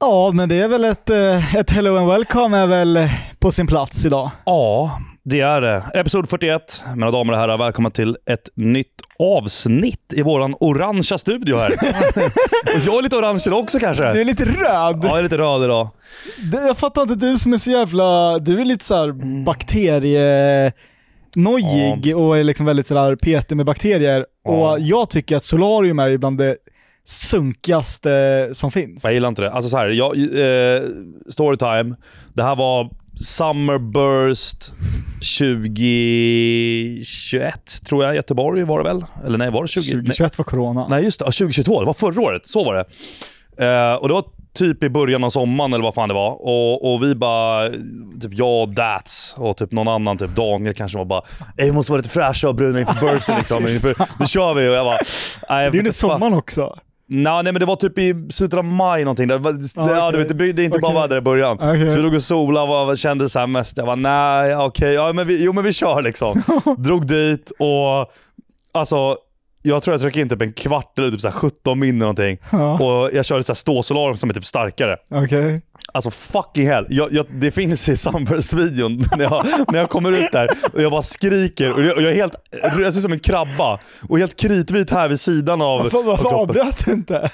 [0.00, 3.08] Ja, men det är väl ett, eh, ett hello and welcome är väl
[3.38, 4.30] på sin plats idag.
[4.44, 5.82] Ja, det är det.
[5.94, 6.84] Episod 41.
[6.94, 11.70] Mina damer och herrar, välkomna till ett nytt avsnitt i våran orangea studio här.
[12.86, 14.12] jag är lite orange idag också kanske.
[14.12, 14.64] Du är lite röd.
[14.64, 15.88] Ja, jag är lite röd idag.
[16.52, 18.38] Jag fattar inte, du som är så jävla...
[18.38, 19.12] Du är lite såhär
[19.44, 20.72] bakterie...
[21.36, 24.26] Nojig och är liksom väldigt sådär petig med bakterier.
[24.44, 24.72] Ja.
[24.72, 26.56] Och jag tycker att solarium är bland det
[27.06, 29.04] sunkigaste som finns.
[29.04, 29.52] Jag gillar inte det.
[29.52, 30.82] Alltså så här, jag, eh,
[31.28, 31.96] storytime.
[32.34, 32.90] Det här var
[33.20, 34.72] Summerburst
[35.38, 38.14] 2021, tror jag.
[38.16, 39.04] Göteborg var det väl?
[39.26, 39.80] Eller nej, var det 20?
[39.80, 40.86] Nej, 2021 var corona.
[40.90, 41.24] nej just det.
[41.24, 41.80] Ja, 2022.
[41.80, 42.46] Det var förra året.
[42.46, 42.84] Så var det.
[43.66, 46.30] Eh, och Det var typ i början av sommaren eller vad fan det var.
[46.30, 47.68] Och, och vi bara,
[48.20, 51.22] typ jag och Dats och typ någon annan, typ Daniel kanske var bara
[51.56, 53.62] "Ey, Vi måste vara lite fräscha och bruna inför bursten liksom.
[54.20, 54.68] nu kör vi.
[54.68, 54.98] Och jag bara,
[55.50, 56.76] "Nej, jag Det är fan." sommaren också.
[57.08, 59.28] Nej, nej men det var typ i slutet av maj någonting.
[59.28, 60.12] Det, var, Ah, ja, okej.
[60.12, 61.02] du vet, det, det är inte bara Okej.
[61.02, 61.56] väder i början.
[61.56, 61.90] Okej.
[61.90, 63.76] Så vi låg och solade och kände så här mest.
[63.76, 66.42] Jag bara nej, okej, ja, men vi, jo men vi kör liksom.
[66.78, 68.12] Drog dit och
[68.74, 69.16] alltså
[69.62, 71.98] jag tror jag tryckte in typ en kvart eller typ så här 17 min eller
[72.00, 72.38] någonting.
[72.52, 74.96] Ja, Och jag körde så här ståsolarium som är typ starkare.
[75.10, 75.62] okej.
[75.92, 76.86] Alltså fucking hell.
[76.88, 80.90] Jag, jag, det finns i Sunburst-videon när jag, när jag kommer ut där och jag
[80.92, 82.34] bara skriker och jag, och jag är helt,
[82.78, 86.84] jag ser som en krabba och helt kritvit här vid sidan av, Varför, varför avbröt
[86.86, 87.30] du inte?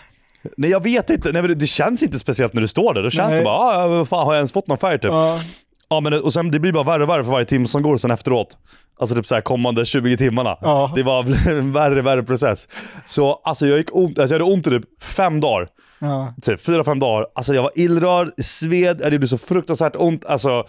[0.56, 3.02] Nej jag vet inte, Nej, det, det känns inte speciellt när du står där.
[3.02, 3.38] Då känns Nej.
[3.38, 5.10] det bara, ah, vad fan har jag ens fått någon färg typ?
[5.10, 5.40] Ja.
[5.88, 6.00] Ja.
[6.00, 8.10] men, och sen, det blir bara värre och värre för varje timme som går sen
[8.10, 8.56] efteråt.
[9.00, 10.56] Alltså typ så här kommande 20 timmarna.
[10.60, 10.92] Ja.
[10.96, 12.68] Det var en värre värre process.
[13.06, 15.68] Så alltså jag gick ont, alltså jag hade ont i typ fem dagar.
[16.02, 16.34] Ja.
[16.42, 17.26] Typ fyra, fem dagar.
[17.34, 20.24] Alltså jag var illrörd, sved, det gjorde så fruktansvärt ont.
[20.24, 20.64] Alltså,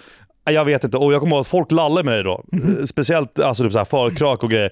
[0.46, 0.98] jag vet inte.
[0.98, 2.44] Och jag kommer ihåg att folk lallade med dig då.
[2.52, 2.88] Mhm.
[2.88, 4.70] Speciellt alltså, typ så här förkrök och grejer.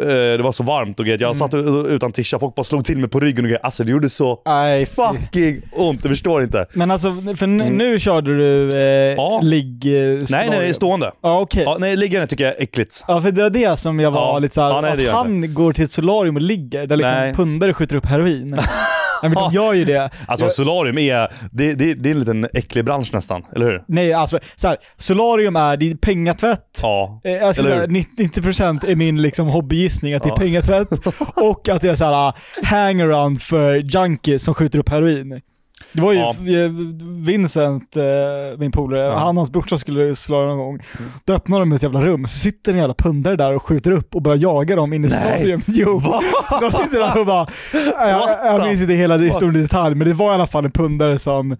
[0.00, 1.18] Eh, Det var så varmt och grejer.
[1.18, 1.26] Mm.
[1.28, 3.60] Jag satt u- utan tisha, folk bara slog till mig på ryggen och grejer.
[3.64, 4.92] Alltså det gjorde så Nej, fy.
[4.94, 6.66] fucking ont, du förstår inte.
[6.74, 8.80] Men alltså, för n- nu körde du eh,
[9.16, 9.40] Ja.
[9.42, 9.86] ligg...
[9.86, 11.12] Eh, Nej, nej, är stående.
[11.22, 11.62] Ja, okej.
[11.62, 13.04] Ja, nej, liggande tycker jag är äckligt.
[13.08, 14.38] Ja, för det var det som jag var Ja.
[14.38, 17.34] lite såhär, Ja, nej, att han går till ett solarium och ligger, där liksom Nej.
[17.34, 18.56] pundare skjuter upp heroin.
[19.22, 20.10] nej men de gör ju det.
[20.26, 23.82] Alltså Jag- solarium är, det, det, det är en liten äcklig bransch nästan, eller hur?
[23.88, 26.80] Nej, alltså så här, solarium är, det är pengatvätt.
[26.82, 27.20] Ja.
[27.24, 30.36] Eh, Jag skulle säga 90% är min liksom hobbygissning, att det är Ja.
[30.36, 30.88] pengatvätt
[31.36, 32.32] och att det är såhär
[32.64, 35.40] hangaround för junkies som skjuter upp heroin.
[35.92, 36.30] Det var ju Ja.
[36.30, 36.70] eh,
[37.24, 38.02] Vincent, eh,
[38.58, 39.16] min polare, Ja.
[39.18, 40.78] han och hans brorsa skulle slå någon gång.
[41.24, 44.14] Då öppnar de ett jävla rum, så sitter en jävla pundare där och skjuter upp
[44.14, 45.62] och börjar jaga dem in i solarium.
[45.66, 46.02] Jo.
[46.60, 47.46] De sitter där och bara,
[48.10, 50.70] jag, jag minns inte hela historien i detalj, men det var i alla fall en
[50.72, 51.56] pundare som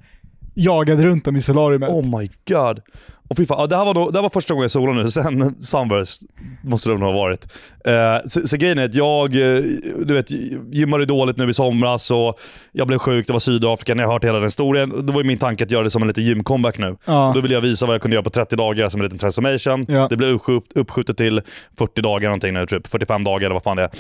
[0.55, 1.91] jagade runt dem i solariumet.
[1.91, 2.81] Oh my god.
[3.31, 5.03] Och fy fan, ja, det, här var då, det här var första gången jag solade
[5.03, 6.23] nu, sen Sunburst
[6.65, 7.47] måste det nog ha varit.
[7.85, 9.63] Eh, så, så grejen är att jag eh,
[10.05, 10.31] du vet,
[10.73, 12.41] gymmade dåligt nu i somras och
[12.73, 15.07] jag blev sjuk, det var Sydafrika, ni har hört hela den historien.
[15.07, 16.97] Då var min tanke att göra det som en liten gym-comeback nu.
[17.05, 17.33] Ja.
[17.35, 19.85] Då ville jag visa vad jag kunde göra på 30 dagar som en liten transformation.
[19.89, 20.07] Ja.
[20.11, 21.43] Det blev uppskjut, uppskjutet till
[21.79, 23.91] 40 dagar någonting nu, typ 45 dagar eller vad fan det är.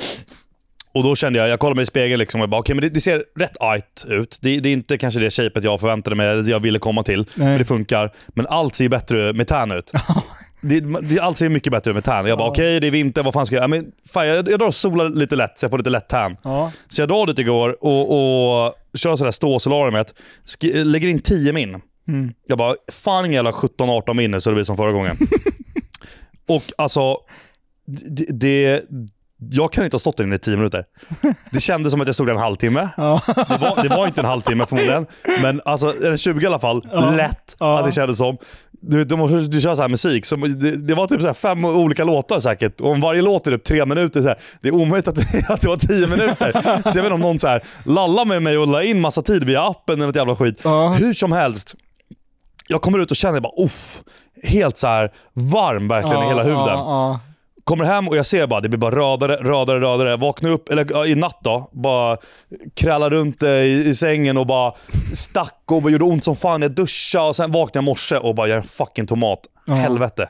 [0.94, 2.88] Och då kände jag, jag kollade mig i spegeln liksom och bara, okej men det,
[2.88, 4.38] det ser rätt ajt ut.
[4.42, 7.26] Det, det är inte kanske det shapet jag förväntade mig, eller jag ville komma till.
[7.34, 7.48] Nej.
[7.48, 8.10] Men det funkar.
[8.28, 9.92] Men allt ser bättre med tan ut.
[10.60, 12.26] det, det, allt ser mycket bättre med tan.
[12.26, 12.50] Jag bara, Ja.
[12.50, 13.68] okej det är vinter, vad fan ska jag göra?
[13.68, 16.36] Men, fan, jag, jag drar och solar lite lätt så jag får lite lätt tan.
[16.42, 16.72] Ja.
[16.88, 20.14] Så jag drar dit igår och, och kör sådär ståsolariumet.
[20.72, 21.80] Lägger in 10 min.
[22.08, 22.32] Mm.
[22.46, 25.16] Jag bara, fan ingen jävla 17-18 min så det blir som förra gången.
[26.48, 27.16] och alltså,
[27.86, 28.82] det, det,
[29.50, 30.84] jag kan inte ha stått där inne i 10 minuter.
[31.50, 32.88] Det kändes som att jag stod där en halvtimme.
[32.96, 33.20] Ja.
[33.26, 35.06] Det var, det var inte en halvtimme förmodligen,
[35.42, 36.86] men alltså en 20 i alla fall.
[36.92, 37.10] Ja.
[37.10, 37.78] Lätt Ja.
[37.78, 38.36] att det kändes som.
[38.82, 42.04] Du, du, du kör så här musik, så det, det var typ så fem olika
[42.04, 42.80] låtar säkert.
[42.80, 45.18] Och om varje låt är typ tre minuter, så här, det är omöjligt att,
[45.50, 46.52] att det var tio minuter.
[46.62, 49.22] Så jag vet inte om någon så här lallar med mig och la in massa
[49.22, 50.60] tid via appen eller något jävla skit.
[50.98, 51.74] Hur som helst.
[52.68, 54.02] Jag kommer ut och känner bara uff,
[54.42, 56.78] helt så här varm verkligen i hela huden.
[57.70, 60.16] Kommer hem och jag ser bara, det blir bara rödare, rödare, rödare.
[60.16, 62.16] Vaknar upp, eller ja, i natt då, bara
[62.76, 64.74] krallar runt eh, i, i sängen och bara
[65.14, 66.62] stack och bara gjorde ont som fan.
[66.62, 69.40] Jag duschade och sen vaknade jag morse och bara, jag är en fucking tomat.
[69.68, 70.28] Helvete.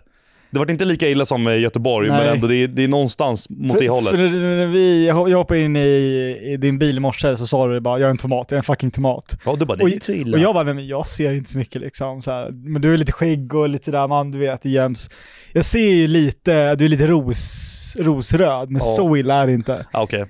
[0.52, 2.19] Det var inte lika illa som i Göteborg, Nej.
[2.25, 4.11] men ändå det är, det är någonstans mot det För, hållet.
[4.11, 7.81] för när vi, jag hoppade in i, i din bil i morse så sa du
[7.81, 9.37] bara jag är en tomat, jag är en fucking tomat.
[9.44, 10.37] Ja, du bara, det är Och, inte så illa.
[10.37, 12.23] och jag bara, nej men jag ser inte så mycket liksom.
[12.23, 12.50] Så här.
[12.52, 15.11] Men du är lite skägg och lite där man, du vet, det göms.
[15.52, 18.97] Jag ser ju lite, du är lite ros, rosröd, men Ja.
[18.97, 19.87] så illa är det inte.
[19.93, 20.25] Ja, Okej.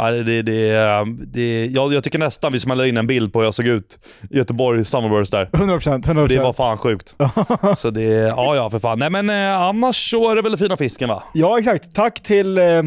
[0.00, 3.38] Ja, det, det, det, det, jag, jag tycker nästan vi smäller in en bild på
[3.38, 3.98] hur jag såg ut
[4.30, 5.46] i Göteborg Summerburst där.
[5.52, 6.28] 100%, 100%.
[6.28, 7.16] Det var fan sjukt.
[7.76, 8.98] Så det, ja ja för fan.
[8.98, 11.22] Nej men eh, annars så är det väl fina fisken va?
[11.34, 12.82] Ja exakt, tack till eh,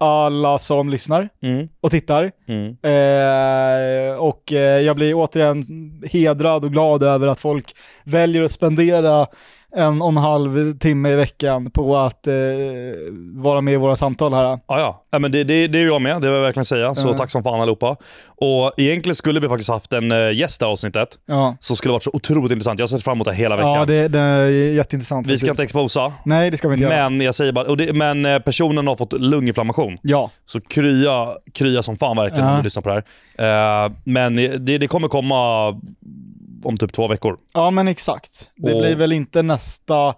[0.00, 1.68] alla som lyssnar Mm.
[1.80, 2.30] och tittar.
[2.48, 2.66] Mm.
[2.68, 5.62] Eh, och eh, jag blir återigen
[6.10, 7.64] hedrad och glad över att folk
[8.04, 9.26] väljer att spendera
[9.76, 12.34] en och en halv timme i veckan på att eh,
[13.34, 14.42] vara med i våra samtal här.
[14.44, 15.04] Ja, ja.
[15.10, 16.94] ja men det, det, det är jag med, det vill jag verkligen säga.
[16.94, 17.14] Så Ja.
[17.14, 17.96] tack som fan allihopa.
[18.26, 22.02] Och egentligen skulle vi faktiskt haft en uh, gäst i avsnittet, Ja, som skulle varit
[22.02, 22.78] så otroligt intressant.
[22.78, 23.72] Jag har sett fram emot det hela veckan.
[23.74, 25.26] ja det, det är jätteintressant.
[25.26, 25.50] vi ska faktiskt.
[25.50, 27.10] inte exposa, Nej, det ska vi inte göra.
[27.10, 29.98] men jag säger bara, det, men eh, personen har fått lunginflammation.
[30.02, 32.50] Ja, Så krya, krya som fan verkligen Ja.
[32.50, 33.02] om du lyssnar på det
[33.38, 33.84] här.
[33.86, 35.70] Eh, men det, det kommer komma
[36.64, 37.38] om typ två veckor.
[37.54, 38.50] ja men exakt.
[38.56, 40.14] Det Och- blir väl inte nästa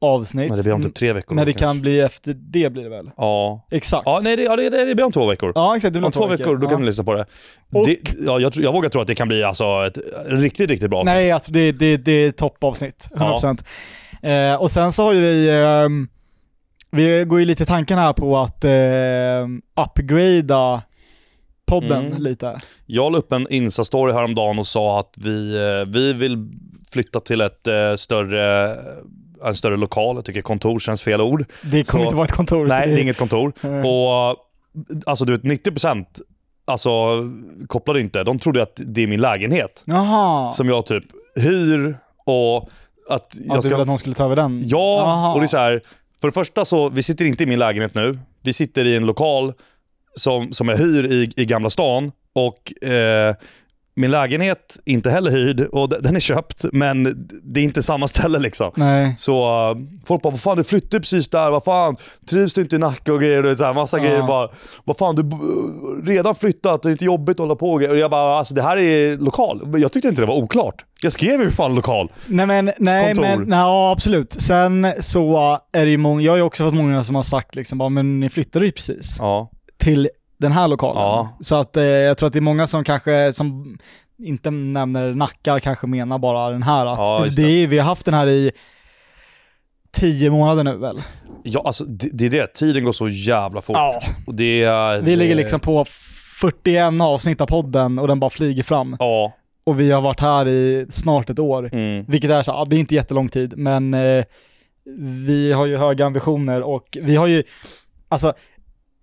[0.00, 0.48] avsnitt.
[0.50, 1.34] Nej, det blir om typ tre veckor.
[1.34, 1.66] men det kanske.
[1.66, 3.10] kan bli efter det blir det väl?
[3.16, 3.66] Ja.
[3.70, 4.02] Exakt.
[4.06, 5.52] Ja, nej, det, ja, det, det blir om två veckor.
[5.54, 5.94] Ja, exakt.
[5.94, 6.78] Det blir om två veckor, då kan ja.
[6.78, 7.26] ni lyssna på det.
[7.72, 10.90] Och- det ja, jag, jag vågar tro att det kan bli alltså ett riktigt, riktigt
[10.90, 11.14] bra avsnitt.
[11.14, 13.08] Nej, alltså det, det, det är toppavsnitt.
[13.14, 13.64] 100%.
[14.22, 16.08] Eh, och sen så har ju vi, ehm,
[16.90, 20.82] vi går ju lite tanken här på att eh, upgrada
[21.66, 22.22] podden Mm.
[22.22, 22.60] lite.
[22.86, 26.48] Jag la upp en Insta-story häromdagen och sa att vi, eh, vi vill
[26.90, 28.76] flytta till ett eh, större,
[29.44, 30.16] en större lokal.
[30.16, 31.44] Jag tycker kontor känns fel ord.
[31.62, 32.66] Det kommer Så- inte vara ett kontor.
[32.66, 33.52] Nej, det är inget kontor.
[33.64, 34.36] Eh, Och
[35.06, 36.06] alltså du vet 90%
[36.66, 36.88] alltså
[37.66, 38.24] kopplade inte.
[38.24, 39.82] De trodde att det är min lägenhet.
[39.86, 40.50] Jaha.
[40.50, 41.04] Som jag typ
[41.36, 42.56] hyr och
[43.08, 43.80] att ja, jag du ville ska...
[43.82, 44.62] att någon skulle ta över den?
[44.68, 45.34] Ja, Jaha.
[45.34, 45.80] och det är så här.
[46.20, 48.18] För det första så, vi sitter inte i min lägenhet nu.
[48.42, 49.52] Vi sitter i en lokal
[50.16, 52.12] som, som jag hyr i, i Gamla stan.
[52.32, 53.34] Och eh,
[53.98, 58.08] min lägenhet är inte heller hyrd och den är köpt, men det är inte samma
[58.08, 58.70] ställe liksom.
[58.74, 59.14] Nej.
[59.18, 61.96] Så uh, folk bara, vad fan du flyttade precis där, vad fan,
[62.30, 63.46] trivs du inte i Nacka och grejer?
[63.46, 64.02] Och så här, massa Ja.
[64.02, 64.48] grejer bara,
[64.84, 65.22] vad fan du
[66.12, 67.92] redan flyttat, det är inte jobbigt att hålla på och grejer.
[67.92, 69.80] Och jag bara, alltså det här är lokal.
[69.80, 70.84] Jag tyckte inte det var oklart.
[71.02, 72.12] Jag skrev ju fan lokal.
[72.26, 73.22] Nej men, nej Kontor.
[73.22, 74.32] men, nej, ja absolut.
[74.32, 77.54] Sen så är det ju många, jag har ju också fått många som har sagt
[77.54, 79.50] liksom bara, men ni flyttade ju precis Ja.
[79.86, 81.02] Till den här lokalen.
[81.02, 81.36] Ja.
[81.40, 83.78] Så att eh, jag tror att det är många som kanske, som
[84.18, 86.86] inte nämner Nacka, kanske menar bara den här.
[86.86, 88.52] Att, Ja, det är, vi har haft den här i
[89.92, 90.96] tio månader nu väl?
[91.42, 92.54] Ja, alltså det, det är det.
[92.54, 93.76] Tiden går så jävla fort.
[93.76, 94.02] Ja.
[94.26, 95.00] Och det är...
[95.00, 95.84] Vi det, ligger liksom på
[96.40, 98.96] 41 avsnitt av podden och den bara flyger fram.
[98.98, 99.32] Ja.
[99.64, 101.70] Och vi har varit här i snart ett år.
[101.72, 102.04] Mm.
[102.08, 104.24] Vilket är så, ja, det är inte jättelång tid, men eh,
[105.26, 107.42] vi har ju höga ambitioner och vi har ju,
[108.08, 108.34] alltså,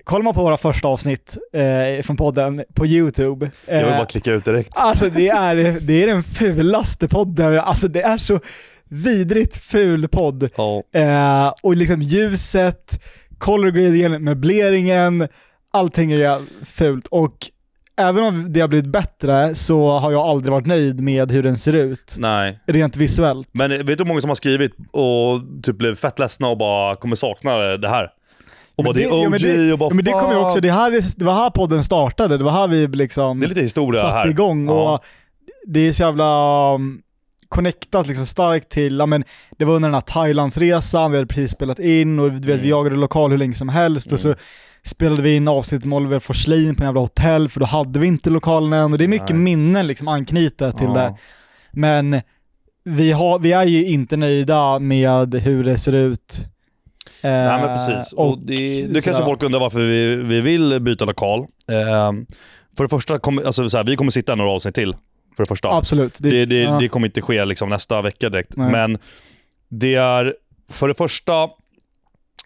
[0.04, 3.52] kollar man på våra första avsnitt eh, från podden på YouTube.
[3.68, 4.72] Jag vill eh, bara klicka ut direkt.
[4.76, 8.40] Alltså det är, det är den fulaste podden, alltså det är så
[8.90, 10.50] vidrigt ful podd.
[10.56, 10.84] Ja.
[10.94, 13.04] Eh, och liksom ljuset,
[13.38, 15.28] color gradingen, möbleringen,
[15.72, 17.08] allting är fult.
[17.08, 17.36] Och
[17.98, 21.58] även om det har blivit bättre så har jag aldrig varit nöjd med hur den
[21.58, 22.16] ser ut.
[22.20, 22.60] Nej.
[22.68, 23.50] Rent visuellt.
[23.52, 26.96] Men vet du hur många som har skrivit och typ blev fett ledsna och bara
[26.96, 28.10] kommer sakna det här?
[28.76, 30.40] Och bara det, är ja, OG men det, och bara ja, men det kommer ju
[30.40, 33.46] också, det, här, är- det var här podden startade, det var här vi liksom Det
[33.46, 34.30] är lite historia satte här.
[34.30, 34.94] igång Ja.
[34.94, 35.04] och
[35.68, 37.02] det är så jävla um,
[37.50, 39.24] connectat liksom starkt till, ja men
[39.58, 42.54] det var under den här Thailandsresan, vi hade precis spelat in och du vet, vi
[42.54, 42.70] Mm.
[42.70, 44.36] jagade lokal hur länge som helst och så
[44.86, 48.08] spelade vi in avsnitt med Oliver Forslin på en jävla hotell för då hade vi
[48.08, 49.40] inte lokalen än och det är mycket Nej.
[49.40, 50.94] minnen liksom anknutet till Ja.
[50.94, 51.16] det.
[51.72, 52.22] Men
[52.86, 56.46] vi, har, vi är ju inte nöjda med hur det ser ut.
[57.22, 58.14] Eh, Nej men precis.
[58.14, 61.40] Och det, det kanske folk undrar varför vi, vi vill byta lokal.
[61.40, 62.12] Eh,
[62.78, 64.96] för det första, kommer, alltså, så här, vi kommer sitta några avsnitt till.
[65.36, 65.70] För det första.
[65.70, 66.18] Absolut.
[66.20, 66.78] Det, det, ja.
[66.80, 68.58] det kommer inte ske liksom nästa vecka direkt.
[68.58, 68.72] Nej.
[68.72, 68.98] Men
[69.70, 70.36] det är,
[70.70, 71.50] för det första,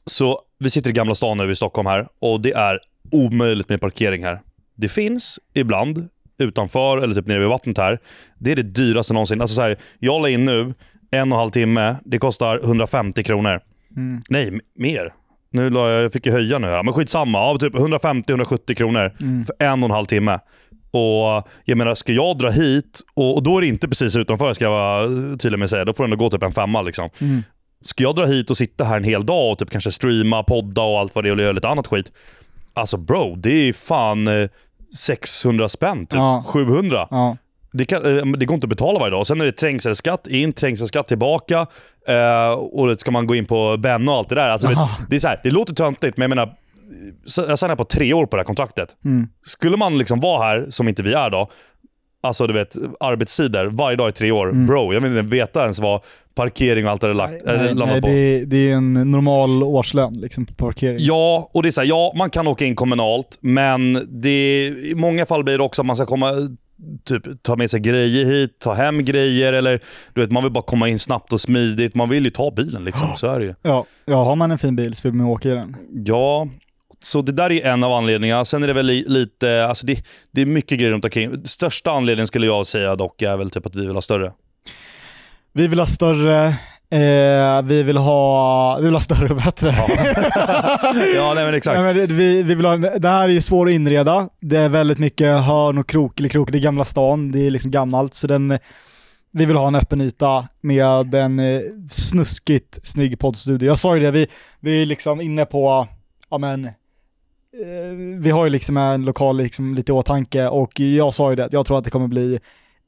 [0.06, 2.80] så vi sitter i Gamla stan nu i Stockholm här och det är
[3.12, 4.42] omöjligt med parkering här.
[4.76, 8.00] Det finns ibland utanför eller typ nere vid vattnet här.
[8.40, 9.42] Det är det dyraste någonsin.
[9.42, 11.96] Alltså så här, jag la in nu en och en halv timme.
[12.06, 13.62] Det kostar 150 kronor.
[13.98, 14.22] Mm.
[14.30, 15.14] Nej, mer.
[15.50, 16.84] Nu la jag, jag fick ju höja nu här.
[16.84, 17.38] Men skitsamma.
[17.38, 19.46] Ja, typ 150-170 kronor Mm.
[19.46, 20.40] för en och en halv timme.
[20.92, 24.54] Och jag menar, ska jag dra hit, och, och då är det inte precis utanför
[24.54, 25.86] ska jag vara tydlig med att säga.
[25.86, 27.10] Då får det ändå gå typ en femma liksom.
[27.22, 27.44] Mm.
[27.82, 30.82] Ska jag dra hit och sitta här en hel dag och typ kanske streama, podda
[30.82, 32.12] och allt vad det är och göra lite annat skit.
[32.74, 34.50] Alltså bro, det är fan eh,
[34.98, 36.18] 600 spänn, typ.
[36.18, 36.44] Ja.
[36.48, 37.08] 700.
[37.12, 37.38] Ja.
[37.72, 39.28] Det, kan, eh, det går inte att betala varje dag.
[39.28, 41.68] Sen är det trängselskatt in, trängselskatt tillbaka.
[42.08, 44.50] Eh, och det ska man gå in på Ben och allt det där.
[44.50, 44.78] Alltså, vet,
[45.10, 46.54] det, är så här, det låter töntigt, men jag menar,
[47.48, 48.96] jag signar på tre år på det här kontraktet.
[49.06, 49.28] Mm.
[49.42, 51.50] Skulle man liksom vara här, som inte vi är då,
[52.24, 54.50] alltså du vet arbetstider varje dag i tre år.
[54.50, 54.66] Mm.
[54.66, 56.02] Bro, jag vill inte veta ens vad
[56.36, 58.08] parkering och allt det lagt, Nej, nej, landat på.
[58.08, 60.98] det, är, det är en normal årslön liksom på parkering.
[61.00, 64.94] Ja, och det är så här, ja, man kan åka in kommunalt, men det, i
[64.96, 66.34] många fall blir det också att man ska komma
[67.06, 69.80] Typ ta med sig grejer hit, ta hem grejer eller
[70.14, 71.96] du vet, man vill bara komma in snabbt och smidigt.
[71.96, 73.56] Man vill ju ta bilen liksom, så är det ju.
[73.62, 75.76] Ja, ja, har man en fin bil så vill man åka i den.
[76.06, 76.48] Ja,
[77.00, 78.46] så det där är en av anledningarna.
[78.46, 81.46] Sen är det väl li, lite, alltså det, det är mycket grejer runt omkring.
[81.46, 84.32] Största anledningen skulle jag säga dock är väl typ att vi vill ha större.
[85.54, 86.56] Vi vill ha större,
[86.90, 89.76] eh, vi, vill ha, vi vill ha större och bättre.
[89.78, 89.88] Ja,
[91.16, 91.80] ja nej men exakt.
[91.80, 94.30] Nej, men vi, vi vill ha, det här är ju svårt att inreda.
[94.40, 96.52] Det är väldigt mycket hörn och krok eller krok.
[96.52, 98.14] Det är Gamla stan, det är liksom gammalt.
[98.14, 98.60] Så den,
[99.32, 103.68] vi vill ha en öppen yta med en eh, snuskigt snygg poddstudio.
[103.68, 104.28] Jag sa ju det, vi,
[104.60, 105.88] vi är liksom inne på,
[106.30, 106.72] ja men, eh,
[108.20, 111.50] vi har ju liksom en lokal liksom lite i åtanke och jag sa ju det,
[111.52, 112.40] jag tror att det kommer bli,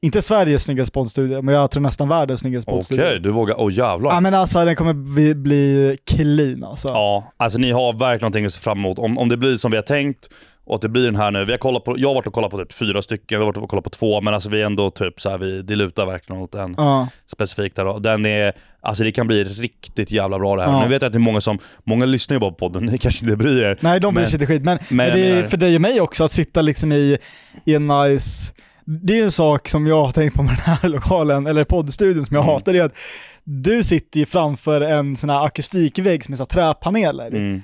[0.02, 3.20] inte Sveriges snyggaste poddstudio, men jag tror nästan världens snyggaste Okej, poddstudio.
[3.20, 3.56] du vågar.
[3.60, 4.12] Åh oh, jävlar.
[4.14, 6.88] Ja men alltså den kommer bli, bli clean alltså.
[6.88, 9.00] Ja, alltså ni har verkligen någonting att se fram emot.
[9.00, 10.30] Om, om det blir som vi har tänkt
[10.66, 11.46] och att det blir den här nu.
[11.46, 13.46] Vi har kollat på, jag har varit och kollat på typ fyra stycken, jag har
[13.46, 15.76] varit och kollat på två, men alltså vi är ändå typ så här, vi, det
[15.76, 17.08] lutar verkligen åt en Ja.
[17.28, 17.86] specifikt där.
[17.86, 18.00] då.
[18.00, 20.70] Den är, alltså det kan bli riktigt jävla bra det här.
[20.72, 20.82] Ja.
[20.84, 22.98] Nu vet jag att det är många som, många lyssnar ju bara på podden, ni
[22.98, 23.78] kanske inte bryr er.
[23.82, 24.64] Nej, de bryr Men- sig inte skit.
[24.64, 27.18] Men, men, jag det är för dig och mig också att sitta liksom i,
[27.66, 28.54] i en nice...
[29.02, 32.26] Det är en sak som jag har tänkt på med den här lokalen, eller poddstudion
[32.26, 32.54] som jag Mm.
[32.54, 32.98] hatar, det är att
[33.44, 37.28] du sitter ju framför en sån här akustikvägg som är så träpaneler.
[37.28, 37.62] Mm.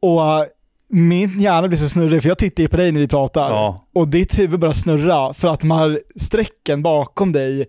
[0.00, 0.42] Och uh,
[0.88, 3.50] min hjärna blir så snurrig för jag tittar ju på dig när vi pratar.
[3.50, 3.86] Ja.
[3.94, 7.66] Och ditt huvud börjar snurra för att de här strecken bakom dig,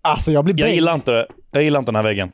[0.00, 0.74] alltså jag blir Jag bäng.
[0.74, 1.26] gillar inte det.
[1.50, 2.32] Jag gillar inte den här väggen.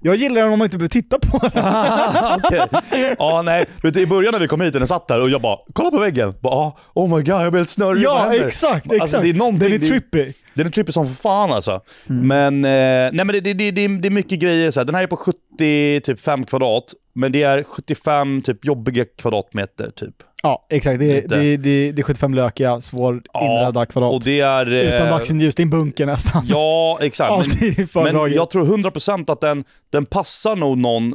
[0.00, 1.64] Jag gillar den om man inte behöver titta på den.
[2.70, 3.14] Okej.
[3.18, 3.64] Ja, nej.
[3.82, 5.58] Du vet, I början när vi kom hit och den satt där och jag bara,
[5.72, 6.34] kolla på väggen.
[6.40, 8.02] Bara, ah, oh my god, jag blir helt snurrig.
[8.02, 9.00] Ja, exakt, exakt.
[9.00, 10.32] Alltså, det är någonting- den är trippy.
[10.54, 11.80] Den är trippy som fan alltså.
[12.08, 12.26] Mm.
[12.28, 14.70] Men, eh, nej, men det, det, det, det, är- det är mycket grejer.
[14.70, 14.84] Så här.
[14.84, 16.84] Den här är på 75 kvadrat,
[17.14, 20.14] men det är 75 typ jobbiga kvadratmeter typ.
[20.42, 20.98] Ja, exakt.
[20.98, 24.14] Det är, det, det, det är 75 lökiga, svårinredda kvadrat.
[24.14, 24.72] Och det är...
[24.72, 26.44] eh, Utan dagsljus, det är en bunker nästan.
[26.48, 27.30] Ja, exakt.
[27.94, 29.64] Ja, Men- Men jag tror 100% att den,
[29.96, 31.14] den passar nog någon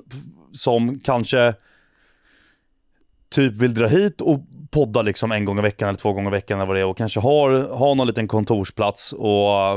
[0.52, 1.54] som kanske
[3.36, 4.40] typ vill dra hit och
[4.72, 6.86] podda liksom en gång i veckan eller två gånger i veckan eller vad det är
[6.86, 9.74] och kanske har, har någon liten kontorsplats och,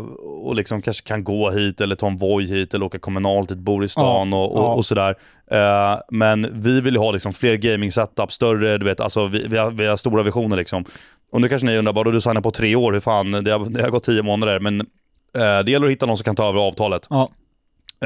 [0.47, 3.59] och liksom kanske kan gå hit eller ta en Voi hit eller åka kommunalt dit,
[3.59, 4.75] bor i stan Ja, och, och, ja.
[4.75, 5.15] och sådär.
[5.51, 9.47] Eh, men vi vill ju ha liksom fler gaming setup, större, du vet, alltså vi,
[9.49, 10.85] vi, har, vi har stora visioner liksom.
[11.33, 13.71] Och nu kanske ni undrar, bara du signar på tre år, hur fan, det har,
[13.71, 16.49] det har gått tio månader, men eh, det gäller att hitta någon som kan ta
[16.49, 17.07] över avtalet.
[17.11, 17.31] Ja,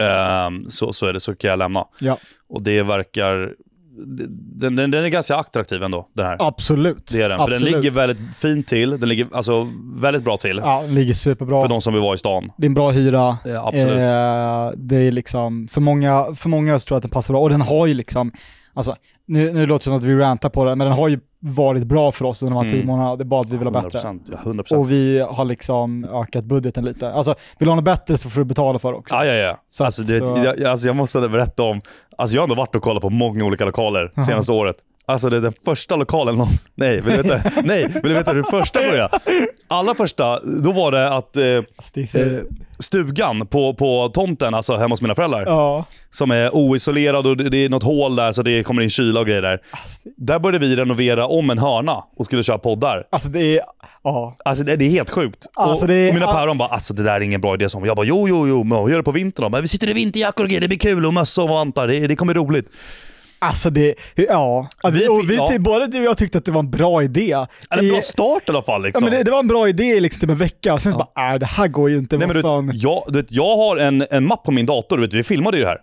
[0.00, 1.84] Ehm, så, så är det, så kan jag lämna.
[2.00, 3.52] ja, Och det verkar...
[4.00, 6.36] Den, den, den är ganska attraktiv ändå, den här.
[6.40, 7.10] absolut.
[7.12, 7.38] Det är den.
[7.38, 7.74] För den Absolut.
[7.84, 8.90] ligger väldigt fint till.
[9.00, 10.60] Den ligger alltså väldigt bra till.
[10.64, 11.62] Ja, den ligger superbra.
[11.62, 12.52] För de som vill vara i stan.
[12.56, 13.38] Det är en bra hyra.
[13.44, 13.92] Ja, absolut.
[13.98, 17.40] Eh, det är liksom, för många, för många så tror jag att den passar bra.
[17.42, 18.32] Och den har ju liksom,
[18.74, 21.20] alltså, nu, nu låter det som att vi rantar på den, men den har ju
[21.40, 22.80] varit bra för oss under de här Mm.
[22.80, 23.16] tio månaderna.
[23.16, 23.98] Det är bara att vi vill ha bättre.
[23.98, 24.20] 100%.
[24.32, 24.78] Ja, 100%.
[24.78, 27.12] Och vi har liksom ökat budgeten lite.
[27.12, 29.14] Alltså, vill du ha något bättre så får du betala för det också.
[29.14, 29.56] Ja, ja, ja.
[29.70, 31.80] Så alltså, det, så- jag, alltså, jag måste berätta om...
[32.18, 34.26] Alltså, jag har ändå varit och kollat på många olika lokaler Aha.
[34.26, 34.76] senaste året.
[35.08, 36.70] Alltså det är den första lokalen någonsin.
[36.74, 39.18] Nej, vill du veta, nej, vill du veta hur första började?
[39.68, 41.42] Allra första, då var det att eh,
[42.06, 42.24] så, eh,
[42.78, 45.84] stugan på, på tomten, alltså hemma hos mina föräldrar, ja.
[46.10, 49.26] som är oisolerad och det är något hål där så det kommer in kyla och
[49.26, 49.60] grejer där.
[49.70, 53.04] Alltså, Där började vi renovera om en hörna och skulle köra poddar.
[53.10, 53.62] alltså det är,
[54.04, 54.36] ja.
[54.44, 55.46] Alltså det, det är helt sjukt.
[55.54, 57.68] Alltså, och, är- och mina päron bara, alltså det där är ingen bra idé.
[57.68, 57.84] Som.
[57.84, 59.48] Jag bara, jo, jo, jo, men vi gör det på vintern då.
[59.48, 61.86] Men vi sitter i vinterjackor och grejer, det blir kul och mössa och vantar.
[61.86, 62.70] Det, det kommer bli roligt.
[63.38, 64.68] Alltså det, ja.
[64.82, 65.48] Alltså, Vi och vi, ja.
[65.50, 67.36] ty- Både du och jag tyckte att det var en bra idé.
[67.70, 68.80] Eller I- bra start i alla fall.
[68.82, 69.04] Ja, Liksom.
[69.04, 71.12] men det, det var en bra idé liksom typ en vecka, sen så Ja.
[71.14, 72.16] bara, nej det här går ju inte.
[72.18, 72.42] Nej, men du
[72.72, 75.22] vet, jag, du vet, jag har en, en mapp på min dator, du vet, vi
[75.22, 75.78] filmade ju det här.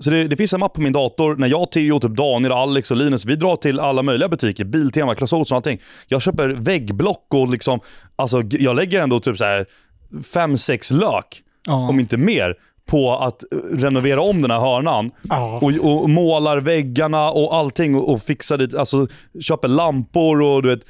[0.00, 2.90] Så det, det finns en mapp på min dator när jag, Theo, typ Daniel, Alex
[2.90, 4.64] och Linus, vi drar till alla möjliga butiker.
[4.64, 5.80] Biltema, Clas Ohlson och allting.
[6.08, 7.80] Jag köper väggblock och liksom,
[8.16, 9.66] alltså jag lägger ändå typ så här
[10.32, 11.74] fem sex lök, Ja.
[11.88, 12.54] om inte mer,
[12.86, 15.10] på att eh, renovera om den här hörnan.
[15.28, 15.60] Ja.
[15.62, 19.06] Och, och målar väggarna och allting och, och fixar dit, alltså
[19.40, 20.80] köper lampor och du vet,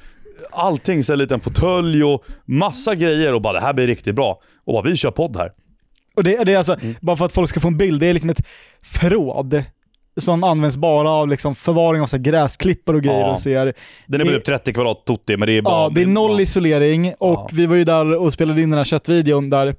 [0.53, 4.41] allting, så en liten fåtölj och massa grejer och bara det här blir riktigt bra.
[4.67, 5.51] Och bara vi kör podd här.
[6.17, 6.95] Och det, det är alltså, Mm.
[7.01, 8.47] bara för att folk ska få en bild, det är liksom ett
[8.85, 9.63] förråd
[10.21, 13.33] som används bara av liksom förvaring av så gräsklippor och grejer Ja.
[13.33, 13.75] och ser.
[14.07, 15.75] Den är väl typ 30 kvadrat totti, men det är bara...
[15.83, 17.49] Ja, det är noll isolering och Ja.
[17.53, 19.75] vi var ju där och spelade in den här köttvideon där.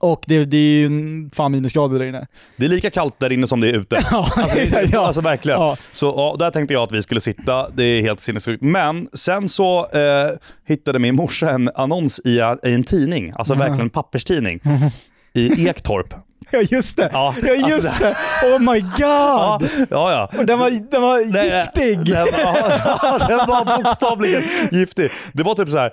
[0.00, 0.90] Och det, det är ju
[1.34, 2.26] fan minusgrader där inne.
[2.56, 4.00] Det är lika kallt där inne som det är ute.
[4.10, 5.06] Ja, Alltså, exakt, ja.
[5.06, 5.60] alltså verkligen.
[5.60, 5.76] Ja.
[5.92, 7.68] Så ja, där tänkte jag att vi skulle sitta.
[7.70, 8.62] Det är helt sinnessjukt.
[8.62, 10.30] Men sen så eh,
[10.68, 12.30] hittade min morsa en annons i,
[12.64, 13.60] i en tidning, alltså Mhm.
[13.60, 14.60] verkligen en papperstidning,
[15.34, 16.14] i Ektorp.
[16.50, 18.14] Ja just det, Ja, ja, just alltså det.
[18.54, 18.90] Oh my god!
[18.98, 20.12] Ja, ja.
[20.12, 20.30] ja.
[20.38, 21.98] Och den var, den var Nej, giftig!
[22.14, 24.42] Den, ja, den var bokstavligen
[24.72, 25.10] giftig.
[25.32, 25.90] Det var typ så här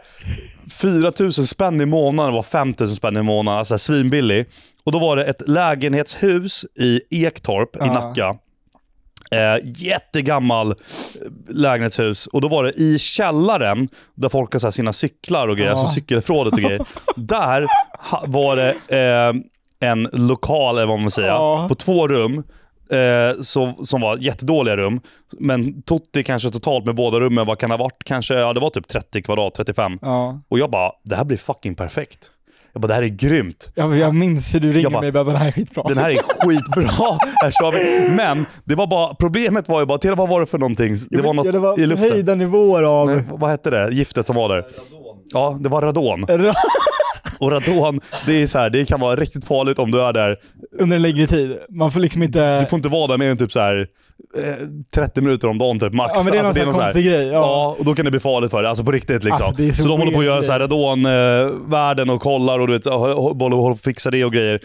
[0.70, 4.46] 4000 spänn i månaden, var 5000 spänn i månaden, alltså svinbillig.
[4.84, 7.80] Och då var det ett lägenhetshus i Ektorp i.
[7.80, 8.36] Nacka.
[9.32, 10.76] Eh, jättegammal eh,
[11.50, 12.28] lägenhetshus.
[12.28, 15.78] Och då var det i källaren, där folk har så sina cyklar och grejer, Ja.
[15.80, 16.86] alltså cykelförrådet och grejer.
[17.16, 17.68] Där
[18.28, 21.66] var det eh, en lokal, eller vad man säger, Ja.
[21.70, 22.44] på två rum.
[22.92, 25.00] Eh, så, som var jättedåliga rum.
[25.40, 28.04] Men Totti kanske totalt med båda rummen, vad kan det ha varit?
[28.06, 30.00] Kanske, ja det var typ 30 kvadrat, 35.
[30.02, 30.40] Ja.
[30.50, 32.32] Och jag bara, det här blir fucking perfekt.
[32.74, 33.70] Jag bara, det här är grymt.
[33.76, 35.84] Jag, jag minns hur du bara- mig och bara, den här är skitbra.
[35.88, 36.92] Den här är skitbra.
[37.44, 38.10] här kör vi.
[38.16, 40.96] Men det var bara, problemet var ju bara, till vad var det för någonting?
[41.10, 42.12] Det var något ja, det var i luften.
[42.12, 43.08] höjda nivåer av...
[43.08, 43.90] Nej, vad hette det?
[43.94, 44.66] Giftet som var där?
[45.34, 46.26] Ja, det var radon.
[47.40, 50.36] Och radon, det, är så här, det kan vara riktigt farligt om du är där.
[50.80, 51.58] Under en längre tid.
[51.70, 52.60] Man får liksom inte...
[52.60, 53.88] Du får inte vara där mer än typ så här,
[54.38, 56.12] eh, 30 minuter om dagen typ max.
[56.16, 57.26] Ja men det är någon Alltså, här så här- konstig grej.
[57.28, 57.34] Ja.
[57.34, 58.70] Ja, och då kan det bli farligt för dig.
[58.70, 59.46] Alltså på riktigt liksom.
[59.48, 62.68] Alltså, det så så, de håller på att göra så här radonvärden och kollar och
[62.68, 64.60] du vet, håller på att fixa det och grejer.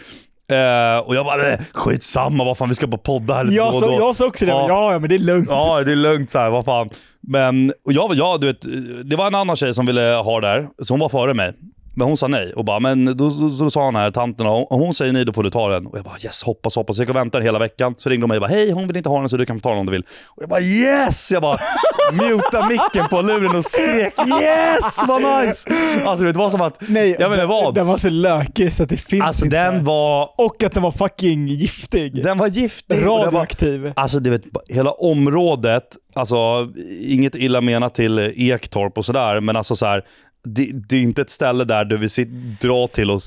[0.51, 3.63] Eh, och jag bara, "Nej, skitsamma, vad fan vi ska bara podda här lite då
[3.65, 4.91] Jag, och sa, då." jag sa också det, Ja.
[4.93, 4.99] ja.
[4.99, 5.47] men det är lugnt.
[5.49, 6.89] Ja, det är lugnt så här, vad fan.
[7.27, 8.65] Men och jag, jag, du vet,
[9.09, 11.53] det var en annan tjej som ville ha det där, så hon var före mig.
[11.93, 14.65] Men hon sa nej och bara, men då, då, då sa han här, tanten, om
[14.69, 15.87] hon säger nej då får du ta den.
[15.87, 16.95] Och jag bara yes, hoppas, hoppas.
[16.95, 17.95] Så jag gick och väntade hela veckan.
[17.97, 19.55] Så ringde de mig och bara, hej hon vill inte ha den så du kan
[19.59, 20.05] få ta den om du vill.
[20.27, 21.31] Och jag bara yes!
[21.31, 21.57] Jag bara
[22.13, 25.69] muta micken på luren och skrek yes, vad nice!
[26.05, 27.75] Alltså det var som att, Nej, jag vet inte vad.
[27.75, 29.57] Den var så lökig så att det finns Alltså inte.
[29.57, 32.23] den var, Och att den var fucking giftig.
[32.23, 32.97] den var giftig.
[32.97, 33.91] den var, Radioaktiv.
[33.95, 35.83] Alltså du vet, hela området,
[36.13, 36.67] alltså
[37.01, 40.03] inget illa menat till Ektorp och sådär, men alltså så här.
[40.43, 42.29] Det, det är inte ett ställe där du vill sit,
[42.61, 43.19] dra till och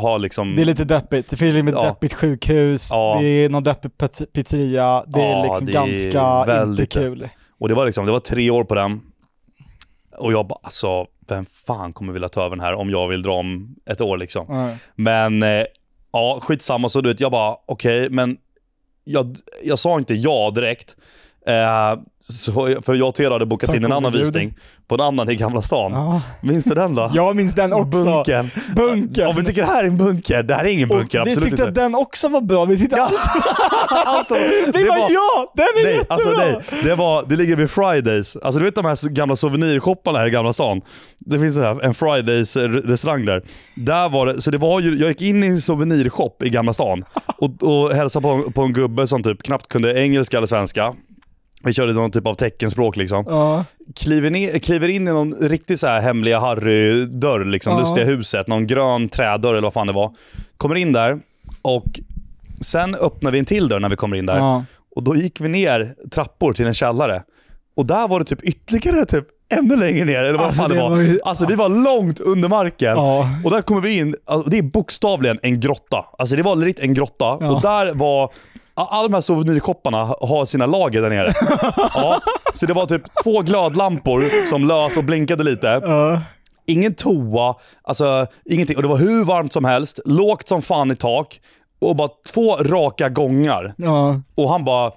[0.00, 0.56] ha liksom...
[0.56, 1.30] Det är lite deppigt.
[1.30, 1.84] Det finns ett Ja.
[1.84, 3.18] deppigt sjukhus, Ja.
[3.20, 6.92] det är någon deppig pizz- pizzeria, det är Ja, liksom det är ganska inte väldigt
[6.92, 7.28] kul.
[7.58, 9.00] Och det var liksom, det var tre år på den.
[10.18, 13.22] Och jag bara, alltså vem fan kommer vilja ta över den här om jag vill
[13.22, 14.46] dra om ett år liksom.
[14.48, 14.70] Ja.
[14.96, 15.64] Men eh,
[16.12, 16.88] ja, skitsamma.
[16.88, 18.36] Så du vet, jag bara okej, men
[19.04, 20.96] jag, jag sa inte ja direkt.
[21.46, 24.20] Eh, så, för jag och Tera hade bokat Tack in en annan gud.
[24.20, 24.54] visning
[24.88, 25.92] på en annan i Gamla stan.
[25.92, 26.20] Ja.
[26.42, 27.10] Minns du den då?
[27.14, 28.04] Jag minns den också.
[28.04, 28.50] Bunkern.
[28.76, 29.26] Bunkern.
[29.26, 31.18] Om vi tycker det här är en bunker, det här är ingen Och bunker.
[31.24, 31.68] vi absolut tyckte inte.
[31.68, 32.64] att den också var bra.
[32.64, 33.10] Vi tyckte Ja.
[34.06, 34.26] allt.
[34.30, 36.14] Vi Det bara var- ja, den är Nej, jättebra!
[36.14, 36.82] alltså nej.
[36.84, 38.36] Det, var, det ligger vid Fridays.
[38.36, 40.80] Alltså du vet de här gamla souvenirshopparna här i Gamla stan?
[41.18, 43.42] Det finns så här, en Fridays-restaurang där.
[43.76, 46.72] där var det, så det var ju, jag gick in i en souvenirshop i Gamla
[46.72, 47.04] stan
[47.38, 50.94] och, och hälsade på, på en gubbe som typ knappt kunde engelska eller svenska.
[51.64, 53.24] Vi körde någon typ av teckenspråk liksom.
[53.28, 53.64] Ja.
[53.96, 57.78] Kliver, ner, kliver in i någon riktigt så här hemliga Harry-dörr, liksom, Ja.
[57.80, 58.48] lustiga huset.
[58.48, 60.14] Någon grön trädörr eller vad fan det var.
[60.56, 61.18] Kommer in där
[61.62, 61.84] och
[62.60, 64.36] sen öppnar vi en till dörr när vi kommer in där.
[64.38, 64.64] Ja.
[64.96, 67.22] Och då gick vi ner trappor till en källare.
[67.76, 70.76] Och där var det typ ytterligare typ ännu längre ner, eller vad Alltså, fan det
[70.76, 70.90] det var.
[70.90, 72.90] var ju- Alltså vi var långt under marken.
[72.96, 73.28] Ja.
[73.44, 76.04] Och där kommer vi in, alltså, det är bokstavligen en grotta.
[76.18, 77.36] Alltså det var lite en grotta.
[77.40, 77.50] Ja.
[77.50, 78.30] Och där var,
[78.74, 81.34] alla de här souvenirshopparna har sina lager där nere.
[81.76, 82.20] ja.
[82.54, 85.66] Så det var typ två glödlampor som lös och blinkade lite.
[85.66, 86.22] Ja.
[86.66, 88.76] Ingen toa, alltså ingenting.
[88.76, 91.40] Och det var hur varmt som helst, lågt som fan i tak.
[91.78, 93.74] Och bara två raka gångar.
[93.76, 94.20] Ja.
[94.34, 94.92] Och han bara,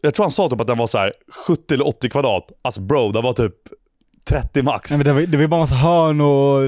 [0.00, 1.12] jag tror han sa typ att den var så här
[1.46, 2.52] 70 eller 80 kvadrat.
[2.62, 3.54] Alltså bro, det var typ
[4.28, 4.90] 30 max.
[4.90, 6.60] Nej, men det, var, det var bara massa hörn och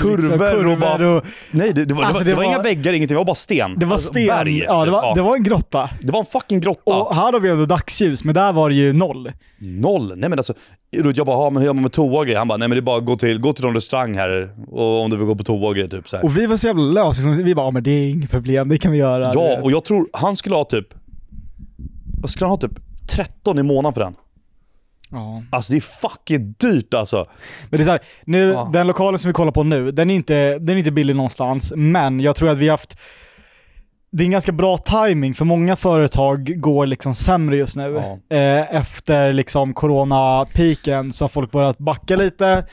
[0.00, 2.62] Kurvor och bara- och Nej, det, det, var, Alltså, det, var, det det var inga
[2.62, 3.14] väggar, ingenting.
[3.14, 3.78] Det var bara sten.
[3.78, 4.26] det var Alltså, sten.
[4.26, 4.92] berg, ja, det typ.
[4.92, 5.14] var, Ja.
[5.14, 5.90] det var en grotta.
[6.00, 6.94] Det var en fucking grotta.
[7.02, 9.32] Och här har vi ändå dagsljus, men där var det ju noll.
[9.58, 10.08] Noll.
[10.16, 10.54] Nej men alltså,
[10.90, 12.38] jag bara, men hur gör man med toa och grejer?
[12.38, 14.50] Han bara, nej men det är bara att gå till, gå till någon restaurang här
[14.70, 16.24] och om du vill gå på toa och grejer typ så här.
[16.24, 17.44] Och vi var så jävla lösa, liksom.
[17.44, 19.30] vi bara, men det är inget problem, det kan vi göra.
[19.34, 20.86] Ja, och jag tror han skulle ha typ,
[22.20, 24.14] vad skulle han ha typ 13 i månaden för den?
[25.10, 25.42] Ja.
[25.50, 27.24] Alltså det är fucking dyrt alltså.
[27.70, 28.70] Men det är så här, nu, Ja.
[28.72, 31.72] den lokalen som vi kollar på nu, den är, inte, den är inte billig någonstans,
[31.76, 32.98] men jag tror att vi har haft
[34.10, 38.02] det är en ganska bra timing för många företag går liksom sämre just nu.
[38.30, 38.36] Ja.
[38.36, 42.66] Eh, efter liksom corona-piken så har folk börjat backa lite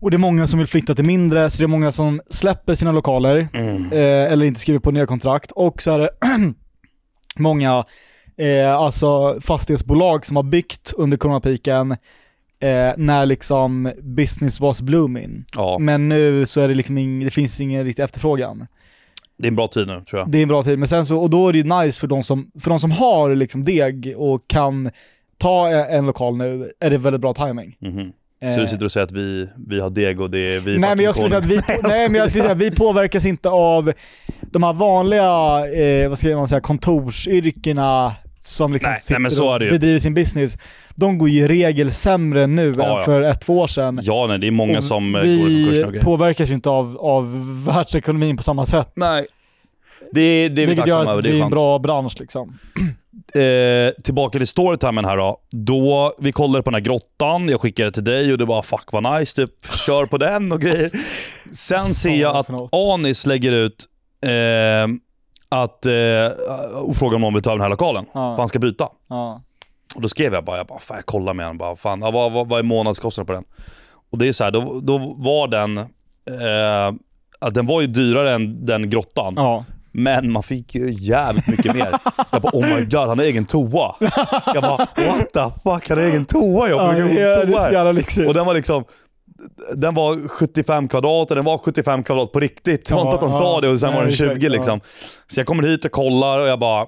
[0.00, 2.74] och det är många som vill flytta till mindre, så det är många som släpper
[2.74, 3.92] sina lokaler Mm.
[3.92, 5.50] eh, eller inte skriver på nya kontrakt.
[5.52, 6.10] Och så är det
[7.36, 7.84] många
[8.36, 11.90] eh, alltså fastighetsbolag som har byggt under coronapiken
[12.60, 15.44] eh, när liksom business was blooming.
[15.54, 18.66] Ja, Men nu så är det liksom ing, det finns ingen riktig efterfrågan.
[19.38, 20.30] det är en bra tid nu tror jag.
[20.30, 22.06] Det är en bra tid, men sen så, och då är det ju nice för
[22.06, 24.90] de som, för de som har liksom deg och kan
[25.38, 27.76] ta en, en lokal nu, är det väldigt bra timing.
[27.80, 28.12] Mhm.
[28.42, 30.78] Eh, Så du sitter och säger att vi, vi har deg och det är vi
[30.78, 33.26] Nej men jag skulle säga att vi, nej, men jag skulle säga att vi påverkas
[33.26, 33.92] inte av
[34.40, 35.22] de här vanliga,
[35.82, 38.14] eh, vad ska man säga, kontorsyrkena
[38.46, 40.58] som liksom Nej, sitter nej, men så är och bedriver sin business.
[40.94, 43.04] De går ju i regel sämre nu Ja, än ja.
[43.04, 44.00] för ett, två år sedan.
[44.02, 46.70] Ja, nej, det är många Och som eh, går i konkurs vi påverkas ju inte
[46.70, 48.92] av, av världsekonomin på samma sätt.
[48.94, 49.26] Nej.
[50.12, 52.58] Det, det är vi Vilket gör att det är är en bra bransch liksom.
[53.34, 55.40] eh, tillbaka till storytimen här då.
[55.50, 56.14] då.
[56.18, 59.18] Vi kollade på den här grottan, jag skickade till dig och du bara “fuck vad
[59.18, 60.90] nice”, typ kör på den och grejer.
[61.52, 62.48] Sen ser jag att?
[62.72, 63.84] Anis lägger ut
[64.26, 64.30] eh,
[65.62, 68.04] att, eh, och frågar om någon vill ta den här lokalen.
[68.12, 68.34] Ja.
[68.34, 68.88] För han ska byta.
[69.08, 69.42] Ja.
[69.94, 71.58] Och då skrev jag bara, jag bara fan jag kollar med honom.
[71.58, 73.44] Bara, fan, ja, vad, vad, vad är månadskostnaden på den?
[74.12, 75.84] Och det är så här, då, då var den, eh,
[77.40, 79.34] ja, den var ju dyrare än den grottan.
[79.36, 79.64] ja.
[79.96, 81.98] Men man fick ju jävligt mycket mer.
[82.30, 83.94] Jag bara oh my god, han har egen toa.
[84.54, 86.68] Jag bara what the fuck, han har egen toa?
[86.68, 88.28] Jag Ja, bara, är det är så jävla lyxigt.
[88.28, 88.84] Och den var liksom,
[89.74, 92.86] den var 75 kvadrat och den var 75 kvadrat på riktigt.
[92.88, 94.80] Det var inte att de sa det och sen Nej, var den exakt, 20 liksom.
[95.26, 96.86] Så jag kommer hit och kollar och jag bara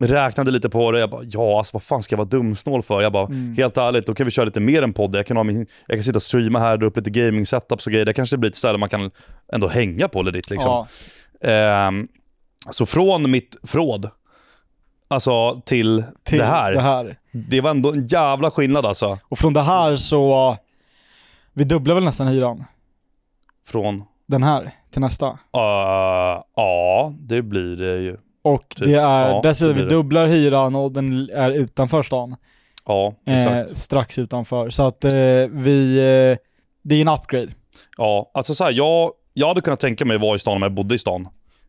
[0.00, 1.00] räknade lite på det.
[1.00, 3.02] Jag bara, ja alltså vad fan ska jag vara dumsnål för?
[3.02, 3.54] Jag bara, Mm.
[3.56, 5.16] helt ärligt, då kan vi köra lite mer än podd.
[5.16, 7.86] Jag kan, ha min, jag kan sitta och streama här, dra upp lite gaming setups
[7.86, 8.06] och grejer.
[8.06, 9.10] Det kanske blir ett ställe man kan
[9.52, 10.86] ändå hänga på lite liksom.
[11.40, 11.48] Ja.
[11.48, 12.08] Ehm,
[12.70, 14.10] så från mitt fråd,
[15.08, 16.72] alltså till, Till det här.
[16.72, 17.16] det här.
[17.32, 19.18] Det var ändå en jävla skillnad alltså.
[19.28, 20.56] Och från det här så,
[21.52, 22.64] vi dubblar väl nästan hyran.
[23.66, 25.26] Från, Den här till nästa.
[25.26, 28.16] uh, ja det blir det ju.
[28.42, 28.84] Och Typ.
[28.88, 32.36] det är, Ja, dessutom vi dubblar hyran och den är utanför stan.
[32.86, 33.76] Ja, Eh, exakt.
[33.76, 34.70] strax utanför.
[34.70, 35.10] Så att eh,
[35.50, 36.38] vi, eh,
[36.82, 37.48] det är en upgrade.
[37.96, 40.72] Ja, alltså så här, jag, jag hade kunnat tänka mig vara i stan om jag
[40.74, 41.28] bodde i stan.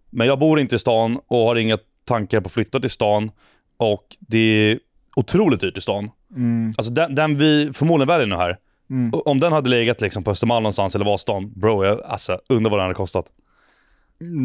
[0.10, 3.32] Men jag bor inte i stan och har inga tankar på att flytta till stan.
[3.78, 4.80] Och det är
[5.16, 6.10] otroligt dyrt i stan.
[6.36, 8.58] Mm, Alltså den, den vi förmodligen väljer nu här.
[8.94, 9.12] Mm.
[9.26, 12.80] Om den hade legat liksom på Östermalm någonstans eller Vasastan, bro, jag, alltså undrar vad
[12.80, 13.26] den hade kostat.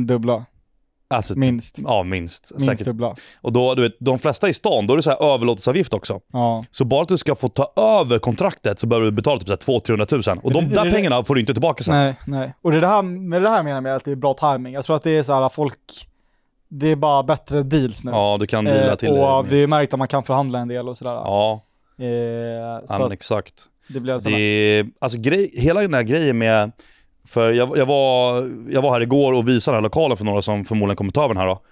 [0.06, 0.44] Dubbla.
[1.10, 1.78] Alltså, typ- Minst.
[1.78, 2.50] Ja, minst.
[2.50, 2.84] Minst Säkert.
[2.84, 3.14] dubbla.
[3.40, 6.20] Och då, du vet, de flesta i stan, då är det så här överlåtelseavgift också.
[6.32, 6.64] Ja.
[6.70, 10.04] Så bara att du ska få ta över kontraktet så behöver du betala typ 200-300
[10.04, 10.38] tusen.
[10.38, 11.94] Och de det- där det- pengarna får du inte tillbaka sen.
[11.94, 12.54] Nej, nej.
[12.62, 14.34] Och det är det här, med det här menar jag med att det är bra
[14.34, 14.72] timing.
[14.74, 15.78] Jag tror att det är så här folk,
[16.68, 18.10] det är bara bättre deals nu.
[18.10, 19.50] Ja, du kan deala eh, till och det.
[19.50, 21.10] vi har märkt att man kan förhandla en del och sådär.
[21.12, 21.64] Ja,
[22.00, 23.54] Eh, ja så att exakt.
[23.88, 26.72] Det blir Det är, alltså grej, hela den här grejen med,
[27.26, 28.36] för jag, jag, var,
[28.70, 31.24] jag var här igår och visade den här lokalen för några som förmodligen kommer ta
[31.24, 31.62] över den här då.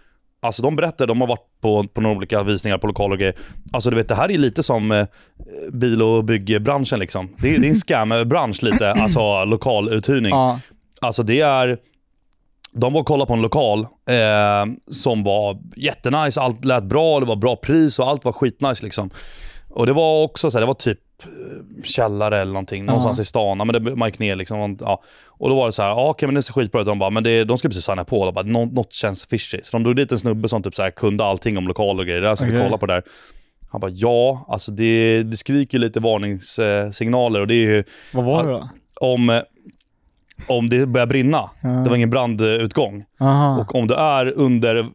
[0.43, 3.35] Alltså de berättade, de har varit på, på några olika visningar på lokaler och grejer.
[3.73, 5.07] Alltså du vet, det här är lite som eh,
[5.73, 7.29] bil och byggbranschen liksom.
[7.39, 10.31] Det är, det är en scam-bransch lite, alltså lokaluthyrning.
[10.31, 10.61] Ja,
[11.01, 11.79] Alltså det är...
[12.73, 17.27] De var och kollade på en lokal eh, som var jättenice, allt lät bra, det
[17.27, 19.11] var bra pris och allt var skitnice liksom.
[19.71, 20.99] Och det var också så här, det var typ
[21.85, 23.59] källare eller någonting, någonstans i stan.
[23.59, 24.77] Ja, men det, man gick ner liksom.
[24.81, 25.03] Ja.
[25.29, 26.87] Och då var det så här, ja, okej men det ser skitbra ut.
[26.87, 28.25] De bara, men det, de skulle precis signa på.
[28.25, 29.61] De bara, Nå, något känns fishy.
[29.63, 32.07] Så de drog dit en snubbe som typ så här, kunde allting om lokaler och
[32.07, 32.21] grejer.
[32.21, 32.63] Där ska vi Okej.
[32.63, 33.03] kolla på det där.
[33.71, 38.45] Han bara, ja, alltså det, det skriker lite varningssignaler och det är ju vad var
[38.45, 38.69] det då?
[39.01, 39.41] om, eh,
[40.47, 41.51] om det börjar brinna.
[41.61, 41.69] Ja.
[41.69, 43.05] Det var ingen brandutgång.
[43.21, 43.61] Aha.
[43.61, 44.87] Och om du är under eh,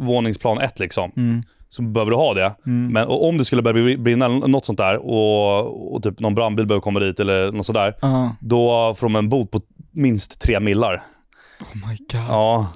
[0.00, 1.42] våningsplan ett liksom, Mm.
[1.68, 2.54] Så behöver du ha det.
[2.66, 2.92] Mm.
[2.92, 6.34] Men om det skulle börja bri- brinna eller något sånt där och, och typ någon
[6.34, 7.94] brandbil behöver komma dit eller något sådär.
[8.02, 8.36] Aha.
[8.40, 9.60] Då får de en bot på
[9.92, 11.02] minst tre millar.
[11.60, 12.20] Oh my god.
[12.28, 12.68] Ja,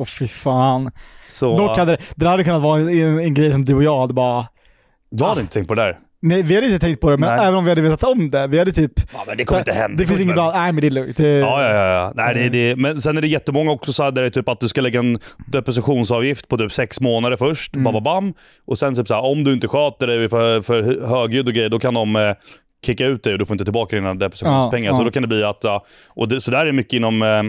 [0.00, 0.90] Åh fy fan.
[1.28, 1.56] så...
[1.56, 4.14] Dock hade det, det hade kunnat vara en, en grej som du och jag hade
[4.14, 4.46] bara,
[5.10, 5.98] Du hade inte tänkt på det där?
[6.22, 7.46] Nej vi hade inte tänkt på det, men Nej.
[7.46, 9.60] även om vi hade vetat om det, vi hade typ, Ja, men det så kommer
[9.60, 9.96] inte hända.
[10.02, 11.16] det finns ingen bra, nej men det är lugnt.
[11.16, 12.12] Det, Ja, ja, ja.
[12.14, 14.48] Nej, det, det, men sen är det jättemånga också så här, där det är typ
[14.48, 17.74] att du ska lägga en depositionsavgift på typ sex månader först.
[17.76, 17.92] Mm.
[17.92, 18.34] Bam, bam.
[18.66, 21.68] Och sen typ så här, om du inte sköter dig för, för högljudd och grejer,
[21.68, 22.34] då kan de eh,
[22.86, 24.90] kicka ut dig och du får inte tillbaka dina depositionspengar.
[24.90, 25.04] Ja, Så ja.
[25.04, 25.64] då kan det bli att,
[26.08, 27.42] och det, så där är det mycket inom eh,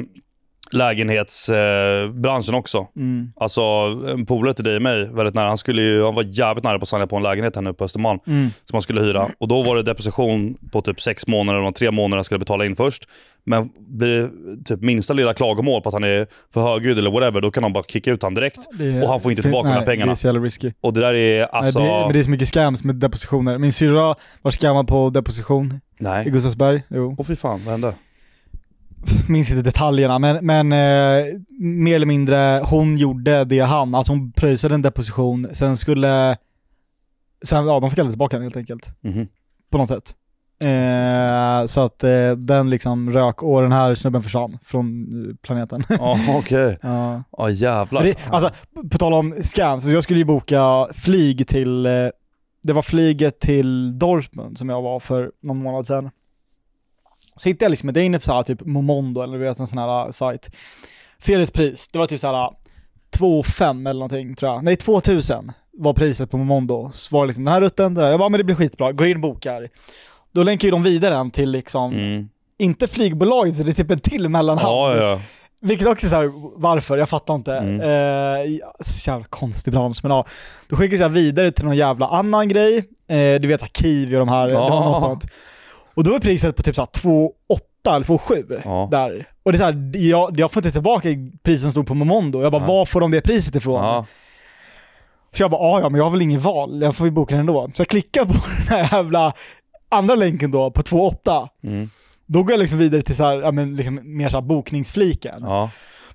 [0.71, 2.87] lägenhetsbranschen eh, också.
[2.95, 3.31] Mm.
[3.35, 3.61] Alltså
[4.07, 6.79] en polare till dig och mig, väldigt nära, han, skulle ju, han var jävligt nära
[6.79, 8.49] på att signa på en lägenhet här nu på Östermalm Mm.
[8.65, 9.27] som han skulle hyra.
[9.37, 12.65] Och då var det deposition på typ sex månader, och tre månader han skulle betala
[12.65, 13.07] in först.
[13.45, 14.29] Men blir det
[14.65, 17.73] typ minsta lilla klagomål på att han är för högljudd eller whatever, då kan de
[17.73, 18.59] bara kicka ut han direkt.
[18.79, 20.09] Är- Och han får inte tillbaka nej, de här pengarna.
[20.09, 20.71] Det är så jävla risky.
[20.81, 21.79] Och det där är alltså...
[21.79, 23.57] Nej, det, men det är så mycket scams med depositioner.
[23.57, 25.65] Min syrra var scammad på deposition
[25.99, 26.29] i Nej.
[26.29, 26.83] Gustavsberg.
[26.89, 27.15] Jo.
[27.17, 27.93] Åh fy fan, vad hände?
[29.29, 31.25] Minns inte detaljerna, men, men eh,
[31.59, 36.37] mer eller mindre hon gjorde det han, alltså hon pröjsade en deposition, sen skulle,
[37.45, 38.89] sen, ja de fick aldrig tillbaka den helt enkelt.
[39.01, 39.27] Mhm.
[39.71, 40.15] På något sätt.
[40.61, 45.83] Eh, så att eh, den liksom rök och den här snubben försvann från eh, planeten.
[45.89, 46.77] Ja, okej.
[46.81, 47.23] ja.
[47.37, 48.03] Ja, jävlar.
[48.03, 48.51] Det, alltså,
[48.91, 51.91] på tal om scams, så jag skulle ju boka flyg till, eh,
[52.63, 56.09] det var flyget till Dortmund som jag var för någon månad sedan.
[57.39, 59.59] Så hittade jag liksom, det är inne på så här, typ Momondo eller du vet
[59.59, 60.49] en sån här uh, sajt.
[61.17, 62.49] Ser ett pris, det var typ så här
[63.17, 64.63] 2,5 eller någonting tror jag.
[64.63, 66.89] Nej 2000 var priset på Momondo.
[66.93, 68.09] Så var det liksom den här rutten, där.
[68.09, 69.69] Jag bara, men det blir skitbra, går in och bokar.
[70.31, 72.29] Då länkar ju de vidare den till liksom, Mm.
[72.57, 74.73] inte flygbolaget, så det är typ en till mellanhand.
[74.73, 75.21] Ja, ja.
[75.61, 76.97] Vilket också är så här, varför?
[76.97, 77.53] Jag fattar inte.
[77.57, 77.81] Mm.
[77.81, 80.25] Eh, så jävla konstig broms, men ja.
[80.67, 82.77] Då skickas jag vidare till någon jävla annan grej.
[83.07, 85.25] Eh, du vet såhär Kiwi och de här, det var något sånt.
[85.99, 88.87] Och då är priset på typ såhär 2,8 eller 2,7 Ja.
[88.91, 89.27] där.
[89.43, 91.09] Och det är såhär, jag, jag får inte tillbaka
[91.43, 92.41] priset som stod på Momondo.
[92.41, 92.67] Jag bara, Ja.
[92.67, 93.83] var får de det priset ifrån?
[93.83, 94.05] Ja.
[95.31, 97.35] Så jag bara, "Ah, ja men jag har väl ingen val, jag får ju boka
[97.35, 97.69] den ändå.
[97.73, 99.33] Så jag klickar på den här jävla
[99.89, 101.47] andra länken då, på 2,8.
[101.63, 101.89] Mm.
[102.25, 105.39] Då går jag liksom vidare till så här, ja, men liksom mer så här bokningsfliken.
[105.41, 105.69] ja.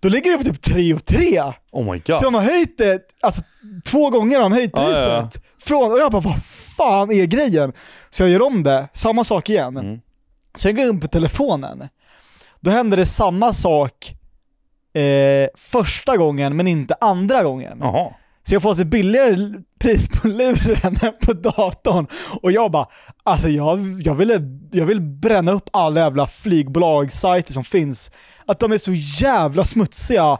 [0.04, 1.42] Då ligger det på typ 3 och 3.
[1.72, 2.18] Oh my god.
[2.18, 3.42] Så de har höjt det, alltså
[3.84, 4.94] två gånger har de höjt priset.
[4.96, 5.40] ja, ja.
[5.58, 6.44] Från, och jag bara, vad
[6.76, 7.72] fan är grejen?
[8.10, 9.76] Så jag gör om det, samma sak igen.
[9.76, 10.00] Mm.
[10.54, 11.88] Så jag går in på telefonen.
[12.60, 14.14] Då händer det samma sak
[14.94, 17.78] eh, första gången men inte andra gången.
[17.80, 18.10] Jaha.
[18.48, 19.36] Så jag får alltså billigare
[19.80, 22.06] pris på luren än på datorn.
[22.42, 22.86] Och jag bara,
[23.22, 24.40] alltså jag, jag, ville,
[24.72, 28.10] jag vill bränna upp alla jävla flygbolags-sajter som finns.
[28.46, 28.92] Att de är så
[29.24, 30.38] jävla smutsiga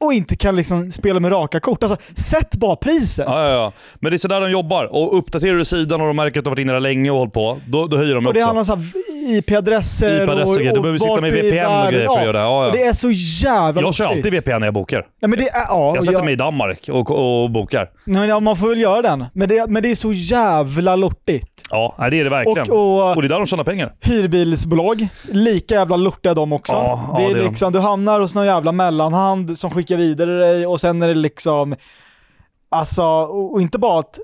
[0.00, 1.82] och inte kan liksom spela med raka kort.
[1.82, 3.26] Alltså, sätt bara priset.
[3.28, 3.72] Ja, ja, ja.
[3.94, 4.84] Men det är sådär de jobbar.
[4.84, 7.18] Och uppdaterar du sidan och de märker att du har varit inne där länge och
[7.18, 8.46] hållit på, då, då höjer de och det också.
[8.46, 9.03] handlar om så här
[9.38, 10.74] IP-adresser IP-adresser och grejer.
[10.74, 12.38] Du behöver sitta med VPN och grejer för att göra det.
[12.38, 12.66] Ja, ja.
[12.66, 13.10] Och det är så
[13.46, 15.06] jävla Jag kör alltid VPN när jag bokar.
[15.20, 17.10] Ja, men det är, ja, Jag sätter jag- mig i Danmark och,
[17.42, 17.90] och bokar.
[18.04, 19.24] Nej, men ja, man får väl göra den.
[19.32, 21.62] Men det, men det är så jävla lortigt.
[21.70, 22.70] Ja, nej, det är det verkligen.
[22.70, 23.92] Och, Och, och det är där de tjänar pengar.
[24.00, 26.72] hyrbilsbolag, lika jävla lortiga de också.
[26.74, 27.48] Ja, det är det är de.
[27.48, 31.14] liksom, du hamnar hos någon jävla mellanhand som skickar vidare dig och sen är det
[31.14, 31.74] liksom,
[32.70, 34.18] alltså, och, och inte bara att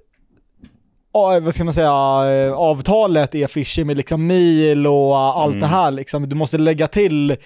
[1.13, 5.61] vad ska man säga, eh, avtalet är fishy med liksom mil och allt Mm.
[5.61, 6.29] det här liksom.
[6.29, 7.37] Du måste lägga till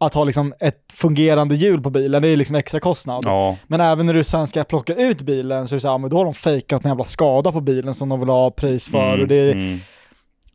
[0.00, 3.22] att ha liksom ett fungerande hjul på bilen, det är liksom extra kostnad.
[3.26, 3.56] Ja.
[3.66, 6.10] Men även när du sen ska plocka ut bilen så är det så här, men
[6.10, 9.08] då har de fejkat en jävla skada på bilen som de vill ha pris för.
[9.08, 9.78] Mm, Och det, mm.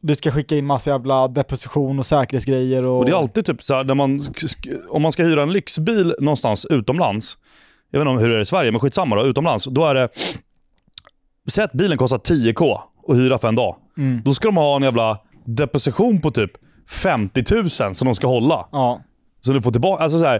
[0.01, 2.85] du ska skicka in massa jävla deposition och säkerhetsgrejer.
[2.85, 4.19] Och, Och det är alltid typ så här, när man,
[4.89, 7.37] om man ska hyra en lyxbil någonstans utomlands,
[7.91, 9.93] jag vet inte om hur det är i Sverige, men skitsamma då, utomlands, då är
[9.93, 10.09] det,
[11.51, 13.75] säg att bilen kostar 10k att hyra för en dag.
[13.97, 14.21] Mm.
[14.25, 16.51] Då ska de ha en jävla deposition på typ
[16.89, 18.67] 50 000 som de ska hålla.
[18.71, 19.01] Ja,
[19.41, 20.39] Så du får tillbaka, alltså så här,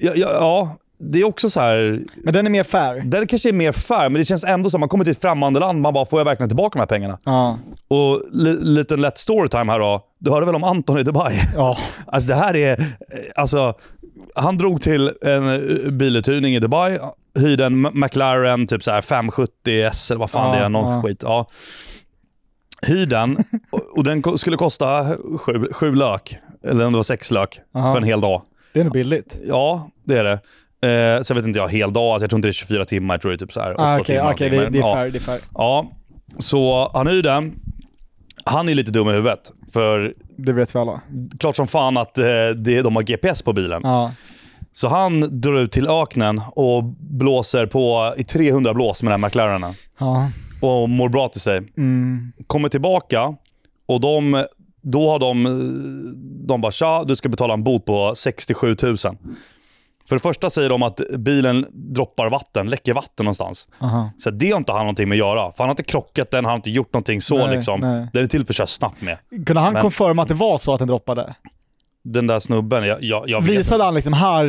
[0.00, 2.02] ja, ja, ja, det är också så här.
[2.24, 3.00] men den är mer fair.
[3.04, 5.20] Den kanske är mer fair, men det känns ändå som att man kommer till ett
[5.20, 7.18] främmande land, man bara, får jag verkligen tillbaka de här pengarna?
[7.24, 7.58] Ja.
[7.88, 10.04] Och li, liten lätt storytime här då.
[10.18, 11.34] Du hörde väl om Anton i Dubai?
[11.56, 11.76] Ja.
[12.06, 12.86] Alltså det här är, eh,
[13.34, 13.74] alltså,
[14.34, 16.98] han drog till en eh, biluthyrning i Dubai,
[17.38, 20.94] hyrde en McLaren typ så här 570 S eller vad fan Ja, det är, någon
[20.94, 21.02] ja.
[21.02, 21.22] skit.
[21.22, 21.46] Ja.
[22.86, 23.44] Hyr den
[23.96, 27.92] och, den skulle kosta sju, sju lök, eller om det var sex lök, Aha.
[27.92, 28.42] för en hel dag.
[28.72, 29.36] Det är nog billigt.
[29.46, 30.32] Ja, det är det.
[31.16, 32.84] Eh, så jag vet inte jag, hel dag, alltså jag tror inte det är 24
[32.84, 34.32] timmar, jag tror det är typ så här 8 Ah, Okej, timmar.
[34.32, 34.72] okej, någonting.
[34.72, 34.94] det, det är ja.
[34.94, 35.08] fair.
[35.10, 35.40] Det är fair.
[35.54, 35.86] Ja,
[36.38, 37.54] så han hyr den.
[38.44, 41.00] Han är lite dum i huvudet, för Det vet vi alla.
[41.38, 42.24] klart som fan att eh,
[42.56, 43.80] det, de har GPS på bilen.
[43.84, 44.12] Ja.
[44.72, 49.28] Så han drar ut till öknen och blåser på i 300 blås med den här
[49.28, 49.72] McLarenen.
[49.98, 50.30] Ja.
[50.60, 51.56] Och mår bra till sig.
[51.76, 52.32] Mm.
[52.46, 53.34] Kommer tillbaka
[53.86, 54.44] och de,
[54.82, 55.44] då har de,
[56.46, 58.96] de bara tja, du ska betala en bot på 67 000.
[60.08, 63.68] För det första säger de att bilen droppar vatten, läcker vatten någonstans.
[63.80, 64.10] Aha.
[64.16, 65.52] Så det har inte han någonting med att göra.
[65.52, 67.80] För han har inte krockat den, han har inte gjort någonting så Nej, liksom.
[67.80, 68.06] nej.
[68.12, 69.16] Den är till för att köra snabbt med.
[69.46, 71.34] Kunde han Men- confirma att det var så att den droppade?
[72.06, 74.44] Den där snubben, jag, jag, jag Visade han liksom här,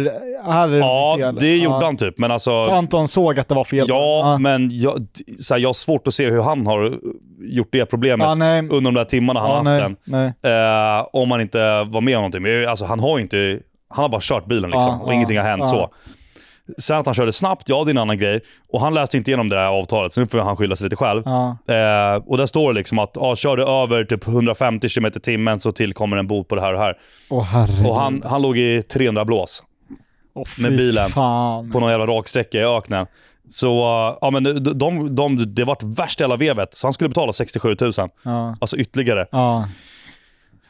[0.51, 1.35] här är det Ja, fel?
[1.39, 1.85] det gjorde Ja.
[1.85, 2.17] han typ.
[2.17, 2.65] Men alltså...
[2.65, 3.85] Så Anton såg att det var fel?
[3.89, 5.07] Ja, men jag,
[5.39, 6.99] så här, jag har svårt att se hur han har
[7.39, 10.97] gjort det problemet ja, under de där timmarna han ja, har haft nej, den.
[10.99, 12.41] Eh, om han inte var med om någonting.
[12.41, 13.59] Men alltså, han har ju inte...
[13.89, 15.67] Han har bara kört bilen liksom Ja, och ja, ingenting har hänt ja.
[15.67, 15.93] så.
[16.77, 18.41] Sen att han körde snabbt, ja det är en annan grej.
[18.73, 20.95] Och han läste inte igenom det där avtalet, så nu får han skylla sig lite
[20.95, 21.27] själv.
[21.27, 25.11] Eh, och där står det liksom att ja, kör du över typ 150 km i
[25.11, 26.95] timmen så tillkommer en bot på det här och det här.
[27.43, 27.85] Herregud.
[27.85, 29.63] Och han, han låg i 300 blås
[30.33, 31.71] Åh, med bilen Fan.
[31.71, 33.07] på någon jävla raksträcka i öknen.
[33.49, 36.93] Så uh, ja, men de, de, de, det vart värst i hela vevet, så han
[36.93, 37.91] skulle betala 67 000.
[38.23, 38.55] Ja.
[38.59, 39.27] Alltså ytterligare.
[39.31, 39.67] Ja.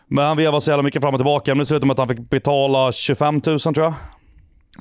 [0.08, 1.52] Men han vevade så jävla mycket fram och tillbaka.
[1.52, 3.94] Men det slutade med att han fick betala 25 000 tror jag.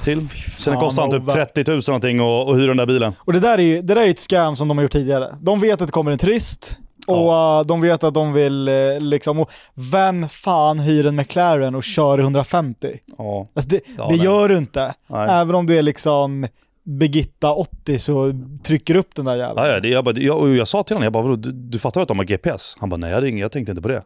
[0.04, 0.18] Till.
[0.18, 1.54] Alltså, Sen kostade han typ ovärt.
[1.54, 3.14] 30 000 någonting och, och hyra den där bilen.
[3.18, 5.34] Och det där är ju det där är ett scam som de har gjort tidigare.
[5.40, 8.74] De vet att det kommer en turist och eh, de vet att de vill eh,
[9.00, 9.50] liksom, och
[9.92, 12.98] vem fan hyr en McLaren och kör i 150?
[13.18, 13.46] Ja.
[13.54, 14.94] Alltså det, Ja, det gör du inte.
[15.06, 15.28] Nej.
[15.30, 16.46] Även om du är liksom
[16.84, 18.32] Birgitta 80 så
[18.64, 19.54] trycker upp den där jäveln.
[19.56, 22.00] Ja, ja, det, jag, bara, jag, jag sa till honom, jag bara, du, du fattar
[22.00, 22.76] att de har GPS?
[22.80, 24.02] Han bara, nej jag, ingen, jag tänkte inte på det.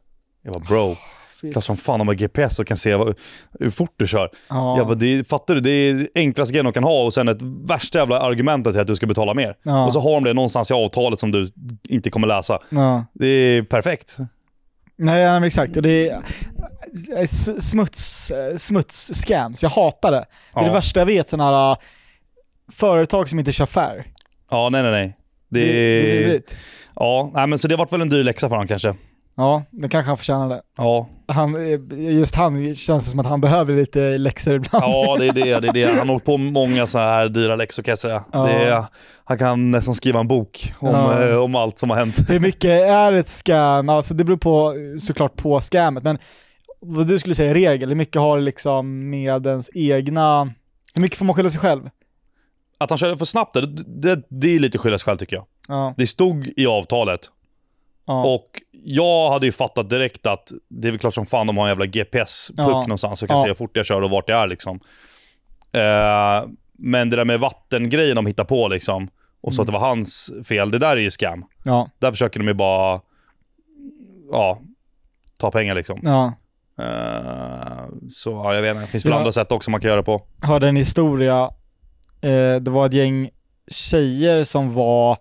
[0.55, 0.97] Jag bara, bro,
[1.53, 3.19] klart som fan de har GPS och kan se vad,
[3.61, 4.31] hur fort du kör.
[4.49, 4.77] Ja.
[4.79, 5.61] Jag bara, det, fattar du?
[5.61, 8.87] Det är enklaste grejen de kan ha och sen ett värsta jävla argumentet till att
[8.87, 9.55] du ska betala mer.
[9.63, 9.87] Ja.
[9.87, 11.49] Och så har de det någonstans i avtalet som du
[11.89, 12.59] inte kommer läsa.
[12.71, 13.05] Ja.
[13.13, 14.17] Det är perfekt.
[15.01, 15.77] Nej, ja, exakt.
[15.77, 16.23] Och det är,
[17.23, 19.63] s- smuts, eh, smuts-scams.
[19.63, 20.25] Jag hatar det.
[20.55, 21.77] Det är det värsta jag vet, sådana här uh,
[22.73, 24.05] företag som inte kör fair.
[24.51, 25.17] Ja, nej nej nej.
[25.51, 26.57] Det, det är vidrigt.
[26.97, 28.95] ja, nej, men så det har varit väl en dyr läxa för honom kanske.
[29.41, 30.63] Ja, det kanske han förtjänar det.
[30.77, 31.55] Ja, Han,
[31.91, 34.85] just han känns det som att han behöver lite läxor ibland.
[34.85, 35.61] ja det är det.
[35.61, 35.99] det, är det.
[35.99, 38.25] Han har åkt på många så här dyra läxor kan jag säga.
[38.33, 38.47] Ja.
[38.47, 38.85] Det är,
[39.25, 41.29] han kan nästan skriva en bok om, Ja.
[41.31, 42.31] eh, om allt som har hänt.
[42.31, 43.89] Hur mycket är ett scam?
[43.89, 46.19] Alltså det beror på såklart på scammet, men
[46.81, 50.45] vad du skulle säga är regel, hur mycket har det liksom med ens egna,
[50.95, 51.91] hur mycket får man skylla sig själv?
[52.79, 55.45] Att han körde för snabbt, det, det, det är lite skylla sig själv tycker jag.
[55.69, 57.21] Ja, Det stod i avtalet
[58.25, 58.47] och
[58.85, 61.69] jag hade ju fattat direkt att det är väl klart som fan de har en
[61.71, 62.81] jävla GPS-puck Ja.
[62.81, 63.43] någonstans och kan Ja.
[63.43, 64.81] se hur fort jag kör och vart jag är liksom.
[65.73, 69.09] Eh, men det där med vattengrejen de hittar på liksom,
[69.41, 69.63] och så Mm.
[69.63, 71.45] att det var hans fel, det där är ju scam.
[71.65, 73.01] ja, Där försöker de ju bara,
[74.33, 74.61] ja,
[75.39, 76.01] ta pengar liksom.
[76.03, 76.33] ja.
[76.81, 80.03] Eh, så ja, jag vet inte, det finns väl andra sätt också man kan göra
[80.03, 80.23] på.
[80.43, 81.51] hörde en historia,
[82.21, 83.31] eh, det var ett gäng
[83.71, 85.17] tjejer som var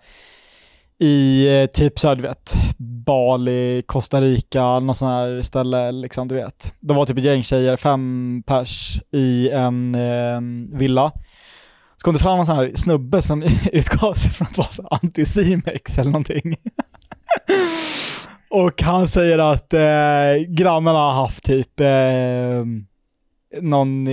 [1.00, 6.36] i eh, typ såhär du vet, Bali, Costa Rica, någon sån här ställe liksom du
[6.36, 6.74] vet.
[6.80, 10.42] Det var typ ett gäng tjejer, fem pers i en eh,
[10.78, 11.12] villa.
[11.98, 14.84] Så kom det fram en sån här snubbe som utgav sig från att vara så
[14.92, 16.56] anti-Simex eller någonting.
[18.50, 22.66] Och han säger att eh, grannarna har haft typ eh,
[23.62, 24.06] någon,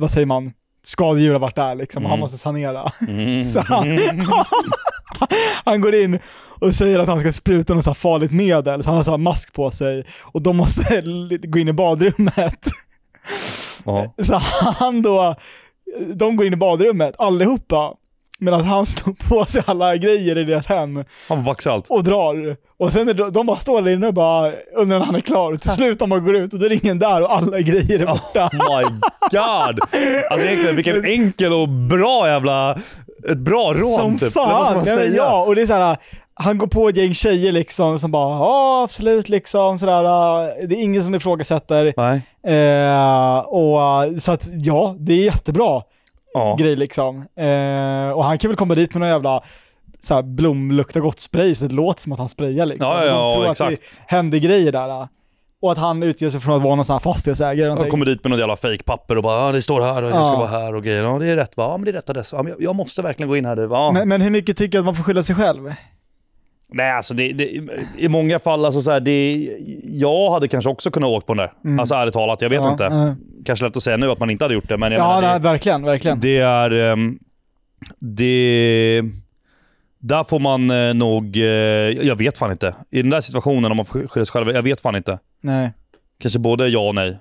[0.00, 2.20] vad säger man, skadedjur har varit där liksom, och han Mm.
[2.24, 2.92] måste sanera.
[3.08, 3.44] Mm.
[3.52, 3.98] Så han,
[5.64, 6.18] han går in
[6.60, 9.10] och säger att han ska spruta något så här farligt medel, så han har så
[9.10, 11.00] här mask på sig och de måste
[11.42, 12.66] gå in i badrummet.
[13.84, 14.14] Ja.
[14.22, 14.36] Så
[14.78, 15.34] han då,
[16.14, 17.92] de går in i badrummet allihopa,
[18.38, 21.88] medan han slår på sig alla grejer i deras hem Han baxa allt.
[21.90, 22.56] och drar.
[22.78, 25.20] Och sen är de, de bara står där inne och bara undrar när han är
[25.20, 25.56] klar.
[25.56, 28.00] Till slut när man går ut och då är det ingen där och alla grejer
[28.00, 28.46] är borta.
[28.52, 28.84] Oh my
[29.30, 29.80] god!
[30.30, 32.78] Alltså egentligen vilken enkel och bra jävla...
[33.30, 34.32] Ett bra rån Som typ.
[34.32, 34.48] Fan!
[34.48, 35.14] man Ja, men säga?
[35.16, 35.96] ja, och det är så här.
[36.34, 40.04] Han går på ett gäng tjejer liksom som bara ja absolut liksom sådär.
[40.04, 41.94] äh, Det är ingen som ifrågasätter.
[41.96, 42.22] Nej.
[42.56, 45.82] Eh, och äh, så att ja, det är jättebra
[46.34, 46.56] Ja.
[46.58, 47.16] grej liksom.
[47.16, 49.42] Eh, och han kan väl komma dit med någon jävla
[50.00, 52.86] så här, blomlukta gott spray så det låter som att han sprayar liksom.
[52.88, 55.08] Ja, ja, De tror ja att det händer grejer där.
[55.62, 58.24] Och att han utger sig från att vara någon sån här fastighetsägare Han kommer dit
[58.24, 60.38] med något jävla fake-papper och bara ja, det står här och jag ska Ja.
[60.38, 61.02] vara här och grejer.
[61.02, 61.64] Ja det är rätt va?
[61.64, 62.32] Ja men det är rätt adress.
[62.32, 63.56] Ja, men jag, jag måste verkligen gå in här.
[63.56, 63.62] du.
[63.62, 63.90] Ja.
[63.92, 65.72] Men, men hur mycket tycker du att man får skylla sig själv?
[66.74, 67.50] Nej alltså det, det,
[67.98, 69.48] i många fall alltså så här, det,
[69.84, 71.52] jag hade kanske också kunnat åka på den där.
[71.64, 71.80] Mm.
[71.80, 72.84] Alltså ärligt talat, jag vet ja, inte.
[72.84, 73.12] eh.
[73.44, 75.20] Kanske lätt att säga nu att man inte hade gjort det men jag Ja, menar,
[75.30, 76.20] nej, det, verkligen, verkligen.
[76.20, 76.70] det är...
[76.70, 77.18] ehm,
[77.98, 79.02] Det...
[79.98, 81.36] Där får man eh, nog...
[81.36, 81.42] eh,
[82.06, 82.74] Jag vet fan inte.
[82.90, 85.18] I den där situationen om man får skylla sig själv, jag vet fan inte.
[85.42, 85.72] Nej.
[86.18, 87.18] Kanske både ja och nej.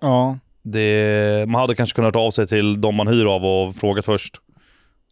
[0.00, 0.38] Ja.
[0.62, 4.04] Det, man hade kanske kunnat ta av sig till de man hyr av och frågat
[4.04, 4.34] först.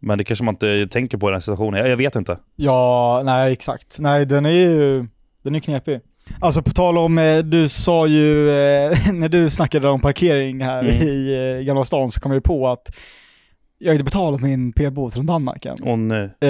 [0.00, 1.80] Men det kanske man inte tänker på i den situationen.
[1.80, 2.38] Jag, jag vet inte.
[2.56, 3.98] Ja, nej exakt.
[3.98, 5.06] Nej, den är ju
[5.42, 6.00] den är knepig.
[6.40, 10.80] Alltså på tal om, eh, du sa ju, eh, när du snackade om parkering här
[10.82, 10.94] Mm.
[10.94, 12.96] i eh, Gamla stan så kom jag på att
[13.78, 15.76] jag har inte betalat min p-bot från Danmark än.
[15.82, 16.30] Åh nej.
[16.40, 16.48] Eh,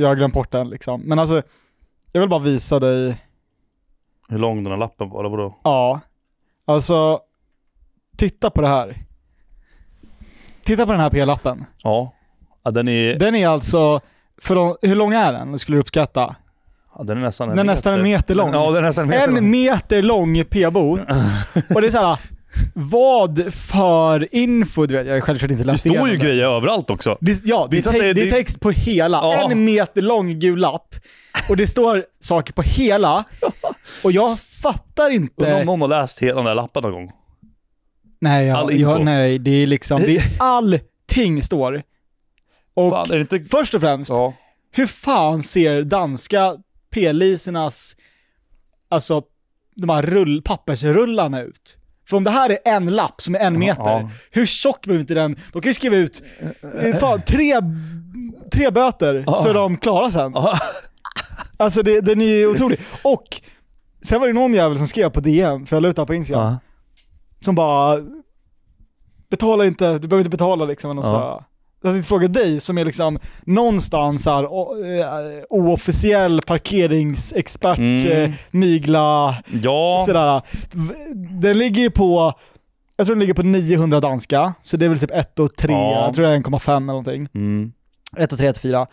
[0.00, 1.00] jag har glömt bort den liksom.
[1.00, 1.42] Men alltså,
[2.12, 3.16] jag vill bara visa dig,
[4.28, 5.56] Hur lång den här lappen var, eller vadå?
[5.64, 6.00] ja.
[6.66, 7.20] Alltså,
[8.16, 9.04] titta på det här.
[10.64, 11.64] Titta på den här p-lappen.
[11.82, 12.12] Ja.
[12.64, 14.00] ja den, är, Den är alltså,
[14.42, 16.36] för de, hur lång är den skulle du uppskatta?
[16.98, 18.52] ja, den är nästan Den är nästan en meter lång.
[18.52, 19.50] Ja, den är nästan en meter En lång.
[19.50, 21.00] meter lång p-bot.
[21.74, 22.18] och det är såhär,
[22.74, 26.24] vad för info, du vet, jag har självklart inte Det läst står ju det.
[26.26, 27.18] grejer överallt också.
[27.20, 29.16] Det, ja, det Det är te- det- det är det- text på hela.
[29.16, 29.50] Ja.
[29.50, 30.94] En meter lång gul lapp.
[31.48, 33.24] Och det står saker på hela.
[34.04, 35.54] Och jag fattar inte.
[35.54, 37.10] om någon har läst hela den där lappen någon gång.
[38.20, 38.90] Nej, all jag, info.
[38.90, 41.82] jag, nej, det är liksom, det är allting står.
[42.74, 43.40] Och Fan, är det inte...
[43.50, 44.34] först och främst, Ja.
[44.70, 46.56] hur fan ser danska
[46.90, 47.96] p-lisernas,
[48.88, 49.22] alltså
[49.76, 51.76] de här rull, pappersrullarna ut?
[52.08, 54.10] För om det här är en lapp som är en meter, ja.
[54.30, 55.36] hur tjock behöver inte den?
[55.52, 56.22] De kan ju skriva ut
[56.82, 57.54] eh, fan, tre,
[58.52, 60.32] tre böter så är de klara sen.
[60.34, 60.58] Ja.
[61.56, 62.80] Alltså det, den är ju otrolig.
[63.02, 63.40] Och
[64.02, 66.06] sen var det någon jävel som skrev på DM, för jag la ut det här
[66.06, 66.58] på Instagram, Ja.
[67.44, 68.00] som bara
[69.30, 70.90] betala inte, du behöver inte betala liksom.
[70.90, 71.44] eller så.
[71.84, 71.88] Ja.
[71.88, 78.06] Jag tänkte fråga dig som är liksom någonstans här, o- eh, oofficiell parkeringsexpert, Mm.
[78.24, 80.02] eh, mygla, Ja.
[80.06, 80.42] sådär.
[81.40, 82.32] Den ligger ju på,
[82.96, 85.72] jag tror den ligger på 900 danska, så det är väl typ 1 och 3,
[85.72, 86.04] Ja.
[86.04, 87.28] jag tror det är 1,5 eller någonting.
[87.34, 87.72] Mm.
[88.16, 88.86] 1 och 3, 1 och 4.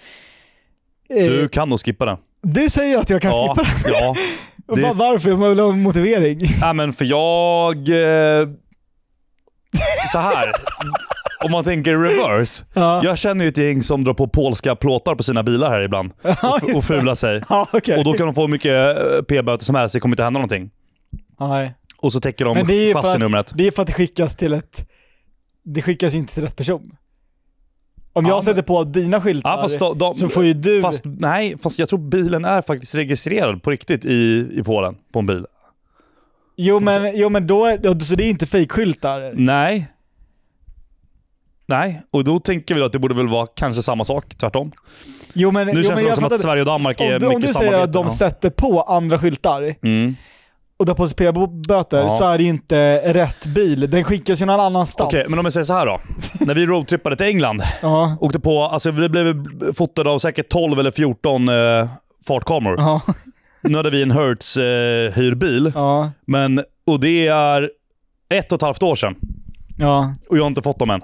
[1.10, 2.18] Du kan nog skippa den.
[2.44, 3.56] du säger att jag kan ja.
[3.56, 3.94] skippa den.
[3.94, 4.16] Ja.
[4.76, 5.32] Det- Va- Varför?
[5.36, 6.40] Man vill ha en motivering.
[6.62, 7.76] Nej men för jag...
[7.78, 8.48] Eh,
[10.12, 10.52] så här.
[11.46, 12.66] Om man tänker reverse.
[12.74, 15.82] Ja, Jag känner ju ett gäng som drar på polska plåtar på sina bilar här
[15.82, 16.12] ibland.
[16.24, 17.42] Och, och fular sig.
[17.50, 17.98] ja okej.
[17.98, 20.70] Och då kan de få mycket eh, p-böter som helst, det kommer inte hända någonting.
[21.40, 21.74] Nej.
[21.98, 23.52] Och så täcker de chassinumret.
[23.56, 24.88] det är för att det skickas till ett...
[25.64, 26.92] Det skickas ju inte till rätt person.
[28.14, 30.82] Om Ja, jag sätter på dina skyltar Ja, fast de, de, så får ju du...
[30.82, 34.96] Fast, nej, fast jag tror bilen är faktiskt registrerad på riktigt i, i Polen.
[35.14, 35.46] På en bil.
[36.58, 39.32] jo, men, jo men då är, ja, så det är inte fejkskyltar?
[39.36, 39.88] Nej.
[41.72, 44.72] Nej, och då tänker vi att det borde väl vara kanske samma sak, tvärtom.
[45.34, 45.68] Jo men...
[45.68, 47.54] Nu jo, känns men det som att Sverige och Danmark är mycket om du säger
[47.54, 47.84] samarbete.
[47.84, 48.10] att de ja.
[48.10, 50.16] sätter på andra skyltar Mm.
[50.78, 52.10] och drar på sig p-böter Ja.
[52.10, 53.90] så är det inte rätt bil.
[53.92, 55.08] Den skickas ju någon annanstans.
[55.08, 56.00] Okej, men om jag säger så här då.
[56.40, 57.62] När vi roadtrippade till England,
[58.20, 59.44] åkte på, alltså vi blev
[59.74, 61.56] fotade av säkert 12 eller 14 eh,
[62.28, 63.02] fartkameror.
[63.64, 65.72] Nu hade vi en Hertz eh, hyrbil,
[66.26, 67.70] men, och det är
[68.34, 69.16] ett och ett halvt år sedan.
[70.30, 71.02] Och jag har inte fått dem än.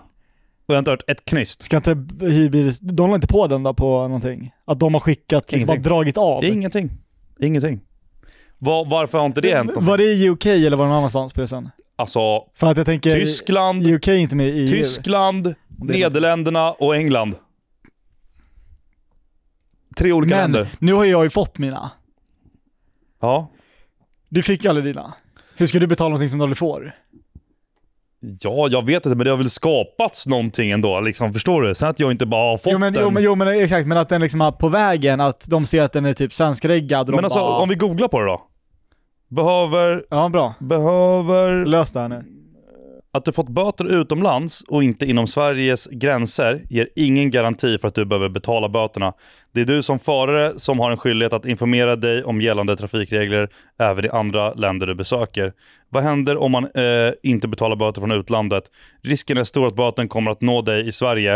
[0.67, 1.63] Och jag har inte hört ett knyst.
[1.63, 1.89] Ska inte
[2.19, 2.71] hyrbil...
[2.81, 4.51] De la inte på den då på någonting?
[4.65, 6.45] Att de har skickat, liksom bara dragit av?
[6.45, 6.91] Ingenting.
[7.39, 7.79] Ingenting.
[8.57, 9.67] Var, varför har inte det hänt?
[9.67, 9.87] någonting?
[9.87, 11.69] Var det i UK eller var det någon annanstans på det sen?
[11.95, 12.19] Alltså,
[12.55, 13.11] För att jag tänker...
[13.11, 14.67] Tyskland, UK är inte med i EU.
[14.67, 17.35] Tyskland, Nederländerna och England.
[19.97, 20.69] Tre olika Men länder.
[20.79, 21.91] nu har jag ju fått mina.
[23.21, 23.51] Ja.
[24.29, 25.13] Du fick ju aldrig dina.
[25.55, 26.95] Hur ska du betala någonting som du aldrig får?
[28.19, 30.99] Ja, jag vet inte, men det har väl skapats någonting ändå.
[30.99, 31.75] Liksom, förstår du?
[31.75, 33.03] Sen att jag inte bara har fått Jo men, den.
[33.03, 35.81] jo, men, jo men exakt, men att den liksom är på vägen, att de ser
[35.81, 38.41] att den är typ svenskreggad men alltså, bara, om vi googlar på det då.
[39.29, 42.23] Behöver, Ja bra, behöver lös det här nu.
[43.17, 47.95] Att du fått böter utomlands och inte inom Sveriges gränser ger ingen garanti för att
[47.95, 49.13] du behöver betala böterna.
[49.53, 53.49] Det är du som förare som har en skyldighet att informera dig om gällande trafikregler
[53.79, 55.53] även i andra länder du besöker.
[55.89, 58.63] Vad händer om man eh, inte betalar böter från utlandet?
[59.03, 61.35] Risken är stor att böten kommer att nå dig i Sverige.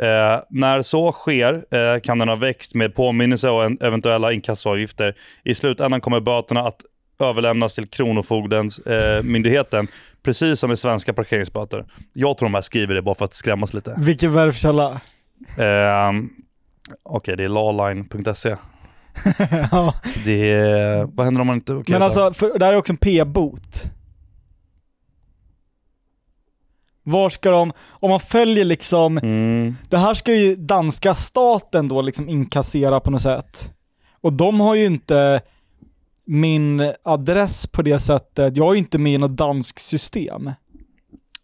[0.00, 5.14] Eh, när så sker eh, kan den ha växt med påminnelse och en, eventuella inkassoavgifter.
[5.44, 6.80] I slutändan kommer böterna att
[7.18, 9.88] överlämnas till Kronofogdens eh, myndigheten,
[10.22, 11.84] precis som med svenska parkeringsböter.
[12.12, 13.94] Jag tror de här skriver det bara för att skrämmas lite.
[13.98, 15.00] Vilken verfkälla?
[15.56, 16.12] Eh,
[17.02, 18.48] Okej, det är lawline.se.
[19.70, 19.94] ja.
[20.04, 21.74] Så Det är, vad händer om man inte...
[21.74, 23.90] okej, Men alltså, för, det här är också en p-bot.
[27.02, 32.02] Var ska de, om man följer liksom, Mm, det här ska ju danska staten då
[32.02, 33.72] liksom inkassera på något sätt.
[34.20, 35.40] Och de har ju inte
[36.26, 40.50] min adress på det sättet, jag är ju inte med i något danskt system.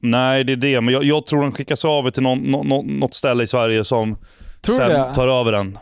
[0.00, 0.80] nej, det är det.
[0.80, 3.84] Men jag, jag tror den skickas över till någon, nå- nå- något ställe i Sverige
[3.84, 4.16] som
[4.60, 5.14] Tror sen det?
[5.14, 5.78] tar över den.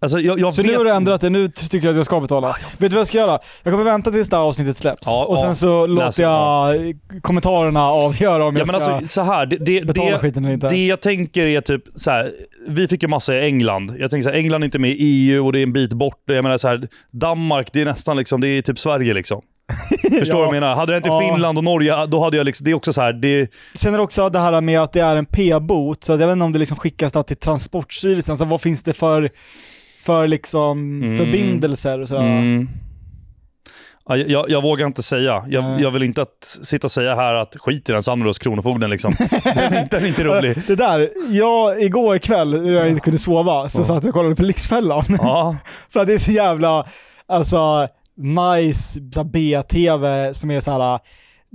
[0.00, 0.70] Alltså, jag, jag Så vet...
[0.70, 2.48] nu har du ändrat det, nu ty- tycker du att jag ska betala.
[2.48, 3.38] Vet du vad jag ska göra?
[3.62, 5.02] Jag kommer vänta tills det här avsnittet släpps.
[5.06, 5.54] Ja, och sen ja.
[5.54, 6.76] så låter jag
[7.22, 10.44] kommentarerna avgöra om Ja, jag men ska alltså, så här, det, det, betala det, skiten
[10.44, 10.68] eller inte.
[10.68, 12.30] Det jag tänker är typ så här.
[12.68, 13.96] vi fick ju massa i England.
[13.98, 15.92] Jag tänker så här, England är inte med i EU och det är en bit
[15.92, 16.22] bort.
[16.26, 19.40] Jag menar så här, Danmark, det är nästan liksom, det är typ Sverige liksom.
[20.18, 20.36] Förstår du Ja.
[20.36, 20.74] vad jag menar?
[20.74, 21.20] Hade det inte Ja.
[21.20, 23.98] Finland och Norge, då hade jag liksom, det är också så här, det, Sen är
[23.98, 26.52] det också det här med att det är en p-bot, så jag vet inte om
[26.52, 29.30] det liksom skickas till Transportstyrelsen, så vad finns det för,
[30.04, 31.18] för liksom Mm.
[31.18, 32.22] förbindelser och sådär?
[32.22, 32.68] mm.
[34.08, 35.44] Ja, jag, jag, vågar inte säga.
[35.48, 38.24] Jag, jag vill inte att, sitta och säga här att skit i den, så hamnar
[38.24, 39.14] du hos Kronofogden liksom.
[39.44, 40.56] den, är inte, den är inte rolig.
[40.66, 43.84] Det där, jag, igår kväll när jag inte kunde sova, så Ja.
[43.84, 45.04] satt jag och kollade på Lyxfällan.
[45.08, 45.56] Ja,
[45.90, 46.86] För att det är så jävla,
[47.26, 49.00] alltså, nice
[49.32, 50.98] B-TV som är så här.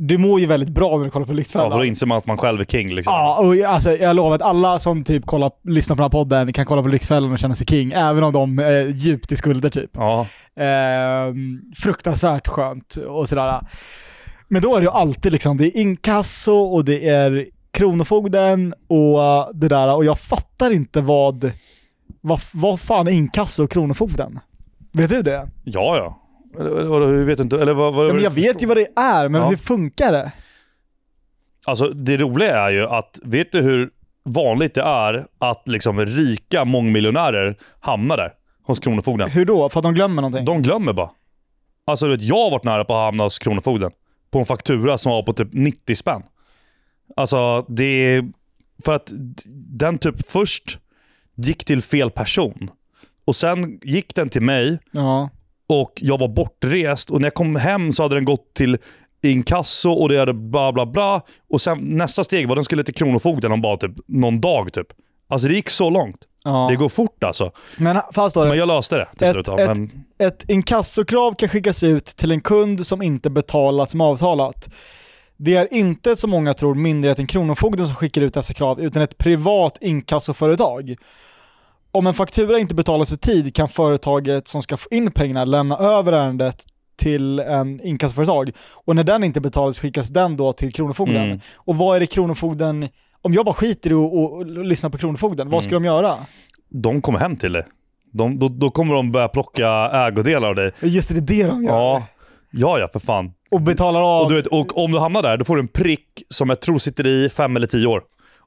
[0.01, 1.71] Du mår ju väldigt bra när du kollar på ja, Lyxfällan.
[1.71, 3.13] för då inser man att man själv är king liksom.
[3.13, 6.53] Ja, och alltså, jag lovar att alla som typ kollar, lyssnar på den här podden
[6.53, 9.69] kan kolla på Lyxfällan och känna sig king, även om de är djupt i skulder
[9.69, 9.91] typ.
[9.93, 10.25] Ja.
[10.63, 11.33] Eh,
[11.77, 13.61] fruktansvärt skönt och sådär.
[14.47, 19.55] Men då är det ju alltid liksom, det är inkasso och det är Kronofogden och
[19.55, 21.51] det där och jag fattar inte vad,
[22.21, 24.39] vad, vad fan är inkasso och Kronofogden?
[24.91, 25.47] Vet du det?
[25.63, 26.21] Ja, ja.
[26.59, 27.61] Eller, eller, hur vet inte?
[27.61, 29.49] Eller, vad, vad, Ja, men jag vet ju vad det är, men Ja.
[29.49, 30.31] hur funkar det?
[31.65, 33.89] Alltså det roliga är ju att, vet du hur
[34.25, 38.33] vanligt det är att liksom rika mångmiljonärer hamnar där
[38.63, 39.29] hos Kronofogden?
[39.29, 39.69] Hur då?
[39.69, 40.45] För att de glömmer någonting?
[40.45, 41.09] De glömmer bara.
[41.85, 43.91] Alltså du vet, jag har varit nära på att hamna hos Kronofogden.
[44.31, 46.21] På en faktura som var på typ 90 spänn.
[47.15, 48.23] Alltså det är...
[48.85, 49.11] För att
[49.79, 50.79] den typ först
[51.35, 52.69] gick till fel person.
[53.25, 55.29] Och sen gick den till mig Ja.
[55.69, 58.77] Och jag var bortrest och när jag kom hem så hade den gått till
[59.23, 61.21] inkasso och det hade bla bla bla.
[61.49, 64.73] Och sen nästa steg var att den skulle till Kronofogden om bara typ någon dag
[64.73, 64.87] typ.
[65.29, 66.17] Alltså det gick så långt.
[66.43, 66.67] Ja.
[66.69, 67.51] Det går fort alltså.
[67.77, 69.47] Men fast då, Men jag löste det till Ett- slut.
[69.47, 74.69] ett- Men, ett inkassokrav kan skickas ut till en kund som inte betalat som avtalat.
[75.37, 79.17] Det är inte som många tror myndigheten Kronofogden som skickar ut dessa krav, utan ett
[79.17, 80.95] privat inkassoföretag.
[81.91, 85.77] Om en faktura inte betalas i tid kan företaget som ska få in pengarna lämna
[85.77, 86.63] över ärendet
[86.97, 88.51] till en inkassoföretag.
[88.85, 91.23] Och när den inte betalas skickas den då till Kronofogden.
[91.23, 91.39] Mm.
[91.55, 92.89] Och vad är det Kronofogden,
[93.21, 95.83] om jag bara skiter i att och, och, lyssna på Kronofogden, vad ska Mm.
[95.83, 96.15] de göra?
[96.71, 97.63] de kommer hem till dig.
[98.13, 100.71] De, då, då kommer de börja plocka ägodelar av dig.
[100.81, 101.71] Just det, det är det de gör.
[101.71, 102.07] Ja,
[102.51, 103.31] ja, ja för fan.
[103.51, 104.23] Och betalar av.
[104.23, 106.59] Och, du vet, och om du hamnar där, då får du en prick som jag
[106.59, 108.01] tror sitter i fem eller tio år.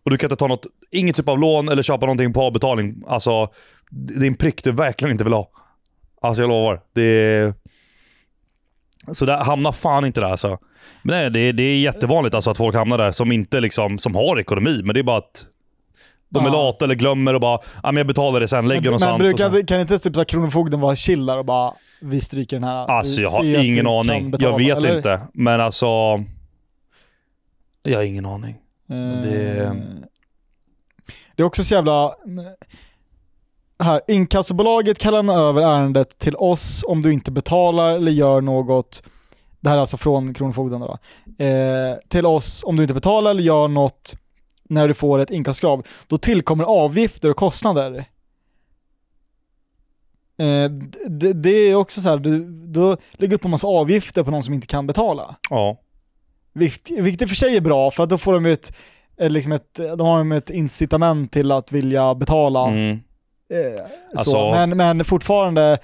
[0.04, 3.02] Och du kan inte ta något, inget typ av lån eller köpa någonting på avbetalning.
[3.06, 3.48] Alltså,
[3.90, 5.50] det är en prick du verkligen inte vill ha.
[6.22, 6.80] Alltså jag lovar.
[6.94, 7.54] Det är...
[9.12, 10.58] Så där, hamna fan inte där alltså.
[11.02, 13.98] Men nej, det, är- det är jättevanligt alltså att folk hamnar där som inte liksom,
[13.98, 14.80] som har ekonomi.
[14.84, 15.46] Men det är bara att
[16.28, 16.52] de är Ja.
[16.52, 19.18] lata eller glömmer och bara, men jag betalar det sen, lägger men, någonstans.
[19.22, 22.64] men brukar, kan inte typ så Kronofogden vara chill där och bara vi stryker den
[22.64, 22.86] här?
[22.86, 24.30] Alltså jag har ingen aning.
[24.30, 24.96] betala", jag vet eller?
[24.96, 25.20] inte.
[25.34, 25.86] Men alltså...
[27.82, 28.56] Jag har ingen aning.
[29.22, 29.72] Det- Eh,
[31.36, 32.14] det är också så jävla...
[33.82, 39.02] Här, inkassobolaget kan lämna över ärendet till oss om du inte betalar eller gör något,
[39.60, 40.98] det här är alltså från Kronofogden då,
[41.44, 44.14] eh, till oss om du inte betalar eller gör något
[44.68, 45.86] när du får ett inkassokrav.
[46.06, 48.04] Då tillkommer avgifter och kostnader.
[50.38, 50.70] Eh,
[51.08, 54.30] det, det är också så här, du, då lägger du på en massa avgifter på
[54.30, 55.36] någon som inte kan betala.
[55.50, 55.76] Ja.
[56.52, 56.90] Vilket,
[57.22, 58.72] i och för sig är bra, för att då får de ju ett,
[59.20, 62.68] ett, liksom ett, de har ett incitament till att vilja betala.
[62.68, 62.90] Mm.
[63.52, 64.50] Eh, Alltså- så.
[64.50, 65.78] Men, men fortfarande,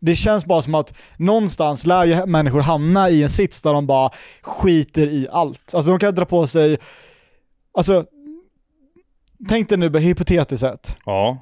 [0.00, 3.86] det känns bara som att någonstans lär ju människor hamna i en sits där de
[3.86, 4.10] bara
[4.42, 5.74] skiter i allt.
[5.74, 6.78] Alltså de kan dra på sig,
[7.72, 8.04] alltså
[9.48, 10.96] tänk dig nu hypotetiskt sett.
[11.04, 11.38] Ja.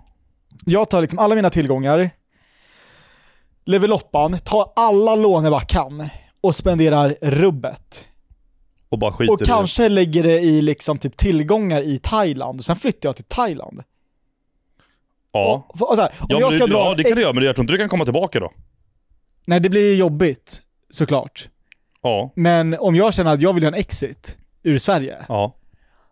[0.65, 2.11] Jag tar liksom alla mina tillgångar,
[3.65, 6.09] lever loppan, tar alla lån jag bara kan
[6.41, 8.07] och spenderar rubbet.
[8.95, 12.65] Och bara skiter Och i kanske lägger det i liksom typ tillgångar i Thailand och
[12.65, 13.77] sen flyttar jag till Thailand.
[13.77, 13.85] det.
[15.33, 15.67] Ja.
[15.69, 16.79] Och, och så här, om Ja, jag ska det, dra...
[16.79, 18.53] ja, det kan du göra, men jag tror inte du kan komma tillbaka då.
[19.47, 21.49] Nej, det blir jobbigt såklart.
[22.03, 22.33] Ja.
[22.37, 25.57] Men om jag känner att jag vill göra en exit ur Sverige, Ja.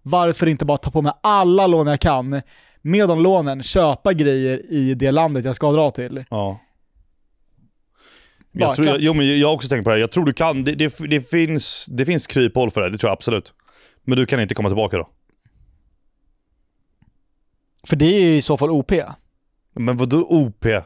[0.03, 2.43] varför inte bara ta på mig alla lån jag kan,
[2.83, 6.25] med de lånen köpa grejer i det landet jag ska dra till?
[6.31, 6.59] ja.
[8.53, 10.01] Jag, tror, jag, jo, men jag har också tänkt på det här.
[10.01, 10.65] Jag tror du kan.
[10.65, 13.53] Det, det, det, finns, det finns kryphål för det, det tror jag absolut.
[14.05, 15.09] Men du kan inte komma tillbaka då.
[17.87, 18.93] För det är i så fall OP.
[19.75, 20.63] Men vadå OP?
[20.63, 20.79] Du,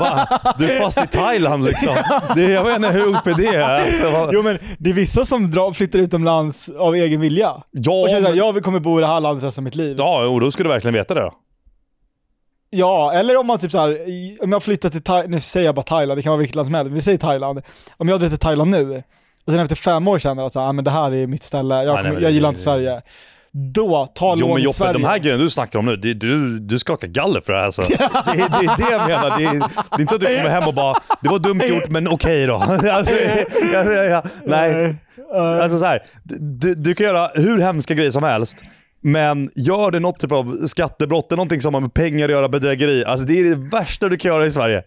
[0.00, 0.28] va?
[0.58, 1.96] du är fast i Thailand liksom.
[2.34, 3.86] Det, jag vet inte hur OP det är.
[3.86, 7.50] Alltså, vad- Jo men det är vissa som drar, flyttar utomlands av egen vilja.
[7.50, 9.74] Och ja, känner men, att jag kommer bo i det här landet resten av mitt
[9.74, 9.94] liv.
[9.98, 11.32] ja, jo, då ska du verkligen veta det då.
[12.74, 15.74] Ja, eller om man typ såhär, i- om jag flyttar till Thailand, nu säger jag
[15.74, 17.62] bara Thailand, det kan vara vilket land som helst, vi säger Thailand.
[17.96, 19.02] Om jag drar till Thailand nu,
[19.46, 21.42] och sen efter fem år känner att så, här, ah, men det här är mitt
[21.42, 23.02] ställe, jag, nej, kommer, men jag det- gillar inte Sverige.
[23.74, 24.92] Då, ta Jo lån men i Joppe, Sverige.
[24.92, 27.66] de här grejerna du snackar om nu, det, du, du skakar galler för det här
[27.66, 27.82] alltså.
[27.82, 27.96] det,
[28.26, 29.38] det är det jag menar.
[29.38, 31.60] Det är, det är inte så att du kommer hem och bara “det var dumt
[31.68, 32.54] gjort men okej då”.
[32.92, 33.12] Alltså,
[33.72, 34.96] ja, ja, ja, nej.
[35.62, 36.02] Alltså så här,
[36.40, 38.62] du, du kan göra hur hemska grejer som helst.
[39.04, 42.48] Men gör det något typ av skattebrott, eller någonting som har med pengar att göra,
[42.48, 43.04] bedrägeri.
[43.04, 44.82] Alltså det är det värsta du kan göra i Sverige.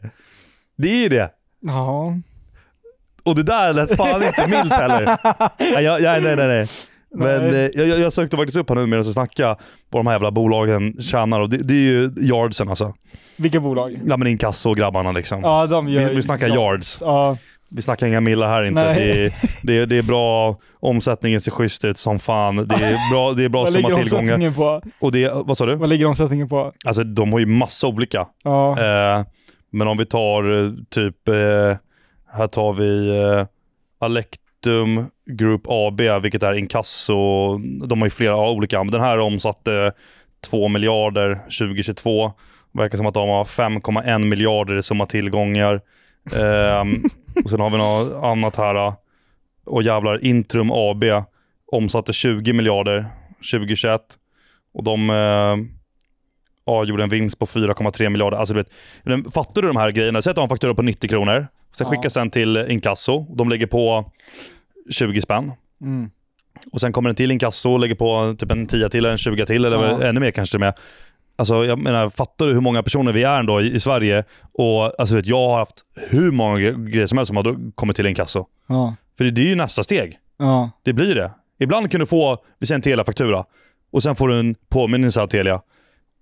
[0.77, 1.29] Det är det.
[1.61, 2.17] Ja.
[3.23, 5.17] Och det där lät fan inte milt heller.
[5.59, 6.67] Nej, jag, jag, nej, nej, nej.
[7.17, 7.71] Men Nej.
[7.75, 9.55] eh, jag, jag- sökte faktiskt upp här nu medan jag snackade
[9.89, 12.93] vad de här jävla bolagen tjänar och det, det är ju yardsen alltså.
[13.37, 13.99] Vilka bolag?
[14.05, 15.41] Ja men inkasso-grabbarna liksom.
[15.41, 16.55] Ja, de gör vi, vi snackar ja.
[16.55, 16.97] yards.
[17.01, 17.37] Ja,
[17.75, 18.93] Vi snackar inga millar här inte.
[18.93, 22.55] Det är, det, är, det är bra, omsättningen ser schysst ut som fan.
[22.55, 24.51] Det är bra, det är bra summa tillgångar.
[24.51, 24.81] på?
[24.99, 25.75] Och det, vad sa du?
[25.75, 26.71] Vad ligger omsättningen på?
[26.85, 28.27] Alltså de har ju massa olika.
[28.43, 28.79] Ja.
[28.79, 29.25] Eh,
[29.71, 31.77] men om vi tar eh, typ, eh,
[32.33, 33.45] här tar vi eh,
[33.99, 37.57] Alectum Group AB, vilket är inkasso.
[37.87, 39.91] De har ju flera olika, men den här omsatte
[40.49, 42.31] 2 miljarder 2022.
[42.73, 45.81] Verkar som att de har 5,1 miljarder i summa tillgångar.
[46.35, 47.03] Ehm,
[47.43, 48.93] och sen har vi något annat här.
[49.65, 51.03] Och jävlar, Intrum AB
[51.71, 53.05] omsatte 20 miljarder
[53.51, 54.01] 2021.
[54.73, 55.55] Och de eh,
[56.65, 58.37] ja, gjorde en vinst på 4,3 miljarder.
[58.37, 58.63] Alltså, du
[59.13, 60.21] vet, fattar du de här grejerna?
[60.21, 61.47] Säg att de har en faktura på 90 kronor.
[61.77, 61.91] Sen Ja.
[61.91, 63.35] skickas den till inkasso.
[63.35, 64.11] De lägger på
[64.91, 65.51] 20 spänn.
[65.81, 66.09] Mm.
[66.71, 69.17] Och sen kommer den till inkasso och lägger på typ en 10 till eller en
[69.17, 70.03] 20 till eller Ja.
[70.03, 70.73] ännu mer kanske med.
[71.37, 74.23] Alltså, jag menar, fattar du hur många personer vi är ändå i, i Sverige?
[74.53, 75.75] Och alltså, vet, jag har haft
[76.09, 78.45] hur många gre- grejer som helst som har kommit till inkasso.
[78.67, 78.95] Ja.
[79.17, 80.17] För det, det är ju nästa steg.
[80.37, 80.69] Ja.
[80.83, 81.31] Det blir det.
[81.59, 83.43] Ibland kan du få, vi säger en Telia-faktura
[83.91, 85.61] och sen får du en påminnelse av Telia.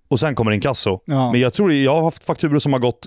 [0.08, 1.00] Och sen kommer inkasso.
[1.04, 1.32] Ja.
[1.32, 3.06] Men jag tror jag har haft fakturor som har gått,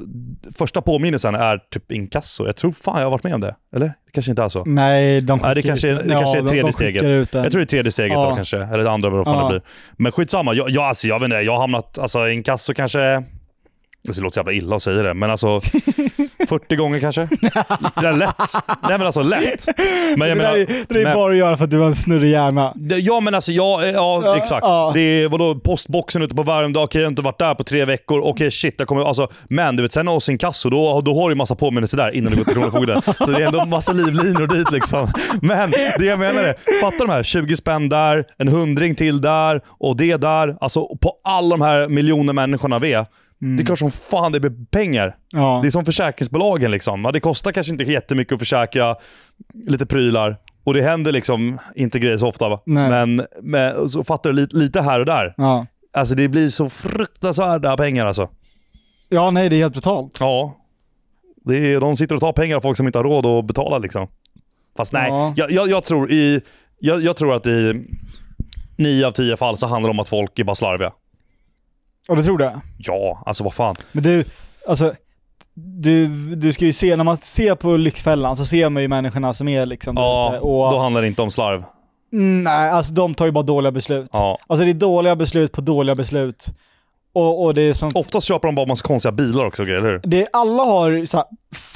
[0.57, 2.45] första påminnelsen är typ inkasso.
[2.45, 3.55] Jag tror fan jag har varit med om det.
[3.75, 3.85] Eller?
[3.87, 4.63] Det kanske inte är så.
[4.65, 7.03] Nej, de Nej, det kanske ut- det kanske är de- tredje de steget.
[7.03, 7.43] Ut den.
[7.43, 8.29] Jag tror det är tredje steget Ja.
[8.29, 9.43] då kanske, eller det andra vad fan Ja.
[9.43, 9.61] det blir.
[9.97, 13.23] Men skitsamma, jag, jag, alltså, jag vet inte, jag har hamnat, alltså inkasso kanske,
[14.15, 15.59] det låter så jävla illa att säga det, men alltså
[16.49, 17.21] 40 gånger kanske?
[18.01, 18.35] Det är lätt.
[18.67, 19.65] Nej men alltså lätt.
[20.17, 21.87] Men jag det menar, är, det är men- bara att göra för att du har
[21.87, 22.73] en snurrig hjärna.
[23.01, 24.61] Ja men alltså, ja, ja, Ja, exakt.
[24.63, 24.91] ja.
[24.93, 27.85] Det är vadå, postboxen ute på Värmdö, okej jag har inte varit där på tre
[27.85, 31.29] veckor, okej shit jag kommer, alltså, men du vet sen hos inkasso, då, då har
[31.29, 33.01] du massa påminnelser där innan du går till Kronofogden.
[33.17, 35.07] Så det är ändå massa livlinor dit liksom.
[35.41, 39.61] Men det jag menar är, fatta de här 20 spänn där, en hundring till där
[39.79, 40.57] och det där.
[40.61, 43.05] Alltså på alla de här miljoner människorna vi är.
[43.39, 45.15] Det är klart som fan det blir pengar.
[45.31, 45.59] Ja.
[45.61, 47.09] Det är som försäkringsbolagen liksom.
[47.13, 48.95] Det kostar kanske inte jättemycket att försäkra
[49.53, 50.37] lite prylar.
[50.63, 52.59] Och det händer liksom inte grejer så ofta.
[52.65, 55.33] Men, men så fattar du lite, lite här och där.
[55.37, 55.65] Ja.
[55.93, 58.29] Alltså det blir så fruktansvärda pengar alltså.
[59.09, 60.17] ja, nej det är helt brutalt.
[60.19, 60.57] Ja.
[61.45, 63.77] Det är, de sitter och tar pengar av folk som inte har råd att betala
[63.77, 64.07] liksom.
[64.77, 65.33] Fast nej, Ja.
[65.35, 66.41] jag, jag, jag, tror i,
[66.79, 67.85] jag, jag tror att i
[68.77, 70.91] nio av tio fall så handlar det om att folk är bara slarviga.
[72.07, 72.61] Ja, du tror det?
[72.77, 73.75] Ja, alltså vad fan.
[73.91, 74.23] Men du,
[74.67, 74.93] alltså,
[75.53, 79.33] du, du ska ju se, när man ser på Lyxfällan så ser man ju människorna
[79.33, 81.63] som är liksom där Ja, och, då handlar det inte om slarv.
[82.13, 84.09] Mm, Nej, alltså de tar ju bara dåliga beslut.
[84.13, 84.37] Ja.
[84.47, 86.45] Alltså det är dåliga beslut på dåliga beslut.
[87.13, 90.01] Och, och det är sånt Oftast köper de bara massa konstiga bilar också, eller hur?
[90.03, 91.25] det, alla har så här,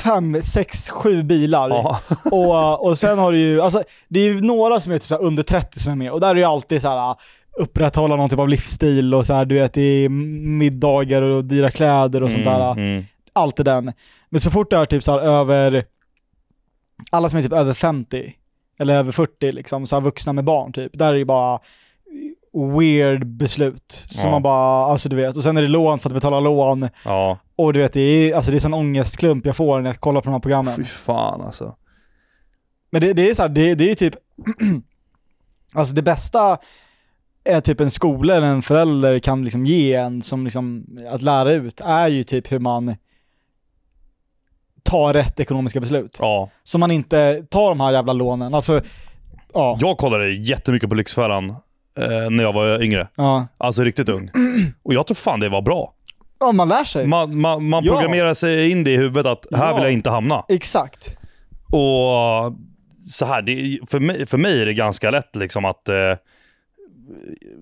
[0.03, 1.69] fem, sex, sju bilar.
[1.69, 1.99] Ja.
[2.31, 5.15] Och, och sen har du ju, alltså det är ju några som är typ så
[5.15, 7.15] här under 30 som är med och där är ju alltid så här
[7.57, 11.71] upprätthålla någon typ av livsstil och så här, du vet det är middagar och dyra
[11.71, 12.71] kläder och sånt där.
[12.71, 13.03] Mm, mm.
[13.33, 13.93] Allt är den.
[14.29, 15.85] Men så fort det är typ så här över,
[17.11, 18.33] alla som är typ över 50
[18.79, 21.59] eller över 40 liksom, så här vuxna med barn typ, där är det bara
[22.77, 23.91] weird beslut.
[24.07, 24.31] Som Ja.
[24.31, 26.89] man bara, alltså du vet, och sen är det lån för att betala lån.
[27.05, 29.97] Ja, Och du vet, det är, alltså det är sån ångestklump jag får när jag
[29.99, 30.75] kollar på de här programmen.
[30.75, 31.75] fy fan alltså.
[32.91, 34.15] Men det, det är så här, det, det är ju typ,
[35.73, 36.57] alltså det bästa
[37.43, 41.51] är typ en skola eller en förälder kan liksom ge en som liksom, att lära
[41.53, 42.95] ut, är ju typ hur man
[44.83, 46.17] tar rätt ekonomiska beslut.
[46.21, 46.49] Ja.
[46.63, 48.53] Så man inte tar de här jävla lånen.
[48.53, 48.81] Alltså,
[49.53, 49.77] ja.
[49.81, 51.49] Jag kollade jättemycket på Lyxfällan
[51.97, 53.07] eh, när jag var yngre.
[53.15, 54.29] Ja, Alltså riktigt ung.
[54.83, 55.93] Och jag tror fan det var bra.
[56.39, 57.07] ja man lär sig.
[57.07, 57.93] Man, man, man Ja.
[57.93, 59.75] programmerar sig in det i huvudet att här Ja.
[59.75, 60.45] vill jag inte hamna.
[60.49, 61.17] Exakt.
[61.65, 62.55] Och
[63.09, 65.95] så här, det, för, mig, för mig är det ganska lätt liksom att eh,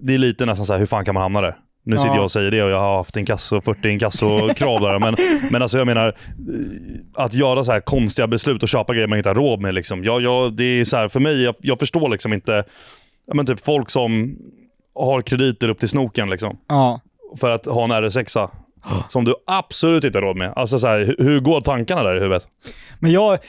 [0.02, 1.58] det är lite nästan så här, hur fan kan man hamna där?
[1.84, 2.16] Nu sitter Ja.
[2.16, 5.00] jag och säger det och jag har haft inkasso, 40 inkasso-krav där.
[5.00, 5.16] Men,
[5.52, 6.16] men alltså jag menar,
[7.14, 9.74] att göra så här konstiga beslut och köpa grejer man inte har råd med.
[9.74, 10.04] Liksom.
[10.04, 12.64] Jag, jag, det är så här, för mig, jag, jag förstår liksom inte,
[13.34, 14.38] men typ folk som
[14.96, 17.02] har krediter upp till snoken liksom, Ja.
[17.40, 18.50] för att ha en RS6
[19.08, 20.54] som du absolut inte har råd med.
[20.56, 22.48] Alltså så här, hur, hur går tankarna där i huvudet?
[23.00, 23.40] Men jag,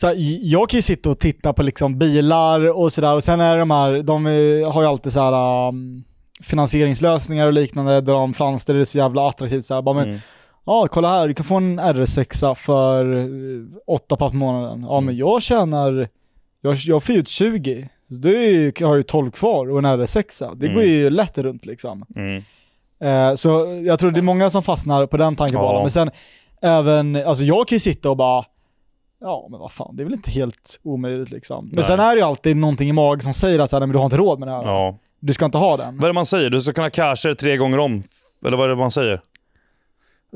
[0.00, 3.40] så här, jag kan ju sitta och titta på liksom bilar och sådär och sen
[3.40, 6.04] är de här, de eh, har ju alltid så här um,
[6.42, 10.20] finansieringslösningar och liknande där de framställer det så jävla attraktivt så här, bara, men, Mm.
[10.66, 13.26] Ja, kolla här, du kan få en RS6 för eh,
[13.86, 14.82] åtta papp i månaden.
[14.82, 15.04] Ja, Mm.
[15.06, 16.08] men jag tjänar,
[16.60, 17.88] jag, jag får ut 20.
[18.08, 20.54] Så du har ju 12 kvar och en RS6.
[20.56, 20.74] Det Mm.
[20.74, 22.04] går ju lätt runt liksom.
[22.16, 22.42] Mm.
[23.02, 25.74] Eh, så jag tror det är många som fastnar på den tankebanan.
[25.74, 25.80] Ja.
[25.80, 26.10] Men sen
[26.62, 28.44] även, alltså jag kan ju sitta och bara,
[29.20, 31.64] ja men vad fan, det är väl inte helt omöjligt liksom.
[31.66, 31.84] Men Nej.
[31.84, 33.98] sen är det ju alltid någonting i magen som säger att så här, men du
[33.98, 34.62] har inte råd med det här.
[34.64, 34.98] Ja.
[35.20, 35.96] Du ska inte ha den.
[35.96, 36.50] Vad är det man säger?
[36.50, 38.02] Du ska kunna casha det tre gånger om.
[38.46, 39.20] Eller vad är det man säger?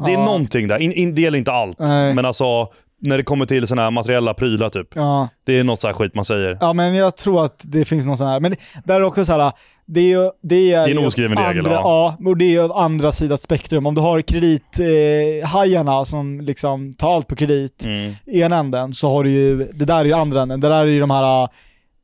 [0.04, 0.24] Det är Ja.
[0.24, 0.78] någonting där.
[0.78, 1.78] In, in, det gäller inte allt.
[1.78, 2.14] Nej.
[2.14, 2.68] Men alltså,
[3.04, 4.88] när det kommer till såna här materiella prylar typ.
[4.94, 5.28] Ja.
[5.46, 6.58] Det är något så här skit man säger.
[6.60, 9.24] Ja men jag tror att det finns någon sån här, men det- där är också
[9.24, 9.52] så här,
[9.86, 10.30] det är ju...
[10.42, 12.16] Det är, Det är en oskriven regel, ja.
[12.26, 13.86] Och det är ju andra sidan spektrum.
[13.86, 18.12] Om du har kredithajarna eh, som liksom tar allt på kredit Mm.
[18.26, 20.60] i ena änden så har du ju, det där är ju andra änden.
[20.60, 21.48] Det där är ju de här eh,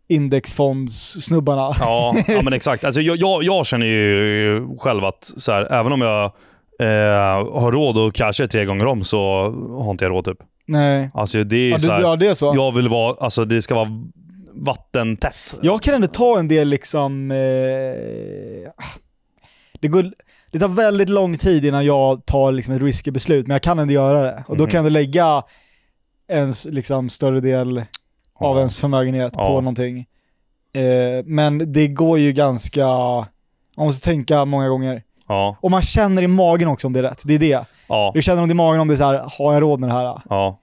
[0.09, 1.75] indexfondssnubbarna.
[1.81, 2.85] Ja, ja men exakt.
[2.85, 6.25] Alltså, jag, jag, jag känner ju själv att så här, även om jag
[6.81, 9.19] eh, har råd att casha tre gånger om så
[9.85, 10.39] har inte jag råd typ.
[10.71, 11.11] Nej.
[11.15, 12.53] Alltså det är Ja, så här, ja, det är så.
[12.57, 13.89] jag vill vara, alltså det ska vara
[14.55, 15.55] vattentätt.
[15.63, 17.31] Jag kan ändå ta en del liksom...
[17.31, 17.37] Eh,
[19.81, 20.13] det, går,
[20.51, 23.79] det tar väldigt lång tid innan jag tar liksom ett risky beslut, men jag kan
[23.79, 24.45] ändå göra det.
[24.49, 24.71] Och då Mhm.
[24.71, 25.43] kan jag ändå lägga
[26.29, 27.85] en liksom, större del
[28.35, 29.49] av ens förmögenhet på Ja.
[29.49, 29.99] någonting.
[30.75, 32.87] Eh, men det går ju ganska...
[33.77, 35.03] Man måste tänka många gånger.
[35.29, 37.23] Ja, Och man känner i magen också om det är rätt.
[37.25, 37.65] Det är det.
[37.89, 39.81] ja, Du känner om det i magen om det är så här, har jag råd
[39.81, 40.21] med det här?
[40.31, 40.60] ja.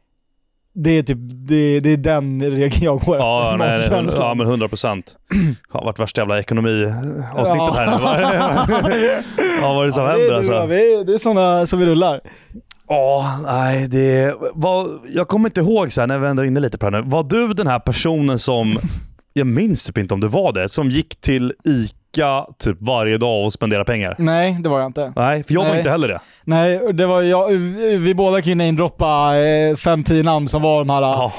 [0.79, 3.91] Det är typ, det, det är den regeln jag går Ja, efter.
[3.91, 5.15] nej, nej, ja men 100 procent.
[5.29, 7.87] Det har varit värsta jävla ekonomiavsnittet här.
[9.61, 10.65] Ja, vad är det som det, händer är, alltså?
[10.65, 12.21] vi, det är sådana som vi rullar.
[12.87, 14.35] Ja, nej det...
[14.53, 16.97] Var, jag kommer inte ihåg så här, när vi ändå är inne lite på det
[16.97, 17.09] här nu.
[17.09, 18.79] Var du den här personen som,
[19.33, 21.93] jag minns typ inte om det var det, som gick till ICA
[22.59, 24.15] typ varje dag och spenderade pengar?
[24.19, 25.13] Nej, det var jag inte.
[25.15, 25.77] Nej, för jag var Nej.
[25.77, 26.19] inte heller det.
[26.43, 27.47] Nej, det var jag,
[27.97, 31.31] vi båda kan ju namedroppa eh, fem, tio namn som var de här Ja.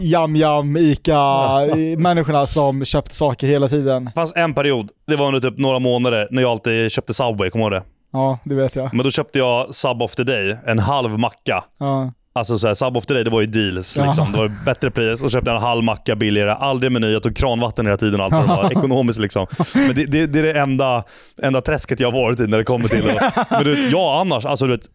[0.00, 4.10] jam jam ICA-människorna som köpte saker hela tiden.
[4.14, 7.70] Fanns en period, det var under typ några månader, när jag alltid köpte Subway, kommer
[7.70, 7.88] du ihåg det?
[8.12, 8.94] Ja, det vet jag.
[8.94, 11.64] Men då köpte jag Sub of the Day, en halv macka.
[11.78, 12.12] Ja.
[12.34, 14.32] Alltså så här, Sub of the Day, det var ju deals liksom.
[14.32, 15.22] Det var bättre pris.
[15.22, 16.50] Och köpte en halv macka billigare.
[16.50, 18.72] Aldrig meny, jag tog kranvatten hela tiden och allt var.
[18.78, 19.46] Ekonomiskt liksom.
[19.74, 21.04] Men det, det, det är det enda,
[21.42, 23.32] enda träsket jag har varit i när det kommer till det.
[23.50, 24.86] Men du vet, jag annars, alltså du vet.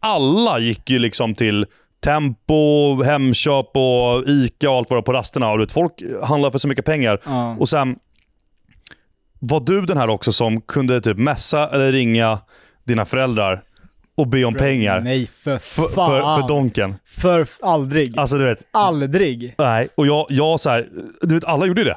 [0.00, 1.66] Alla gick ju liksom till
[2.04, 5.50] Tempo, Hemköp och Ica och allt vad det var på rasterna.
[5.50, 5.92] Och du vet, folk
[6.24, 7.20] handlar för så mycket pengar.
[7.24, 7.56] Ja.
[7.60, 7.96] Och sen,
[9.38, 12.38] var du den här också som kunde typ messa eller ringa
[12.84, 13.62] dina föräldrar
[14.16, 16.10] och be om pengar Nej, för för, fan.
[16.10, 16.94] för, för donken?
[17.06, 18.18] För aldrig.
[18.18, 19.54] Alltså du vet, Aldrig.
[19.58, 19.88] nej.
[19.94, 20.88] Och jag, jag så här,
[21.22, 21.96] du vet alla gjorde ju det.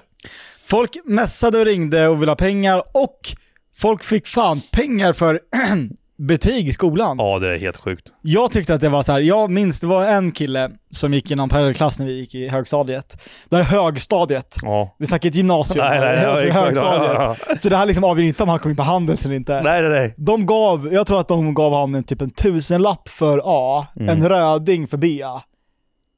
[0.66, 3.20] Folk messade och ringde och ville ha pengar och
[3.78, 5.40] folk fick fan pengar för
[6.18, 7.18] betyg i skolan.
[7.20, 8.14] Ja, det är helt sjukt.
[8.22, 9.20] Jag tyckte att det var så här.
[9.20, 12.48] jag minns det var en kille som gick i någon parallellklass när vi gick i
[12.48, 13.22] högstadiet.
[13.50, 14.56] Det här är högstadiet.
[14.62, 14.96] Ja.
[15.00, 15.86] Vi snackar ett gymnasium.
[15.86, 16.66] Nej, nej, nej, alltså exakt.
[16.66, 17.62] högstadiet.
[17.62, 19.62] Så det här liksom avgör inte om han kom in på Handels eller inte.
[19.62, 20.14] Nej, nej, nej.
[20.18, 24.10] De gav, jag tror att de gav honom typ en tusenlapp för A, Mm.
[24.10, 25.24] en röding för B.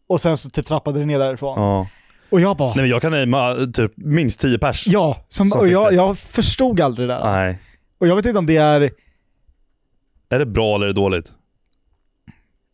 [0.09, 1.61] Och sen så typ trappade det ner därifrån.
[1.61, 1.87] Ja.
[2.29, 4.87] Och jag bara, Nej, men jag kan namea typ minst 10 pers.
[4.87, 7.23] ja, som, Som och jag, jag förstod aldrig det där.
[7.31, 7.59] Nej.
[7.99, 8.89] Och jag vet inte om det är,
[10.29, 11.33] Är det bra eller är det dåligt?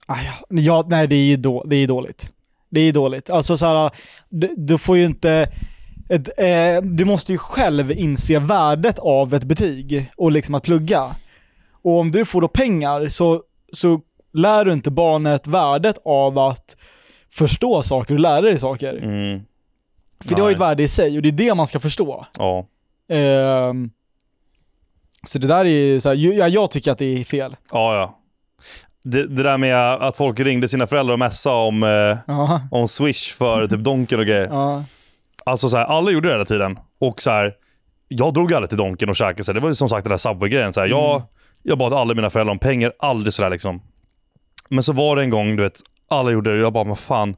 [0.07, 0.17] ah,
[0.49, 2.31] ja, nej det är ju då, det är dåligt.
[2.69, 3.29] Det är dåligt.
[3.29, 3.91] Alltså så här,
[4.29, 5.49] du, du får ju inte,
[6.09, 11.15] ett, eh, du måste ju själv inse värdet av ett betyg och liksom att plugga.
[11.71, 13.43] Och om du får då pengar så,
[13.73, 14.01] så
[14.33, 16.77] lär du inte barnet värdet av att
[17.31, 18.93] förstå saker och lära dig saker.
[18.93, 19.41] Mm.
[20.19, 20.65] För det har ju Nej.
[20.65, 22.25] ett värde i sig och det är det man ska förstå.
[22.37, 22.65] Ja.
[23.09, 23.91] Ehm,
[25.23, 27.55] så det där är ju så här, ju- ja, jag tycker att det är fel.
[27.71, 28.19] Ja, ja.
[29.03, 33.33] Det, det där med att folk ringde sina föräldrar och messade om, eh, om Swish
[33.37, 34.47] för typ Donken och grejer.
[34.51, 34.83] ja,
[35.45, 36.79] Alltså så här, alla gjorde det hela tiden.
[36.99, 37.53] Och så här,
[38.07, 39.43] jag drog aldrig till Donken och käkade.
[39.43, 40.73] Så här, det var ju som sagt den där Subway-grejen.
[40.73, 41.27] Så här, jag, Mm.
[41.63, 43.81] jag bad alla mina föräldrar om pengar, aldrig sådär liksom.
[44.69, 46.95] Men så var det en gång, du vet, alla gjorde det och jag bara, men
[46.95, 47.35] fan.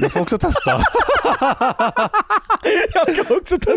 [0.00, 0.70] Jag ska också testa.
[2.94, 3.70] Jag ska också ta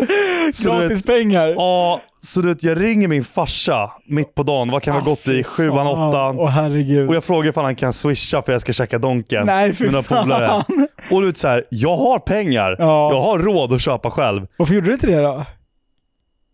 [0.52, 1.46] Så du gratis pengar.
[1.48, 4.70] ja, så du vet, jag ringer min farsa mitt på dagen.
[4.70, 5.44] Vad kan vi ha gått i?
[5.44, 6.48] Sjuan, åttan.
[6.48, 7.08] Herregud.
[7.08, 9.46] Och jag frågar ifall han kan swisha för jag ska käka Donken.
[9.46, 10.46] Nej med några polare.
[10.48, 10.88] fan.
[11.10, 12.76] Och du vet så här, jag har pengar.
[12.78, 13.12] Ja.
[13.12, 14.46] Jag har råd att köpa själv.
[14.56, 15.44] Varför gjorde du inte det då?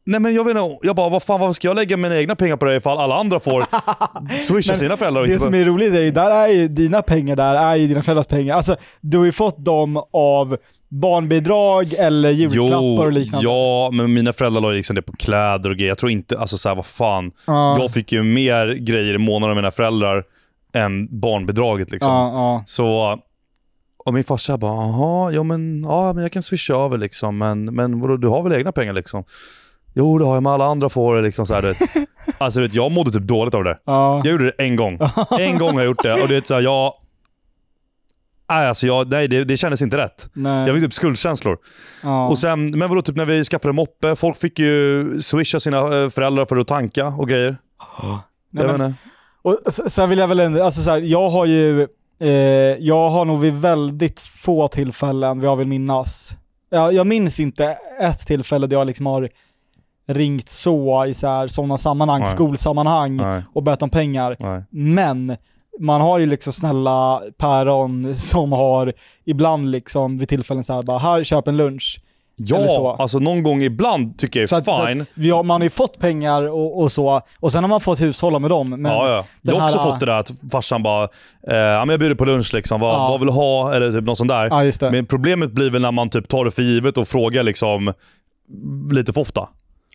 [0.05, 2.37] Nej men jag vet inte, jag bara vad fan varför ska jag lägga mina egna
[2.37, 3.67] pengar på det ifall alla andra får
[4.39, 7.55] swisha sina föräldrar Det som är roligt är ju, där är ju dina pengar där,
[7.55, 8.55] är ju dina föräldrars pengar.
[8.57, 10.57] Alltså, du har ju fått dem av
[10.89, 13.47] barnbidrag eller julklappar och liknande.
[13.47, 15.91] ja, men mina föräldrar la ju liksom det på kläder och grejer.
[15.91, 17.33] Jag tror inte, alltså så här, vad fan.
[17.47, 17.79] Ja.
[17.79, 20.25] Jag fick ju mer grejer i månaden av mina föräldrar
[20.75, 22.13] än barnbidraget liksom.
[22.13, 22.63] Ja, ja.
[22.67, 23.19] Så,
[24.05, 27.65] och min farsa bara, jaha, ja men, ja, men jag kan swisha över liksom, men,
[27.65, 29.25] men vadå, du har väl egna pengar liksom?
[29.95, 31.79] Jo det har jag, men alla andra får det liksom så här, du vet.
[32.39, 33.79] Alltså du vet, jag mådde typ dåligt av det.
[33.85, 34.17] ja.
[34.25, 34.99] Jag gjorde det en gång.
[35.39, 36.93] En gång har jag gjort det och det är så här, jag...
[38.51, 40.29] Nej, alltså jag, nej det, det kändes inte rätt.
[40.33, 40.67] Nej.
[40.67, 41.59] Jag fick typ skuldkänslor.
[42.03, 42.29] ja.
[42.29, 46.09] Och sen, men vadå, typ när vi skaffade moppe, folk fick ju swisha sina eh,
[46.11, 47.57] föräldrar för att tanka och grejer.
[48.51, 48.97] Nej, jag men- vet.
[49.43, 51.83] Och sen vill jag väl ändå, alltså så här, jag har ju,
[52.21, 52.29] eh,
[52.79, 56.33] jag har nog vid väldigt få tillfällen, vad jag vill minnas.
[56.71, 59.29] Jag, jag minns inte ett tillfälle där jag liksom har
[60.15, 62.29] ringt så i så sådana sammanhang, Nej.
[62.31, 64.37] skolsammanhang Nej, och bett om pengar.
[64.41, 64.63] nej.
[64.71, 65.37] Men
[65.81, 68.93] man har ju liksom snälla päron som har
[69.25, 72.01] ibland liksom vid tillfällen så här bara, här köp en lunch.
[72.43, 75.01] Ja, alltså någon gång ibland tycker jag Så är att, fine.
[75.01, 78.01] att, ja, man har ju fått pengar och, och så, och sen har man fått
[78.01, 78.71] hushålla med dem.
[78.71, 79.25] Men ja, ja.
[79.43, 81.09] Jag har också här- fått det där att farsan bara,
[81.49, 83.09] eh, jag bjuder på lunch liksom, vad, Ja.
[83.09, 83.75] vad vill du ha?
[83.75, 84.65] Eller typ något sånt där.
[84.81, 84.91] ja.
[84.91, 87.93] Men problemet blir väl när man typ tar det för givet och frågar liksom
[88.93, 89.49] lite för ofta.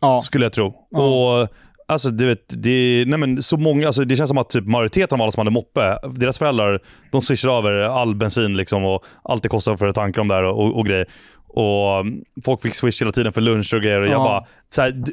[0.05, 0.21] Ja.
[0.21, 0.67] skulle jag tro.
[0.91, 1.47] Och
[1.87, 5.15] Alltså du vet, det, nej men så många, alltså det känns som att typ majoriteten
[5.15, 6.79] av alla som hade moppe, deras föräldrar,
[7.11, 10.43] de swishar över all bensin liksom och allt det kostar för att tanka dem där
[10.43, 11.05] och, och grejer.
[11.47, 14.23] Och um, folk fick swish hela tiden för lunch och grejer och jag Ja.
[14.23, 15.03] bara, så här,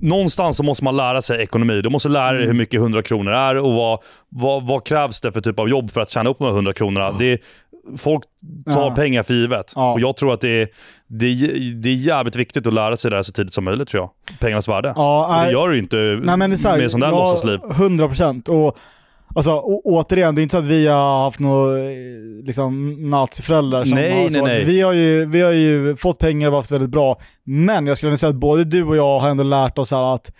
[0.00, 1.80] någonstans så måste man lära sig ekonomi.
[1.82, 5.32] Du måste lära dig hur mycket 100 kronor är och vad, vad, vad krävs det
[5.32, 7.12] för typ av jobb för att tjäna upp de här 100 kronorna.
[7.12, 7.40] Det,
[7.98, 8.22] folk
[8.72, 8.94] tar Ja.
[8.96, 9.72] pengar för givet.
[9.76, 9.92] Ja.
[9.92, 10.68] Och jag tror att det är,
[11.06, 13.88] det, är, det är jävligt viktigt att lära sig det här så tidigt som möjligt
[13.88, 14.38] tror jag.
[14.40, 14.92] Pengarnas värde.
[14.96, 17.08] Ja, det gör du ju inte Nej men det är så här, med sån där
[17.08, 17.60] ja, låtsasliv.
[17.70, 18.48] 100 procent.
[19.34, 21.76] Alltså å- återigen, det är inte så att vi har haft några
[22.44, 24.44] liksom, naziföräldrar som Nej, har nej, så.
[24.44, 24.64] nej.
[24.64, 27.18] Vi har, ju, vi har ju fått pengar och varit väldigt bra.
[27.44, 30.32] Men jag skulle säga att både du och jag har ändå lärt oss att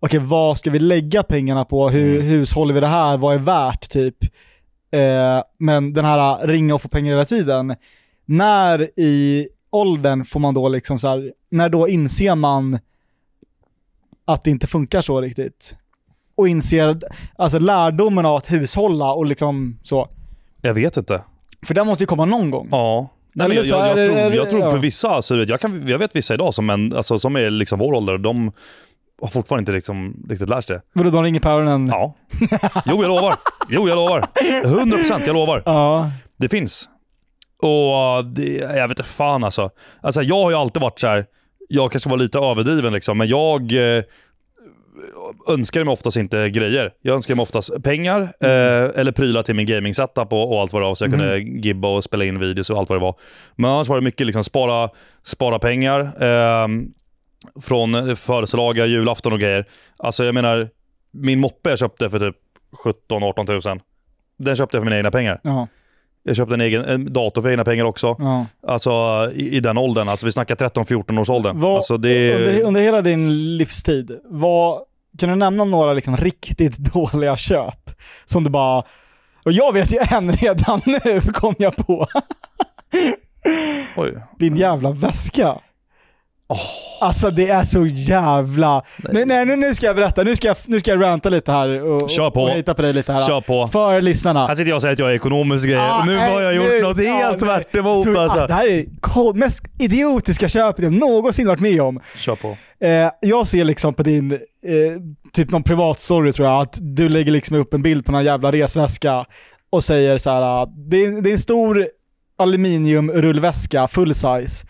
[0.00, 1.88] okej, vad ska vi lägga pengarna på?
[1.88, 2.26] Hur Mm.
[2.26, 3.16] hushåller vi det här?
[3.16, 4.16] Vad är värt typ?
[4.94, 7.76] Eh, men den här ringa och få pengar hela tiden.
[8.24, 12.78] När i åldern får man då liksom så här, när då inser man
[14.24, 15.76] att det inte funkar så riktigt?
[16.36, 16.98] Och inser,
[17.36, 20.08] alltså lärdomen av att hushålla och liksom så.
[20.60, 21.22] Jag vet inte.
[21.66, 22.68] För det måste ju komma någon gång.
[22.70, 23.10] Ja.
[23.32, 24.70] Nej, men jag, jag, jag, tror, jag tror ja.
[24.70, 27.78] för vissa, alltså, jag, kan, jag vet vissa idag som, en, alltså, som är liksom
[27.78, 28.52] vår ålder, de
[29.22, 30.82] har fortfarande inte liksom, riktigt lärt sig det.
[30.92, 31.86] Vadå, de ringer päronen?
[31.86, 32.14] Ja.
[32.86, 33.34] Jo, jag lovar.
[33.68, 34.28] Jo, jag lovar.
[34.64, 35.62] 100% jag lovar.
[35.66, 36.10] Ja.
[36.36, 36.88] Det finns.
[37.62, 39.70] Och det, jag vet inte fan alltså.
[40.00, 40.22] alltså.
[40.22, 41.26] Jag har ju alltid varit så här.
[41.68, 44.04] jag kanske var lite överdriven liksom, men jag eh,
[45.48, 46.92] önskar mig oftast inte grejer.
[47.02, 50.72] Jag önskar mig oftast pengar eh, eller prylar till min gaming setup och, och allt
[50.72, 50.94] vad det var.
[50.94, 53.14] Så jag kunde gibba och spela in videos och allt vad det var.
[53.56, 54.90] Men annars var det mycket liksom spara,
[55.22, 56.00] spara pengar.
[56.00, 56.68] Eh,
[57.62, 59.64] från födelsedagar, julafton och grejer.
[59.96, 60.68] Alltså jag menar,
[61.12, 62.36] min moppe jag köpte för typ
[63.10, 63.80] 17-18 tusen.
[64.38, 65.40] Den köpte jag för mina egna pengar.
[65.42, 65.68] Ja.
[66.22, 68.16] Jag köpte en egen en dator för egna pengar också.
[68.18, 68.46] ja.
[68.66, 68.92] Alltså
[69.34, 70.08] i, i den åldern.
[70.08, 71.60] Alltså vi snackar 13-14 års åldern.
[71.60, 74.82] Vad- Alltså det under, under hela din livstid, vad,
[75.18, 77.90] kan du nämna några liksom riktigt dåliga köp?
[78.24, 78.82] Som du bara,
[79.44, 82.06] och jag vet ju en redan nu kom jag på.
[83.96, 84.14] Oj.
[84.38, 85.58] Din jävla väska.
[87.00, 88.82] Alltså det är så jävla...
[89.12, 91.52] Nej, nej nu, nu ska jag berätta, nu ska jag, nu ska jag ranta lite
[91.52, 92.42] här och, Kör på.
[92.42, 93.26] och hita på dig lite här.
[93.26, 93.66] Kör på.
[93.68, 94.46] För lyssnarna.
[94.46, 95.88] Här sitter jag och säger att jag är ekonomisk grejer.
[95.90, 97.48] Ah, och nu nej, har jag gjort nu- något ja, helt nej.
[97.50, 98.46] tvärt emot Så, alltså.
[98.46, 102.00] Det här är ko- mest idiotiska köpet jag någonsin varit med om.
[102.16, 102.56] Kör på.
[102.86, 104.38] Eh, jag ser liksom på din, eh,
[105.32, 108.24] typ någon privat story tror jag, att du lägger liksom upp en bild på någon
[108.24, 109.24] jävla resväska
[109.70, 111.86] och säger så här: ah, det är, det är en stor
[112.38, 114.66] aluminiumrullväska, full size.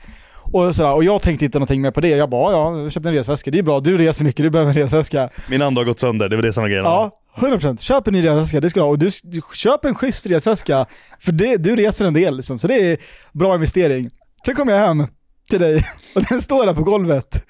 [0.53, 2.09] Och, sådär, och jag tänkte inte någonting mer på det.
[2.09, 4.71] Jag bara, ja, jag köpte en resväska, det är bra, du reser mycket, du behöver
[4.71, 5.31] en resväska.
[5.51, 6.85] Min andra har gått sönder, det var det som var grejen.
[6.85, 7.81] Ja, 100%.
[7.81, 8.91] Köp en ny resväska, det ska du ha.
[8.91, 10.87] Och du, du köp en schysst resväska,
[11.21, 12.99] för det, du reser en del liksom, så det är
[13.33, 14.09] bra investering.
[14.47, 15.07] Sen kom jag hem
[15.51, 15.85] till dig
[16.15, 17.45] och den står där på golvet.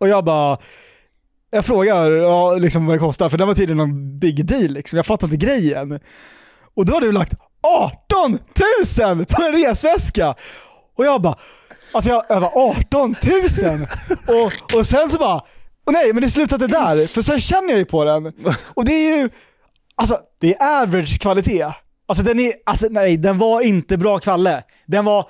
[0.00, 0.58] Och jag bara,
[1.50, 4.96] jag frågar ja, liksom vad det kostar, för den var tydligen någon big deal liksom.
[4.96, 6.00] Jag fattar inte grejen.
[6.74, 8.38] Och då har du lagt 18
[9.16, 10.34] 000 på en resväska!
[10.96, 11.38] Och jag bara,
[11.92, 13.14] alltså jag, bara 18
[13.64, 13.86] 000!
[14.28, 15.40] Och, och sen så bara,
[15.86, 18.32] och nej men det slutade där, för sen känner jag ju på den.
[18.74, 19.28] Och det är ju,
[19.94, 21.66] alltså det är average kvalitet.
[22.08, 24.62] Alltså den är, alltså nej den var inte bra kvalle.
[24.86, 25.24] Den var,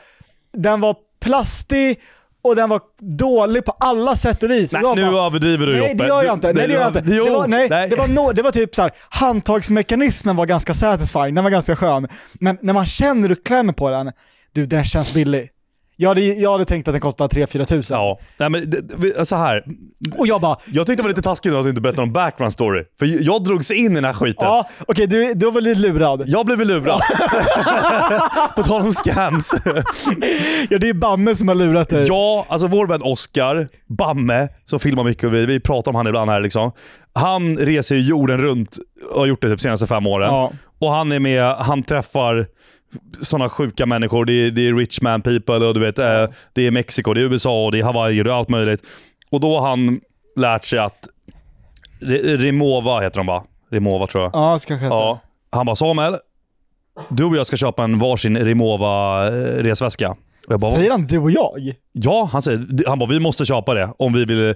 [0.52, 2.00] den var plastig
[2.42, 4.72] och den var dålig på alla sätt och vis.
[4.72, 6.52] Nej, Och nu bara, överdriver du Nej det gör jag inte.
[6.52, 7.02] Nej, det gör jag inte.
[7.06, 7.88] Jo, det, var, nej, nej.
[7.88, 11.76] Det, var no, det var typ så här, handtagsmekanismen var ganska satisfying, den var ganska
[11.76, 12.08] skön.
[12.32, 14.12] Men när man känner och klämmer på den,
[14.52, 15.50] du den känns billig.
[16.01, 17.96] Jag hade, jag hade tänkt att den kostade 3-4 tusen.
[17.96, 19.64] Ja, nej, men det- det- så här.
[20.18, 22.53] Och jag bara, Jag tyckte det var lite taskigt att du inte berättade om background
[22.53, 22.84] story.
[22.98, 24.48] För jag drogs in i den här skiten.
[24.48, 26.22] ja okej du, du var lite lurad.
[26.26, 27.01] Jag blev lurad.
[28.57, 29.55] På tal om scams.
[30.70, 32.07] Ja det är Bamme som har lurat dig.
[32.09, 36.07] Ja, alltså vår vän Oscar, Bamme, som filmar mycket och vi, vi pratar om han
[36.07, 36.72] ibland här liksom.
[37.14, 38.78] Han reser ju jorden runt
[39.12, 40.28] och har gjort det typ senaste fem åren.
[40.28, 40.53] Ja.
[40.80, 42.46] Och han är med, han träffar
[43.20, 44.24] sådana sjuka människor.
[44.24, 47.20] Det är, det är rich man people och du vet, eh, det är Mexiko, det
[47.20, 48.82] är USA och det är Hawaii och det är allt möjligt.
[49.30, 50.01] Och då har han
[50.36, 51.09] lärt sig att
[52.01, 53.45] Re- Remova heter de va?
[53.70, 54.30] Remova tror jag.
[54.34, 54.97] Ja, ska kanske heta.
[54.97, 55.20] Ja.
[55.51, 56.16] Han bara Samuel,
[57.09, 59.32] du och jag ska köpa en varsin Remova eh,
[59.62, 60.11] resväska.
[60.47, 61.72] Och jag bara, Säger han du och jag?
[61.93, 64.55] Ja, han säger han bara, vi måste köpa det om vi vill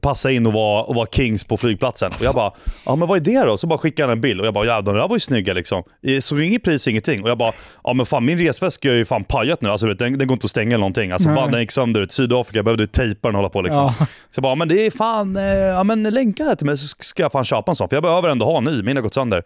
[0.00, 2.12] passa in och vara, och vara kings på flygplatsen.
[2.12, 2.52] Och jag bara,
[2.86, 3.56] ja men vad är det då?
[3.56, 5.52] Så bara skickade han en bild och jag bara, jävlar de där var ju snygga
[5.54, 5.82] liksom.
[6.02, 7.22] Eh, Så inget pris, ingenting.
[7.22, 7.52] Och jag bara,
[7.84, 9.68] ja men fan min resväska är ju fan pajat nu.
[9.68, 11.10] Alltså, vet, den, den går inte att stänga eller någonting.
[11.12, 12.00] Alltså, bara, den gick sönder.
[12.00, 12.12] ut.
[12.12, 13.82] Sydafrika jag behövde tejpa den och hålla på liksom.
[13.98, 14.06] Ja.
[14.30, 16.94] Så jag bara, men det är fan, eh, ja men länka här till mig så
[17.00, 17.88] ska jag fan köpa en sån.
[17.88, 19.42] För jag behöver ändå ha en ny, min har gått sönder.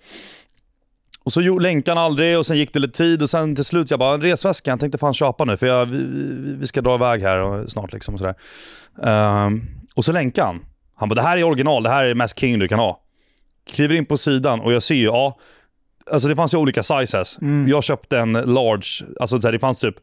[1.25, 3.91] Och så länkade han aldrig och sen gick det lite tid och sen till slut
[3.91, 6.07] jag bara, en resväska, jag tänkte fan köpa nu för jag, vi,
[6.61, 8.35] vi- ska dra iväg här och, snart liksom och sådär.
[9.05, 9.63] Ehm,
[9.95, 10.65] och så länkade han.
[10.95, 13.01] Han bara, det här är original, det här är mest king du kan ha.
[13.71, 15.39] Kliver in på sidan och jag ser ju, ja,
[16.11, 17.39] alltså det fanns ju olika sizes.
[17.39, 17.69] Mm.
[17.69, 19.97] Jag köpte en large, alltså det fanns typ,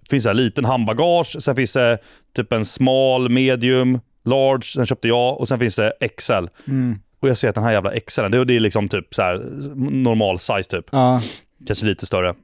[0.00, 1.98] det finns en liten handbagage, sen finns det
[2.36, 6.46] typ en smal, medium, large, sen köpte jag och sen finns det XL.
[6.66, 6.98] Mm.
[7.20, 9.42] Och jag ser att den här jävla XL, det, det är liksom typ så här
[9.90, 10.86] normal size typ.
[10.90, 11.22] Ja.
[11.66, 12.34] Kanske lite större.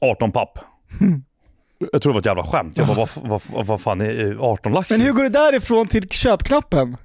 [0.00, 0.58] 18 papp.
[1.92, 2.72] Jag tror det var ett jävla skämt.
[2.76, 4.90] Jag bara, vad, vad, vad, vad fan är 18 lax?
[4.90, 6.96] Men hur går det därifrån till köpknappen?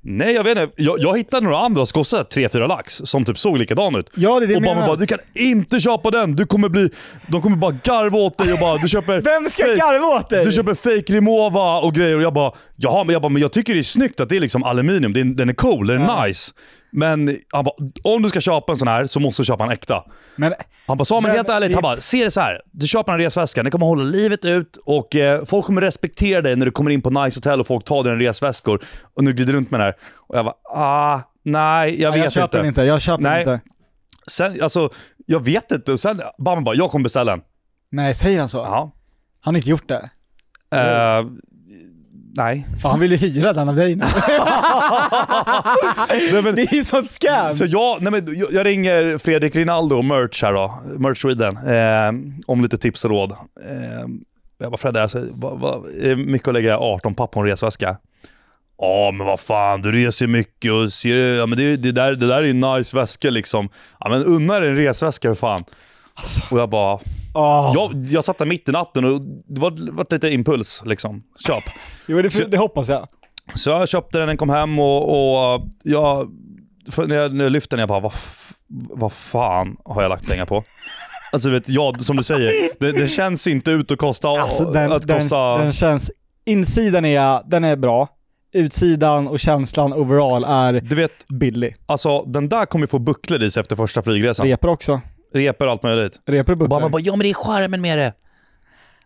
[0.00, 0.82] Nej jag vet inte.
[0.82, 4.10] Jag, jag hittade några andra som kostade 3-4 lax som typ såg likadant ut.
[4.14, 4.86] Ja, det är det jag och bara, menar.
[4.86, 6.36] bara, du kan inte köpa den.
[6.36, 6.90] Du kommer bli,
[7.26, 10.30] de kommer bara garva åt dig och bara, du köper Vem ska fake- garva åt
[10.30, 10.44] dig?
[10.44, 13.52] Du köper fake Rimowa och grejer och jag bara, jaha men jag, bara, men jag
[13.52, 16.06] tycker det är snyggt att det är liksom aluminium, den, den är cool, den är
[16.06, 16.24] Ja.
[16.26, 16.52] nice.
[16.90, 17.74] Men han bara,
[18.04, 20.04] om du ska köpa en sån här så måste du köpa en äkta.
[20.36, 20.54] Men
[20.86, 22.60] Han bara, sa men Men- helt ärligt, han bara, se det så här.
[22.72, 26.56] Du köper en resväska, den kommer hålla livet ut och eh, folk kommer respektera dig
[26.56, 28.80] när du kommer in på nice hotell och folk tar dina resväskor
[29.14, 29.94] och nu glider runt med den här.
[30.16, 32.58] Och jag bara, ah, nej jag jag, vet köper inte.
[32.58, 33.38] den inte, jag köper Nej.
[33.40, 33.60] inte.
[34.30, 34.90] Sen, alltså,
[35.26, 35.92] jag vet inte.
[35.92, 37.40] Och sen, Bammen bara, jag kommer beställa den.
[37.90, 38.58] Nej, säger han så?
[38.58, 38.92] Ja.
[39.40, 40.10] Han har inte gjort det.
[40.76, 41.26] Eh,
[42.38, 42.66] nej.
[42.82, 44.04] För han vill ju hyra den av dig nu.
[46.08, 47.52] nej men, det är ju sånt scam!
[47.52, 52.12] Så jag, nej men, jag, jag ringer Fredrik Rinaldo, Merch här då, Merch Sweden, eh,
[52.46, 53.32] om lite tips och råd.
[53.32, 53.38] Eh,
[54.58, 57.96] jag bara Fredde, alltså, vad, vad, är mycket att lägga 18 papp på en resväska?
[58.78, 62.26] Ja men vad fan, du reser mycket och ser, ja, men det, det, där, det
[62.26, 63.68] där är ju en nice väska liksom.
[64.00, 65.64] Ja men unna dig en resväska för fan.
[66.18, 66.42] Alltså.
[66.50, 66.98] Och jag bara,
[67.34, 67.72] Åh.
[67.74, 71.22] jag, jag satt där mitt i natten och det var, var lite impuls liksom.
[71.46, 71.64] Köp.
[72.06, 73.08] Jo, det, det hoppas jag.
[73.54, 76.28] Så jag köpte den, den kom hem och, och jag,
[76.96, 78.12] när, jag, när jag lyfte den, jag bara, vad,
[78.68, 80.64] vad fan har jag lagt pengar på?
[81.32, 84.28] Alltså du vet, jag, som du säger, det, det känns inte ut att kosta...
[84.28, 86.10] Alltså den, att den, kosta den känns...
[86.44, 88.08] Insidan är, den är bra.
[88.52, 91.76] Utsidan och känslan overall är du vet, billig.
[91.86, 94.46] alltså den där kommer få bucklor i sig efter första flygresan.
[94.46, 95.00] Repor också.
[95.34, 96.20] Repor och allt möjligt.
[96.26, 96.90] Repor och Och bara, man bucklor.
[96.90, 98.12] bara, ja men det är skärmen med det.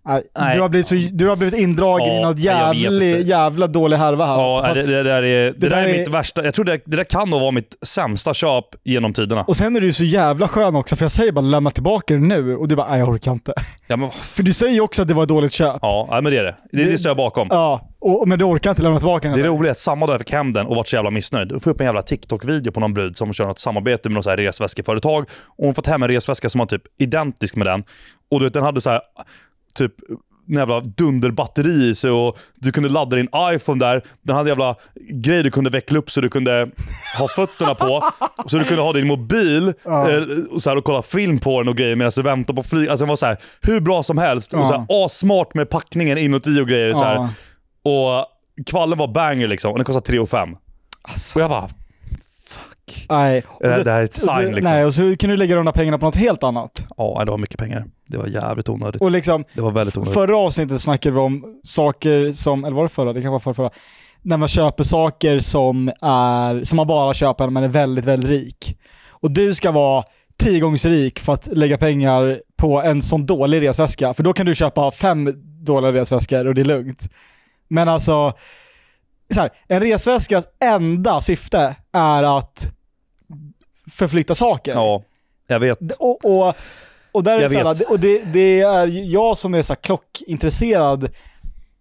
[0.05, 0.57] Nej, Nej.
[0.57, 3.05] Du, har blivit så, du har blivit indragen Ja, i något inte.
[3.07, 4.35] jävla dålig härva här.
[4.35, 4.75] Ja, alltså.
[4.75, 6.45] det, det, där är, det, där där är är- mitt värsta.
[6.45, 9.45] Jag tror det, det där kan nog vara mitt sämsta köp genom tiderna.
[9.45, 12.29] Och sen är du så jävla skön också, för jag säger bara lämna tillbaka den
[12.29, 13.53] nu och du bara nej jag orkar inte.
[13.87, 15.79] Ja, men, För du säger ju också att det var ett dåligt köp.
[15.83, 16.57] ja men det är det.
[16.73, 17.49] Det, det står jag bakom.
[17.51, 19.35] Ja, och, men du orkar inte lämna tillbaka den.
[19.35, 19.57] Det är eller?
[19.59, 21.71] roligt att samma dag jag fick hem den och vart så jävla missnöjd, då får
[21.71, 24.31] jag upp en jävla TikTok-video på någon brud som kör något samarbete med något så
[24.31, 25.23] här resväskeföretag.
[25.47, 27.85] Och hon fått hem en resväska som var typ identisk med den.
[28.31, 29.01] Och du vet, den hade så här
[29.75, 29.93] typ
[30.57, 34.03] jävla dunderbatteri i sig och du kunde ladda din iPhone där.
[34.23, 34.77] Den hade jävla
[35.11, 36.71] grej du kunde veckla upp så du kunde
[37.19, 38.05] ha fötterna på.
[38.47, 40.11] Så du kunde ha din mobil Ja.
[40.11, 42.63] eh, och, så här, och kolla film på den och grejer medan du väntar på
[42.63, 42.89] flyg.
[42.89, 44.55] Alltså den var så här hur bra som helst.
[44.55, 44.67] Och Ja.
[44.69, 46.95] så här, asmart med packningen inuti och grejer.
[46.95, 47.15] Så här.
[47.15, 47.29] Ja.
[47.91, 48.27] Och
[48.67, 50.49] kvallen var banger liksom och den kostade 3 5
[51.03, 51.69] Alltså, Och jag bara,
[52.91, 53.07] fuck.
[53.09, 53.43] nej.
[53.61, 54.73] Det, så- det här är ett så, sign liksom.
[54.73, 56.87] Nej, och så kan du lägga de där pengarna på något helt annat.
[56.97, 57.85] Ja, det var mycket pengar.
[58.09, 59.03] Det var jävligt onödigt.
[59.03, 60.15] Och liksom, Det var väldigt onödigt.
[60.15, 63.13] förra avsnittet snackade vi om saker som, eller var det förra?
[63.13, 63.71] Det kan vara förra, förra.
[64.23, 68.31] När man köper saker som, är, som man bara köper när man är väldigt, väldigt
[68.31, 68.79] rik.
[69.11, 70.05] Och du ska vara
[70.39, 74.15] tio gånger rik för att lägga pengar på en sån dålig resväska.
[74.15, 75.33] För då kan du köpa fem
[75.65, 77.09] dåliga resväskor och det är lugnt.
[77.69, 78.33] Men alltså, så
[79.41, 82.71] här, en resväskas enda syfte är att
[83.91, 84.73] förflytta saker.
[84.73, 85.03] Ja,
[85.47, 85.79] jag vet.
[85.99, 86.55] Och, och,
[87.13, 91.09] och, där är det här, och det, det är jag som är så klockintresserad.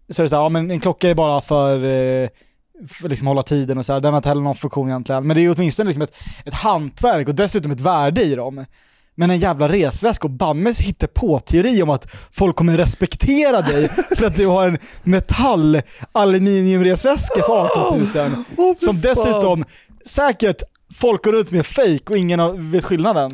[0.08, 2.28] Så är det så här, ja, men en klocka är bara för, eh,
[2.88, 4.00] för liksom hålla tiden och så här.
[4.00, 5.26] Den har inte heller någon funktion egentligen.
[5.26, 8.64] Men det är ju åtminstone liksom ett, ett hantverk och dessutom ett värde i dem.
[9.14, 13.88] Men en jävla resväska och Bammes hittar på teori om att folk kommer respektera dig
[13.88, 15.82] för att du har en metall
[16.12, 18.08] aluminiumresväska för 18 000.
[18.56, 19.00] Åh, fy Som fan.
[19.00, 19.64] dessutom
[20.06, 20.62] säkert
[20.94, 23.30] folk går runt med fake och ingen vet skillnaden.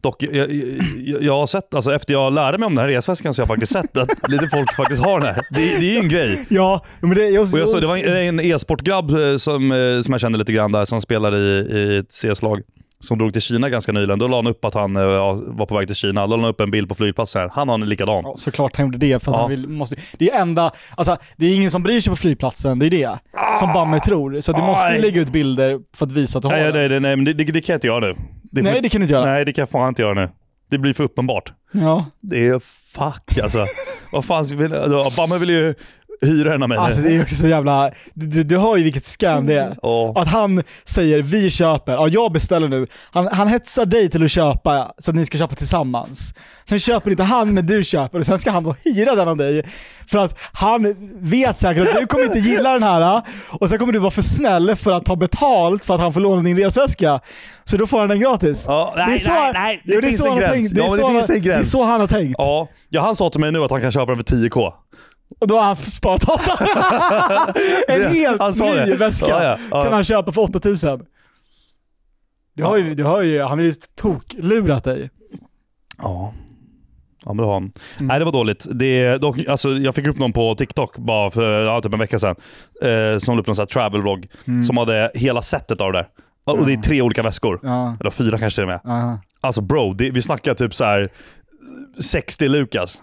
[0.00, 3.34] Dock, jag, jag, jag, har sett, alltså efter jag lärde mig om den här resväskan
[3.34, 5.46] så har jag faktiskt sett att lite folk faktiskt har den här.
[5.50, 6.44] Det, det är ju en grej.
[6.48, 10.00] Ja, men det, jag, Och jag såg, det var en, en e-sportgrabb eh, som, eh,
[10.00, 12.62] som jag kände lite grann där, som spelade i, i ett CS-lag.
[13.00, 14.18] Som drog till Kina ganska nyligen.
[14.18, 16.26] Då la han upp att han eh, ja, var på väg till Kina.
[16.26, 17.42] Då la han upp en bild på flygplatsen.
[17.42, 17.50] här.
[17.54, 18.20] Han har en likadan.
[18.24, 19.40] Ja, såklart han gjorde det för att Ja.
[19.40, 22.78] han vill, måste, Det är enda, alltså det är ingen som bryr sig på flygplatsen,
[22.78, 23.18] det är det.
[23.58, 24.40] Som Bammer tror.
[24.40, 26.72] Så du måste ju lägga ut bilder för att visa att du har Nej, den.
[26.74, 28.14] nej, nej, nej men det, det, det kan jag inte göra nu.
[28.42, 29.24] Det Nej, det kan du inte göra.
[29.26, 30.28] nej, det kan jag fan inte göra nu.
[30.70, 31.52] Det blir för uppenbart.
[31.72, 32.04] Ja.
[32.20, 32.58] Det är
[32.94, 33.66] fuck alltså.
[34.12, 34.70] Vad fan, vill,
[35.16, 35.74] Bamme vill ju
[36.22, 36.78] hyra den av mig.
[36.78, 39.76] Alltså det är också så jävla, du, du hör ju vilket scam det är.
[39.82, 40.12] Ja.
[40.16, 42.86] Att han säger vi köper, ja jag beställer nu.
[43.12, 46.34] Han, han hetsar dig till att köpa så att ni ska köpa tillsammans.
[46.68, 49.36] Sen köper inte han men du köper och sen ska han då hyra den av
[49.36, 49.62] dig.
[50.10, 53.92] För att han vet säkert att du kommer inte gilla den här och sen kommer
[53.92, 57.20] du vara för snäll för att ta betalt för att han får låna din resväska.
[57.64, 58.66] Så då får han den gratis.
[58.68, 60.52] Nej, det är så, nej, nej, det finns en han har gräns.
[60.52, 60.74] tänkt.
[60.74, 61.58] Det är Ja, så det han- finns en gräns.
[61.58, 62.34] Det är så han har tänkt.
[62.38, 62.68] Ja.
[62.88, 64.72] ja, han sa till mig nu att han kan köpa den för 10k.
[65.40, 66.22] Och då har han sparat.
[67.88, 68.96] En helt han ny det.
[68.96, 69.82] väska Ja, ja, ja.
[69.82, 71.06] kan han köpa för 8000.
[72.54, 75.10] Du har ju, du har ju, han har ju toklurat dig.
[75.98, 76.34] Ja.
[77.24, 77.72] Ja, men det har han.
[77.98, 78.66] Nej, det var dåligt.
[78.70, 82.18] Det, dock, alltså, jag fick upp någon på TikTok bara för ja, typ en vecka
[82.18, 82.36] sedan.
[82.82, 84.26] Eh, som la upp någon sån här travel vlog.
[84.46, 84.62] Mm.
[84.62, 86.06] Som hade hela setet av det.
[86.44, 87.60] Och det är tre olika väskor.
[88.00, 89.18] Eller fyra kanske till och med.
[89.40, 91.08] Alltså bro, det, vi snackar typ så här
[92.00, 93.02] 60 Lukas.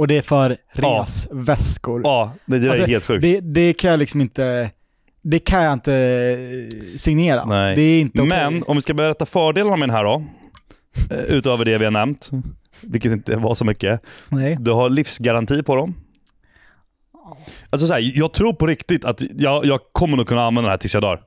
[0.00, 2.00] Och det är för resväskor.
[2.04, 3.22] Ja, det, där Alltså, är helt sjukt.
[3.22, 4.70] Det, det kan jag liksom inte...
[5.22, 7.44] Det kan jag inte eh, signera.
[7.44, 7.76] Nej.
[7.76, 8.28] Det är inte okej.
[8.28, 10.24] Men om vi ska berätta fördelarna med den här då.
[11.10, 12.30] eh, Utöver det vi har nämnt.
[12.82, 14.00] Vilket inte var så mycket.
[14.28, 14.56] Nej.
[14.60, 15.94] Du har livsgaranti på dem.
[17.70, 20.72] Alltså så här, jag tror på riktigt att jag, jag kommer nog kunna använda den
[20.72, 21.20] här tills jag dör.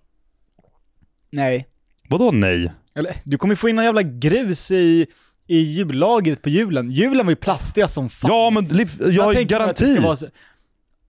[1.32, 1.68] Nej.
[2.10, 2.72] Vadå nej?
[2.96, 5.08] Eller, du kommer få in en jävla grus i,
[5.48, 6.92] i jullagret på julen.
[6.92, 8.32] Julen var ju plastiga som fan.
[8.32, 10.00] Ja men liv, jag, har ju garanti.
[10.00, 10.18] vara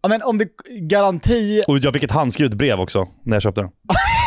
[0.02, 0.48] Ja men om det...
[0.80, 1.62] Garanti...
[1.68, 3.70] Och jag fick ett handskrivet brev också när jag köpte den.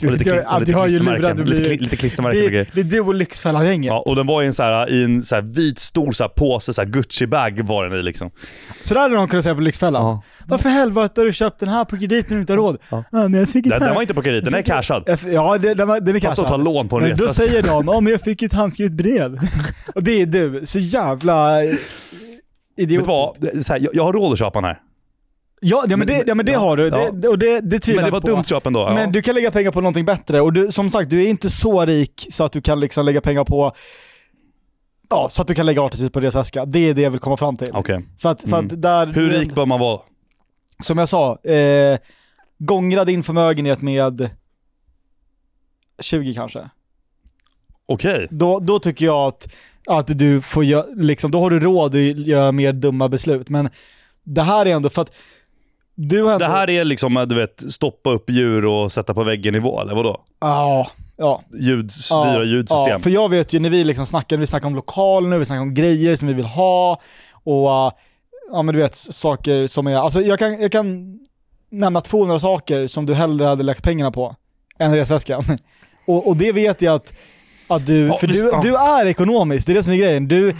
[0.00, 1.78] Du, lite, du, klis- och ja, lite har ju lurat, du lite, blir...
[1.78, 2.70] lite klistermärken och Det, grejer.
[2.74, 3.88] det är du och Lyxfällan-gänget.
[3.88, 6.24] Ja, och den var i en, så här, i en så här vit stor så
[6.24, 8.30] här påse, så här Gucci-bag var den i liksom.
[8.82, 10.02] Så där hade någon kunnat säga på Lyxfällan.
[10.02, 10.22] Ja.
[10.46, 12.78] Varför helvete har du köpt den här på kredit när du inte har råd?
[12.90, 13.04] Ja.
[13.12, 15.02] men jag fick Den, den var inte på kredit, den är cashad.
[15.26, 16.64] Ja, den, var, den är Fatta att ta cashad.
[16.64, 17.34] lån på en Men då resa.
[17.34, 19.38] säger någon, ja men jag fick ett handskrivet brev.
[19.94, 20.60] och det är du.
[20.64, 21.78] Så jävla eh, Vet
[22.76, 23.06] idiotiskt.
[23.40, 23.64] du vad?
[23.66, 24.78] Så här, jag, jag har råd att köpa den här.
[25.60, 26.88] Ja, ja men det, ja, men det Ja, har du.
[26.88, 27.10] ja.
[27.12, 28.80] Det, och det, det tvivlar Men det var ett dumt köp ändå.
[28.80, 28.94] Ja.
[28.94, 30.40] Men du kan lägga pengar på någonting bättre.
[30.40, 33.20] Och du, som sagt, du är inte så rik så att du kan liksom lägga
[33.20, 33.72] pengar på
[35.10, 36.64] Ja, så att du kan lägga 80 000 på resväska.
[36.64, 37.68] Det är det jag vill komma fram till.
[37.72, 38.04] Okej.
[38.18, 39.06] För att, för att där...
[39.06, 40.00] Hur rik bör man vara?
[40.82, 41.98] Som jag sa, eh,
[42.58, 44.30] gångra din förmögenhet med
[46.02, 46.70] 20 kanske.
[47.86, 48.26] Okej.
[48.30, 49.48] Då, då tycker jag att,
[49.86, 53.48] att du får göra, liksom, då har du råd att göra mer dumma beslut.
[53.48, 53.68] Men
[54.24, 55.12] det här är ändå för att
[55.94, 56.22] du.
[56.38, 59.94] Det här är liksom, du vet, stoppa upp djur och sätta på väggen nivå, eller
[59.94, 60.20] vadå?
[60.40, 61.42] Ja, ja.
[61.60, 62.90] Ljud, Ja, dyra ljudsystem.
[62.90, 65.62] Ja, för jag vet ju när vi liksom snackar, vi snackar om lokaler, vi snackar
[65.62, 67.00] om grejer som vi vill ha
[67.44, 67.92] och uh,
[68.52, 71.18] ja men du vet saker som är, alltså jag kan, jag kan
[71.70, 74.36] nämna 200 saker som du hellre hade lagt pengarna på
[74.78, 75.44] än resväskan.
[76.06, 77.14] och, och det vet jag att,
[77.68, 80.28] att du, för du, du är ekonomisk, det är det som är grejen.
[80.28, 80.56] Du,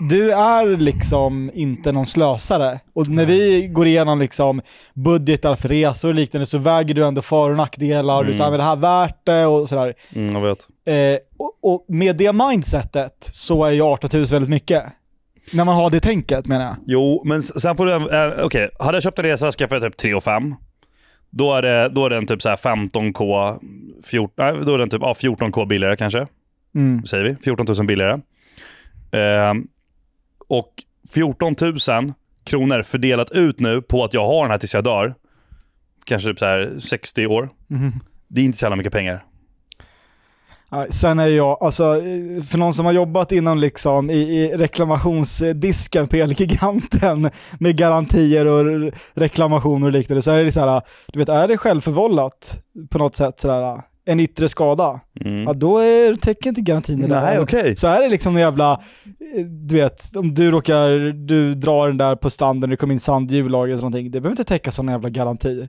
[0.00, 2.80] du är liksom inte någon slösare.
[2.94, 4.60] Och när vi går igenom liksom
[4.94, 8.16] budgetar för resor och liknande så väger du ändå för och nackdelar.
[8.22, 8.34] Du Mm.
[8.38, 9.46] säger, är det här värt det?
[9.46, 9.94] Och sådär.
[10.14, 10.68] Mm, jag vet.
[10.86, 14.84] Eh, och, och med det mindsetet så är ju 18 000 väldigt mycket.
[15.52, 16.76] När man har det tänket menar jag.
[16.86, 17.92] Jo, men sen får du...
[17.92, 20.54] Eh, Okej, hade jag köpt en resväska för typ 3 och 5
[21.30, 23.58] då är, det, då är den typ så här 15k,
[24.06, 26.26] 14, nej, då är den typ ja, 14k billigare kanske.
[26.74, 27.04] Mm.
[27.04, 27.36] Säger vi.
[27.44, 28.18] 14 000 billigare.
[29.12, 29.66] Ehm,
[30.48, 30.72] och
[31.10, 32.12] 14 000
[32.44, 35.14] kronor fördelat ut nu på att jag har den här tills jag dör.
[36.04, 37.48] Kanske typ så här 60 år.
[37.66, 37.92] Mhm.
[38.28, 39.24] Det är inte så jävla mycket pengar.
[40.90, 41.94] Sen är jag, alltså
[42.48, 48.92] för någon som har jobbat inom liksom i, i reklamationsdisken på Elgiganten med garantier och
[49.14, 53.16] reklamationer och liknande så är det så här, du vet är det självförvållat på något
[53.16, 55.42] sätt sådär, en yttre skada, Mm.
[55.42, 57.40] ja då är, täcker inte garantin Nej, där.
[57.40, 57.76] okej.
[57.76, 58.80] Så är det liksom en jävla,
[59.68, 60.88] du vet, om du råkar,
[61.26, 64.20] du drar den där på stranden, det kommer in sand i hjullagret eller någonting, det
[64.20, 65.68] behöver inte täcka sån jävla garanti.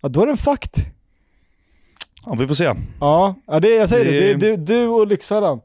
[0.00, 0.84] Ja då är den fucked.
[2.26, 2.72] Ja, vi får se.
[3.00, 5.60] Ja, ja det, jag säger det, Det- det är du, du och Lyxfällan.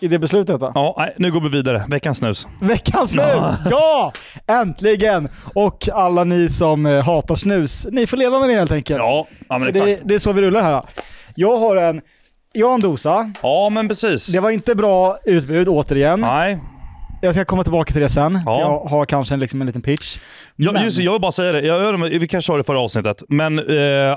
[0.00, 0.72] I det beslutet va?
[0.74, 1.84] Ja, nej, nu går vi vidare.
[1.88, 2.48] Veckans snus.
[2.60, 3.60] Veckans snus!
[3.70, 4.12] Ja!
[4.46, 5.28] Äntligen!
[5.54, 8.98] Och alla ni som eh, hatar snus, ni får leva med det helt enkelt.
[9.00, 9.86] Ja, ja men För exakt.
[9.86, 10.82] det, det är så vi rullar här.
[11.34, 12.00] Jag har en,
[12.52, 13.32] jag har en dosa.
[13.42, 14.26] Ja, men precis.
[14.32, 16.20] Det var inte bra utbud återigen.
[16.20, 16.58] Nej.
[17.24, 18.40] Jag ska komma tillbaka till det sen.
[18.46, 18.54] Ja.
[18.54, 20.18] För jag har kanske en, liksom en liten pitch.
[20.56, 22.64] Ja, Men- just, det, jag vill bara säga det, jag, jag, vi kanske sa det
[22.64, 23.64] förra avsnittet, men eh,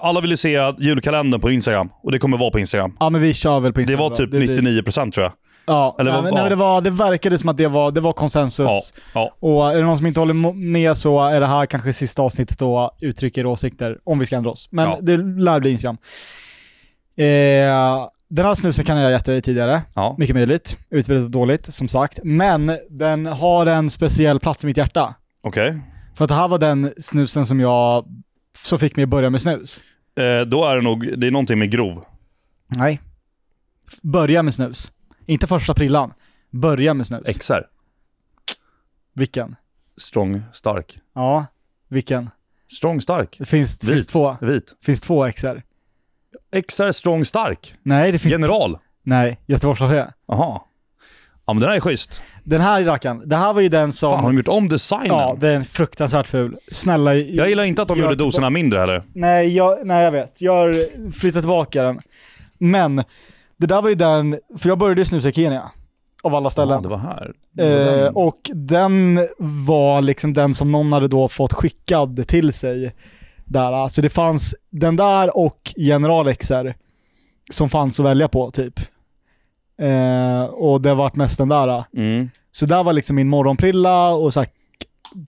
[0.05, 1.89] alla vill ju se julkalendern på Instagram.
[2.03, 2.95] Och det kommer vara på Instagram.
[2.99, 4.09] Ja men vi kör väl på Det Instagram.
[4.09, 5.33] var typ Det blir- 99% tror jag.
[5.67, 8.01] Ja, eller nej, men, nej, men det, var, det verkade som att det var, det
[8.01, 8.65] var konsensus.
[8.67, 8.81] Ja,
[9.13, 9.35] ja.
[9.49, 12.59] Och är det någon som inte håller med så är det här kanske sista avsnittet
[12.59, 14.67] då uttrycker åsikter om vi ska ändra oss.
[14.71, 14.97] Men Ja.
[15.01, 15.97] det lär bli Instagram.
[17.15, 19.81] Eh, den här snusen kan jag ha gett dig tidigare.
[19.95, 20.15] ja.
[20.19, 20.79] Mycket möjligt.
[20.89, 22.19] Utbudet är dåligt, som sagt.
[22.23, 25.15] Men den har en speciell plats i mitt hjärta.
[25.41, 25.79] Okej.
[26.15, 28.05] För att det här var den snusen som jag,
[28.57, 29.83] som fick mig att börja med snus.
[30.15, 32.05] Eh, då är det nog, det är någonting med grov.
[32.67, 32.99] Nej.
[34.01, 34.91] Börja med snus.
[35.25, 36.13] Inte första prillan.
[36.51, 37.37] Börja med snus.
[37.37, 37.61] XR.
[39.13, 39.55] Vilken?
[39.97, 40.99] Strong, stark.
[41.13, 41.45] Ja,
[41.87, 42.29] vilken?
[42.77, 43.35] Strong, stark.
[43.39, 43.91] Det finns, Vit.
[43.93, 44.37] finns två.
[44.41, 44.75] Vit.
[44.85, 45.61] finns två XR.
[46.67, 47.73] XR, strong, stark.
[47.83, 48.77] Nej, det finns General.
[49.03, 50.11] Nej, Göteborgschaufför.
[50.27, 50.59] Jaha.
[51.47, 52.23] Ja men den här är schysst.
[52.43, 54.11] Den här rackaren, det här var ju den som...
[54.11, 55.07] Fan, har de gjort om designen?
[55.07, 56.57] ja, den är fruktansvärt ful.
[56.71, 57.15] Snälla...
[57.15, 59.03] Jag gillar inte att de gör gjorde doserna mindre heller.
[59.13, 60.41] Nej jag, nej, jag vet.
[60.41, 60.75] Jag
[61.19, 61.99] flyttar tillbaka den.
[62.57, 62.95] Men,
[63.57, 64.39] det där var ju den...
[64.57, 65.71] För jag började snusa i Kenya.
[66.23, 66.81] av alla Ja, ställen.
[66.83, 67.33] det var här.
[67.59, 72.93] Eh, och den var liksom den som någon hade då fått skickad till sig.
[73.45, 73.71] Där.
[73.71, 76.73] Alltså det fanns den där och General XR
[77.51, 78.79] som fanns att välja på typ.
[79.81, 81.83] Eh, och det vart mest den där.
[81.97, 82.29] mm.
[82.51, 84.49] Så där var liksom min morgonprilla och så här,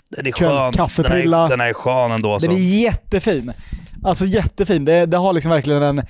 [0.09, 1.37] Den är Kvällskaffeprilla.
[1.37, 2.49] Den är, den är skön ändå alltså.
[2.49, 3.53] den är jättefin.
[4.03, 4.85] Alltså jättefin.
[4.85, 6.01] Det, det har liksom verkligen en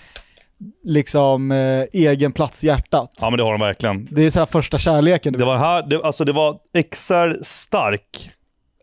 [0.84, 3.14] liksom eh, egen plats i hjärtat.
[3.22, 4.08] Ja men det har den verkligen.
[4.12, 5.34] Det är så här första kärleken.
[5.34, 5.48] Det vet.
[5.48, 6.58] var här, det, alltså det var
[6.92, 8.32] XR stark.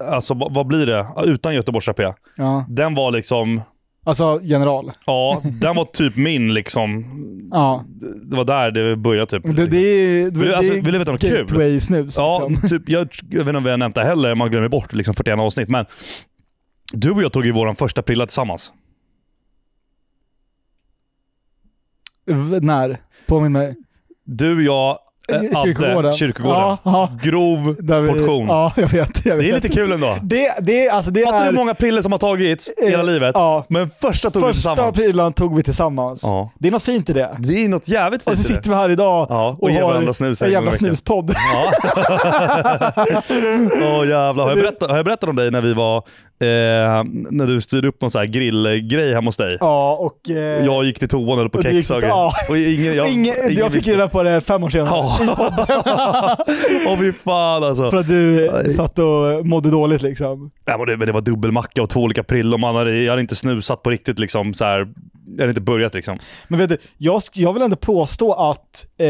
[0.09, 1.07] Alltså vad, blir det?
[1.25, 2.03] Utan Göteborgs AP.
[2.37, 2.65] Ja.
[2.69, 3.63] Den var liksom,
[4.07, 4.93] Alltså general.
[5.07, 7.05] ja den var typ min liksom.
[7.53, 7.85] Ja.
[8.31, 9.57] Det var där det började typ.
[9.57, 11.47] Det, det är, det, Vill alltså, det är vill du veta något kul?
[11.47, 12.15] gateway-snus.
[12.19, 12.69] Ja, liksom.
[12.79, 15.15] typ, jag, jag vet inte om vi har nämnt det heller, man glömmer bort liksom
[15.15, 15.69] 41 avsnitt.
[15.69, 15.87] Men
[16.93, 18.73] du och jag tog ju vår första prilla tillsammans.
[22.27, 23.01] V- När?
[23.27, 23.77] Påminn mig.
[24.25, 24.99] Du, jag,
[25.33, 26.13] eh, Adde, Kyrkogården.
[26.13, 26.61] kyrkogården.
[26.61, 27.11] Ja, ja.
[27.23, 28.47] Grov vi, portion.
[28.49, 29.27] Ja, jag vet.
[29.27, 29.45] Jag vet.
[29.45, 30.17] Det är lite kul ändå.
[30.23, 31.51] Det, det, alltså det Fattar du är...
[31.51, 33.31] hur många piller som har tagits hela eh, livet?
[33.35, 33.65] Ja.
[33.69, 34.97] Men första tog vi Första tillsammans.
[34.97, 36.21] prylan tog vi tillsammans.
[36.23, 36.51] Ja.
[36.59, 37.37] Det är något fint i det.
[37.39, 38.57] Det är något jävligt Och så fint i det.
[38.57, 41.35] sitter vi här idag Ja, och ger varandra snus en jävla snuspodd.
[41.35, 41.73] Ja.
[43.83, 44.45] Åh jävlar.
[44.45, 46.03] Har jag, berättat, har jag berättat om dig när vi var,
[46.41, 49.57] eh, när du styrde upp någon sån här grillgrej hemma hos dig?
[49.61, 50.31] Ja, och...
[50.31, 50.37] Eh,
[50.67, 52.03] Jag gick till toan och på och till- grejer.
[52.09, 52.33] ja.
[52.49, 54.91] Och ingen, jag, ingen, ingen jag fick reda på det fem år senare.
[54.91, 55.19] Ja.
[56.89, 57.91] Åh fy fan alltså.
[57.91, 58.71] För att du Nej.
[58.73, 60.51] satt och mådde dåligt liksom.
[60.65, 62.59] Ja, men det, men det var dubbelmacka och två olika prillor.
[62.59, 64.19] Man hade, jag hade inte snusat på riktigt.
[64.19, 64.79] Liksom, så här,
[65.27, 65.95] jag hade inte börjat.
[65.95, 66.19] Liksom.
[66.49, 69.07] Men vet du, jag, jag vill ändå påstå att eh,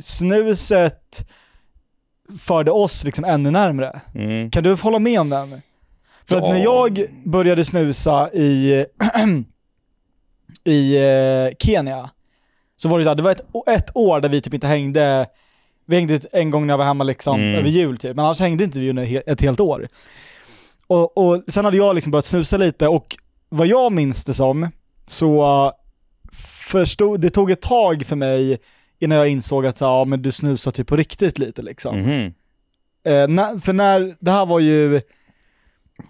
[0.00, 1.26] snuset
[2.40, 4.00] förde oss liksom ännu närmre.
[4.14, 4.50] Mm.
[4.50, 5.62] Kan du hålla med om den?
[6.28, 8.84] För att när jag började snusa i,
[10.64, 12.10] i eh, Kenya,
[12.76, 15.26] så var det så här, det var ett, ett år där vi typ inte hängde,
[15.86, 17.54] vi hängde en gång när jag var hemma liksom Mm.
[17.54, 19.88] över jul typ, men annars hängde inte vi under ett helt år.
[20.86, 23.16] Och, och sen hade jag liksom börjat snusa lite och
[23.48, 24.70] vad jag minns det som,
[25.06, 25.72] så
[26.68, 28.58] förstod, det tog ett tag för mig
[28.98, 31.98] innan jag insåg att så, ja, men du snusar typ på riktigt lite liksom.
[31.98, 32.34] Mhm.
[33.06, 35.00] Eh, när, för när, det här var ju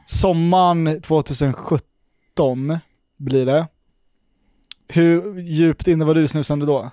[0.07, 2.79] sommaren 2017
[3.19, 3.67] blir det.
[4.89, 6.91] Hur djupt inne var du snusande då?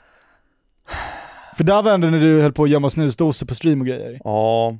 [1.57, 4.21] För där var ändå när du höll på att gömma snusdosor på stream och grejer.
[4.23, 4.77] Ja.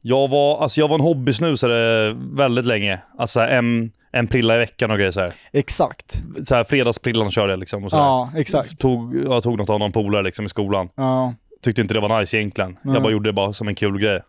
[0.00, 3.00] Jag var, alltså jag var en hobbysnusare väldigt länge.
[3.18, 5.32] Alltså en, en prilla i veckan och grejer så här.
[5.52, 6.22] Exakt.
[6.44, 7.84] Så här fredagsprillan körde jag liksom.
[7.84, 8.04] Och så här.
[8.04, 8.78] Ja, exakt.
[8.78, 10.88] Tog, jag tog något av någon polare liksom i skolan.
[10.94, 11.34] Ja.
[11.62, 12.78] Tyckte inte det var nice egentligen.
[12.82, 12.94] Nej.
[12.94, 14.20] Jag bara gjorde det bara som en kul grej.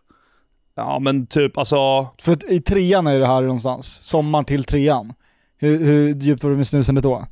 [0.74, 4.02] Ja men typ alltså, För att i trean är det här någonstans.
[4.02, 5.12] Sommaren till trean.
[5.58, 7.26] Hur, hur djupt var du med snusandet då?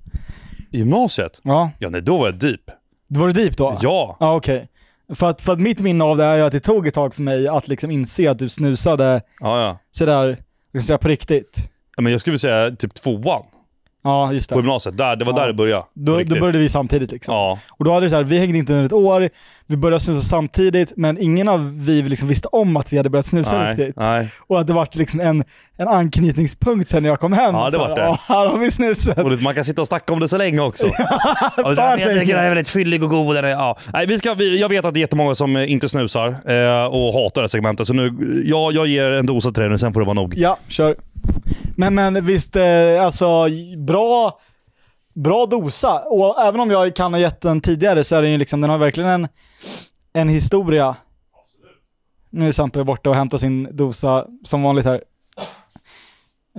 [0.70, 1.40] i gymnasiet?
[1.42, 1.70] Ja.
[1.78, 2.60] Ja nej då var jag deep.
[3.06, 3.76] Var du deep då?
[3.80, 4.16] Ja.
[4.20, 4.68] Ja, okej.
[5.14, 7.14] För, att, för att mitt minne av det är ju att det tog ett tag
[7.14, 9.78] för mig att liksom inse att du snusade Ja ja.
[9.90, 10.38] sådär,
[10.72, 11.70] jag ska säga på riktigt.
[11.96, 13.42] Ja, Men jag skulle vilja säga typ tvåan
[14.02, 14.58] Ja, just på det.
[14.60, 14.96] gymnasiet.
[14.96, 15.38] Där, det var Ja.
[15.40, 15.82] där det började.
[15.82, 17.34] på Då, då började vi samtidigt liksom.
[17.34, 17.58] Ja.
[17.70, 19.28] Och då hade det så här, vi hängde inte under ett år,
[19.66, 23.26] vi började snusa samtidigt, men ingen av vi liksom visste om att vi hade börjat
[23.26, 23.96] snusa Nej, riktigt.
[23.96, 24.28] nej.
[24.46, 25.44] Och att det var liksom en,
[25.76, 27.54] en anknytningspunkt sen när jag kom hem.
[27.54, 28.02] Ja, det vart här, det.
[28.02, 29.18] Ja, här har vi snusat.
[29.18, 30.86] Och man kan sitta och snacka om det så länge också.
[31.56, 33.36] Fan, jag tycker den är väldigt fyllig och god.
[33.36, 33.76] Ja.
[33.92, 37.12] Nej, vi ska, vi, jag vet att det är jättemånga som inte snusar eh, och
[37.14, 37.86] hatar det här segmentet.
[37.86, 40.34] Så nu, jag, jag ger en dosa till dig nu, sen får det vara nog.
[40.36, 40.96] Ja, kör.
[41.80, 42.64] Men, men visst, eh,
[43.04, 43.46] alltså
[43.86, 44.38] bra,
[45.14, 45.98] bra dosa.
[45.98, 48.70] Och även om jag kan ha gett den tidigare så är den ju liksom, den
[48.70, 49.28] har verkligen en,
[50.12, 50.96] en historia.
[52.30, 55.02] Nu är Sampe borta och hämtar sin dosa som vanligt här.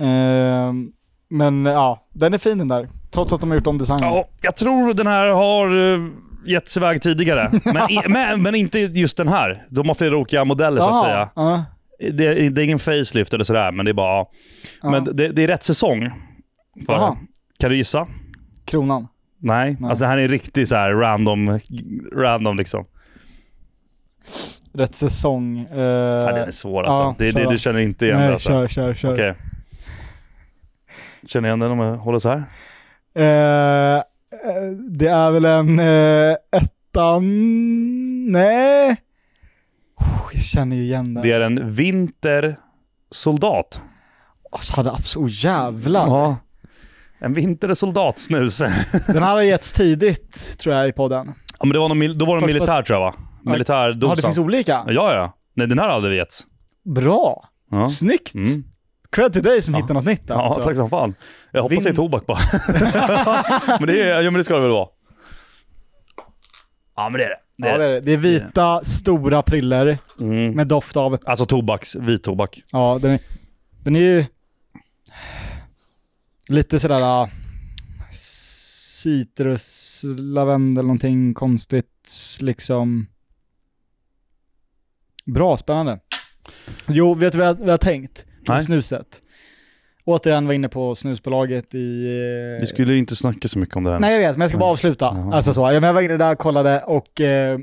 [0.00, 0.92] Ehm,
[1.28, 2.88] men ja, den är fin den där.
[3.10, 4.14] Trots att de har gjort om designen.
[4.14, 6.10] Ja, jag tror den här har uh,
[6.46, 7.50] getts iväg tidigare.
[7.64, 9.66] Men, men, men inte just den här.
[9.70, 11.30] De har flera olika modeller så att säga.
[11.34, 11.64] Ja,
[11.98, 14.26] Det, det är ingen facelift eller sådär, men det är bara...
[14.82, 14.90] ja.
[14.90, 16.10] Men det, det är rätt säsong.
[16.86, 17.16] För, Jaha.
[17.58, 18.06] kan du gissa?
[18.64, 19.08] Kronan.
[19.38, 19.76] Nej.
[19.80, 19.90] Nej.
[19.90, 21.60] Alltså det här är riktigt så här random,
[22.16, 22.84] random liksom.
[24.74, 25.66] Rätt säsong.
[25.72, 27.02] Uh, Ja, den är svår alltså.
[27.02, 28.48] ja, det, det, du känner inte igen Nej, det alltså.
[28.48, 29.12] kör, kör, kör.
[29.12, 29.34] Okej.
[31.26, 32.44] Känner igen den om jag håller så här?
[33.14, 34.02] Eh, eh,
[34.88, 37.22] det är väl en uh, ettan...
[38.32, 38.96] Nej.
[40.32, 41.22] Jag känner ju igen den.
[41.22, 43.80] Det är en vintersoldat.
[44.52, 45.30] Alltså, hade absolut...
[45.30, 46.06] Oh, jävlar.
[46.06, 46.36] Ja.
[47.20, 48.58] En vintersoldatsnus.
[49.06, 51.26] Den här har getts tidigt, tror jag, i podden.
[51.58, 53.14] Ja, men det var någon, då var det Första- militär tror jag va?
[53.44, 54.16] Ja, Militärdosan.
[54.16, 54.84] det finns olika?
[54.88, 55.36] Ja, ja.
[55.54, 56.46] Nej, den här hade vi getts.
[56.84, 57.48] Bra.
[57.70, 57.88] Ja.
[57.88, 58.34] Snyggt.
[58.34, 58.64] Mm.
[59.12, 59.80] Cred till dig som Ja.
[59.80, 60.62] hittar något nytt Ja, alltså.
[60.62, 61.14] tack som fan.
[61.52, 62.38] Jag hoppas Vin- det är tobak bara.
[63.80, 64.88] men, det är, ja, men det ska det väl vara.
[66.96, 67.36] Ja, men det är det.
[67.62, 68.00] Det Ja, det är det.
[68.00, 70.52] Det är vita, stora priller Mm.
[70.52, 71.18] med doft av...
[71.24, 72.62] Alltså tobaks, vit tobak.
[72.72, 73.20] Ja, den är,
[73.82, 74.24] den är ju
[76.48, 77.28] lite sådär äh,
[78.10, 82.10] citrus, lavendel, någonting konstigt
[82.40, 83.06] liksom.
[85.24, 85.98] Bra, spännande.
[86.88, 88.26] Jo, vet du vad jag, vad jag har tänkt?
[88.46, 88.64] På Nej.
[88.64, 89.20] snuset.
[90.04, 92.04] Återigen var inne på snusbolaget i...
[92.56, 93.98] eh, Vi skulle ju inte snacka så mycket om det här.
[94.00, 95.12] Nej jag vet, men jag ska bara avsluta.
[95.14, 95.34] Jaha.
[95.34, 95.60] Alltså så.
[95.72, 97.58] Jag var inne där och kollade och eh,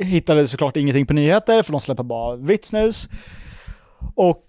[0.00, 3.08] hittade såklart ingenting på nyheter, för de släpper bara vitt snus.
[4.14, 4.42] Och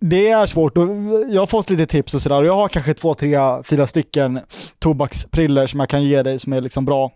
[0.00, 0.76] det är svårt.
[1.30, 2.42] Jag har fått lite tips och sådär.
[2.44, 4.40] Jag har kanske två, tre, fyra stycken
[4.78, 7.12] tobakspriller som jag kan ge dig som är liksom bra.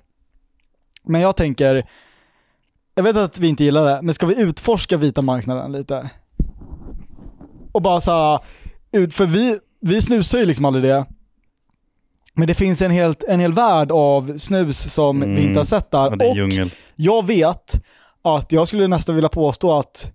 [1.04, 1.86] Men jag tänker,
[2.94, 6.10] jag vet att vi inte gillar det, men ska vi utforska vita marknaden lite?
[7.72, 8.38] Och bara såhär,
[8.96, 11.06] ut, för vi, vi snusar ju liksom aldrig det.
[12.34, 15.38] Men det finns en, helt, en hel värld av snus som vi Mm.
[15.38, 15.98] inte har sett där.
[16.10, 16.70] Ja, det är och djungel.
[16.96, 17.74] jag vet
[18.22, 20.12] att jag skulle nästan vilja påstå att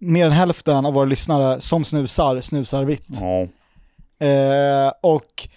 [0.00, 3.06] mer än hälften av våra lyssnare som snusar, snusar vitt.
[3.08, 3.42] Ja.
[4.26, 5.48] Eh, och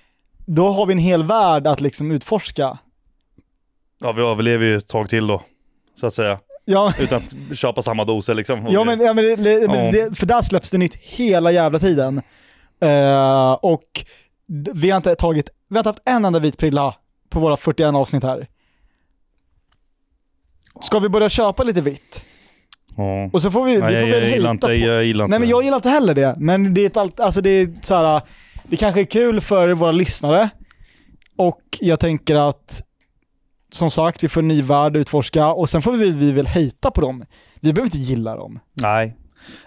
[0.45, 2.77] då har vi en hel värld att liksom utforska.
[4.01, 5.41] ja, vi överlever ju ett tag till då.
[5.95, 6.39] Så att säga.
[6.65, 7.21] Ja, Utan
[7.51, 8.65] att köpa samma doser liksom.
[8.69, 12.21] ja men, ja, men, det, men det, för där släpps det nytt hela jävla tiden.
[12.83, 14.05] Eh, och
[14.73, 16.95] vi har inte tagit, vi har inte haft en enda vit prilla
[17.29, 18.47] på våra 41 avsnitt här.
[20.81, 22.25] Ska vi börja köpa lite vitt?
[22.97, 23.29] Ja.
[23.33, 24.73] Och så får vi, Nej, vi får jag, väl jag, gillar inte, på...
[24.73, 27.19] jag gillar inte Nej men jag gillar inte heller det, men det är ett allt,
[27.19, 28.21] alltså det är så här,
[28.63, 30.49] det kanske är kul för våra lyssnare
[31.37, 32.83] och jag tänker att
[33.69, 36.47] som sagt, vi får en ny värld att utforska och sen får vi, vi väl
[36.47, 37.25] hejta på dem.
[37.59, 38.59] Vi behöver inte gilla dem.
[38.73, 39.17] Nej.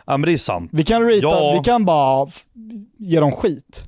[0.07, 0.71] Ja men det är sant.
[0.75, 1.53] Vi kan ratea, Ja.
[1.59, 2.29] vi kan bara
[2.99, 3.85] ge dem skit.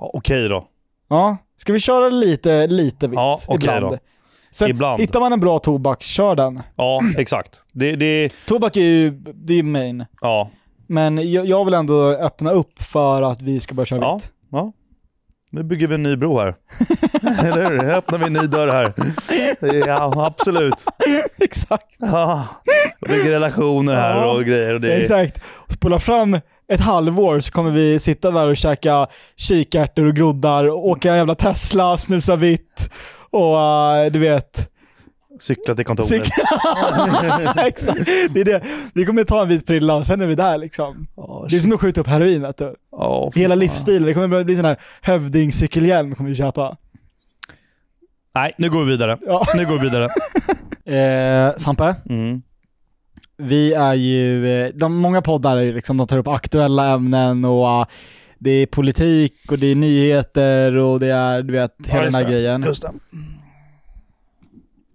[0.00, 0.66] Ja, Okej då.
[1.08, 3.84] Ja, ska vi köra lite, lite vitt Ja, ibland?
[3.84, 3.98] då.
[4.50, 5.00] Sen Ibland.
[5.00, 6.62] hittar man en bra tobak, kör den.
[6.76, 7.64] Ja, exakt.
[7.72, 10.04] Det, det, Tobak är ju, det är main.
[10.20, 10.50] ja.
[10.86, 14.14] Men jag, jag vill ändå öppna upp för att vi ska börja köra Ja.
[14.14, 14.32] vitt.
[14.50, 14.72] ja.
[15.50, 16.54] Nu bygger vi en ny bro här.
[17.46, 17.84] Eller hur?
[17.90, 18.92] Öppnar vi en ny dörr här.
[19.86, 20.84] Ja, absolut.
[21.38, 21.96] Exakt.
[21.98, 22.44] Ja.
[23.08, 24.32] Bygger relationer här Ja.
[24.32, 24.74] och grejer.
[24.74, 25.40] Och det, Exakt.
[25.68, 26.40] Spola fram
[26.72, 29.06] ett halvår så kommer vi sitta där och käka
[29.36, 32.90] kikärtor och groddar, och åka jävla Tesla, snusa vitt
[33.30, 34.68] och eh, du vet.
[35.40, 36.10] Cykla till kontoret.
[36.10, 36.30] Cyk-
[37.66, 38.06] Exakt.
[38.30, 38.62] Det är det.
[38.94, 41.06] Vi kommer ta en vit prilla och sen är vi där liksom.
[41.16, 42.74] Ja, Det är som att skjuta upp heroin vet du.
[43.34, 43.58] Fy Hela fan.
[43.58, 44.02] livsstilen.
[44.02, 46.76] Det kommer bli sån här hövdingcykelhjälm kommer vi köpa.
[48.34, 49.18] Nej, nu går vi vidare.
[49.26, 49.46] Ja.
[49.56, 50.08] Nu går vi vidare.
[50.88, 52.42] Eh, Sampe, Mm.
[53.36, 57.68] vi är ju, eh, de, många poddar är liksom, de tar upp aktuella ämnen och
[57.80, 57.86] eh,
[58.38, 62.24] det är politik och det är nyheter och det är, du vet, hela den här
[62.24, 62.30] det.
[62.30, 62.62] grejen.
[62.62, 62.92] Just det.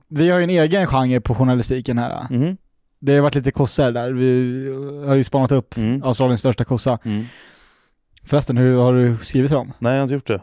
[0.07, 2.27] Vi har ju en egen genre på journalistiken här.
[2.29, 2.57] Mm.
[2.99, 4.11] Det har varit lite kossor där.
[4.11, 6.03] Vi har ju spanat upp Mm.
[6.03, 6.99] Australiens största kossa.
[7.03, 7.25] Mm.
[8.25, 9.73] Förresten, hur har du skrivit till dem?
[9.79, 10.41] Nej, jag har inte gjort det.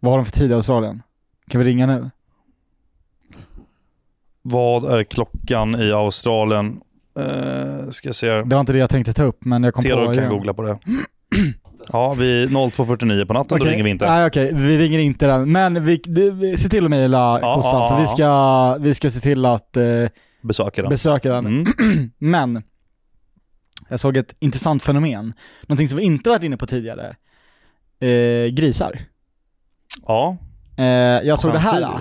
[0.00, 1.02] Vad har de för tid i Australien?
[1.48, 2.10] Kan vi ringa nu?
[4.42, 6.80] Vad är klockan i Australien?
[7.18, 8.44] Uh, ska jag se här.
[8.44, 10.30] Det var inte det jag tänkte ta upp, men jag kom Theodor på kan igen.
[10.36, 10.78] googla på det.
[11.92, 13.72] Ja, vi 02.49 på natten, då Okej.
[13.72, 14.06] ringer vi inte.
[14.10, 15.52] Nej okej, vi ringer inte den.
[15.52, 19.10] Men vi, du, se till att mejla Ja, kossan, ja, för vi ska, vi ska
[19.10, 19.84] se till att eh,
[20.42, 20.90] Besöker den.
[20.90, 21.46] besöka den.
[21.46, 21.64] Mm.
[22.18, 22.62] Men,
[23.90, 25.32] jag såg ett intressant fenomen.
[25.62, 27.16] Någonting som vi inte varit inne på tidigare.
[28.00, 29.00] Eh, grisar.
[30.06, 30.36] Ja.
[30.76, 30.84] Eh,
[31.28, 31.80] jag såg det här.
[31.80, 32.00] Då.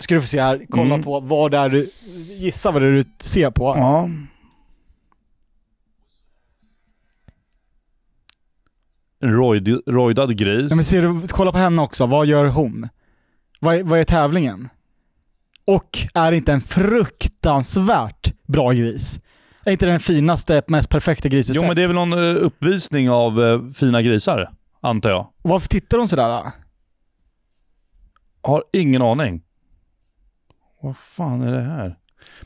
[0.00, 1.02] Ska du få se här, kolla Mm.
[1.02, 1.90] på vad det är du,
[2.38, 3.74] gissa vad det är du ser på.
[3.76, 4.08] ja.
[9.20, 10.66] En rojd, rojdad gris.
[10.70, 12.88] Ja, men ser du, kolla på henne också, vad gör hon?
[13.60, 14.68] Vad är, vad är tävlingen?
[15.64, 19.20] Och är inte en fruktansvärt bra gris?
[19.64, 22.44] Är inte den finaste, mest perfekta gris du Jo men det är väl någon eh,
[22.44, 24.50] uppvisning av eh, fina grisar,
[24.80, 25.26] antar jag.
[25.42, 26.28] Varför tittar de sådär?
[26.28, 26.52] Då?
[28.42, 29.42] Har ingen aning.
[30.82, 31.96] Vad fan är det här?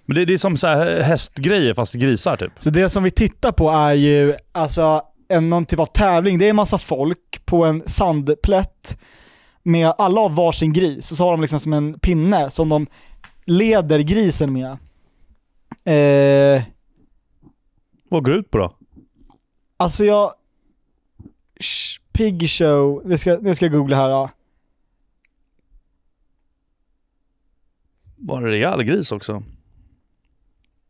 [0.06, 2.52] Men det, det är som så här hästgrejer fast grisar typ.
[2.58, 6.38] Så det som vi tittar på är ju alltså en, någon typ av tävling.
[6.38, 8.98] Det är en massa folk på en sandplätt
[9.62, 12.86] med alla har varsin gris och så har de liksom som en pinne som de
[13.44, 14.70] leder grisen med.
[15.84, 16.62] Eh,
[18.08, 18.72] Vad går det ut på då?
[19.76, 20.32] alltså jag...
[21.60, 24.30] Sh, Pig show, nu ska, nu ska jag googla här då.
[28.16, 29.42] Var det rejäl gris också?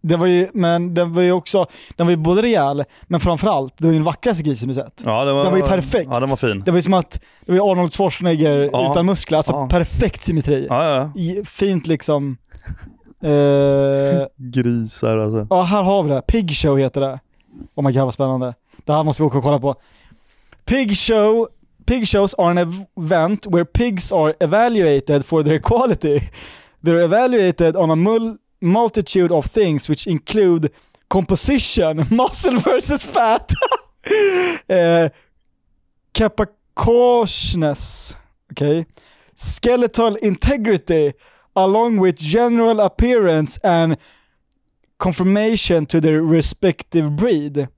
[0.01, 1.66] Det var ju, men den var ju också,
[1.97, 5.03] den var ju både rejäl, men framförallt, det var ju den vackraste grisen du sett.
[5.05, 6.09] Ja, det var, Den var ju perfekt.
[6.11, 6.61] Ja, den var fin.
[6.65, 7.11] Det var ju som att,
[7.47, 8.90] det var ju Arnold Schwarzenegger Ja.
[8.90, 9.69] utan muskler, alltså Ja.
[9.69, 10.66] perfekt symmetri.
[10.70, 10.85] Ja,
[11.15, 11.20] ja.
[11.20, 12.36] I- Fint liksom.
[13.23, 15.47] Eh, Grisar alltså.
[15.51, 16.23] ja, här har vi det.
[16.23, 17.20] Pig Show heter det.
[17.74, 18.55] Oh my god vad spännande.
[18.85, 19.74] Det här måste vi åka och kolla på.
[20.65, 21.49] Pig Show
[21.86, 26.20] Pig shows are an ev- event where pigs are evaluated for their quality.
[26.85, 30.69] They're evaluated on a mul- multitude of things which include
[31.09, 33.51] composition, muscle versus fat,
[34.70, 35.09] uh,
[36.77, 38.16] capacious,
[38.53, 38.85] okay,
[39.35, 41.12] skeletal integrity,
[41.59, 43.97] along with general appearance and
[44.98, 47.68] confirmation to their respective breed.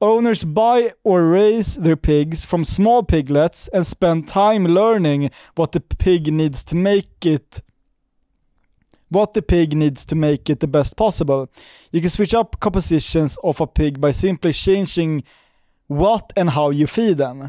[0.00, 5.80] Owners buy or raise their pigs from small piglets and spend time learning what the
[5.80, 7.60] pig needs to make it
[9.10, 11.48] what the pig needs to make it the best possible.
[11.90, 15.24] You can switch up compositions of a pig by simply changing
[15.88, 17.48] what and how you feed them.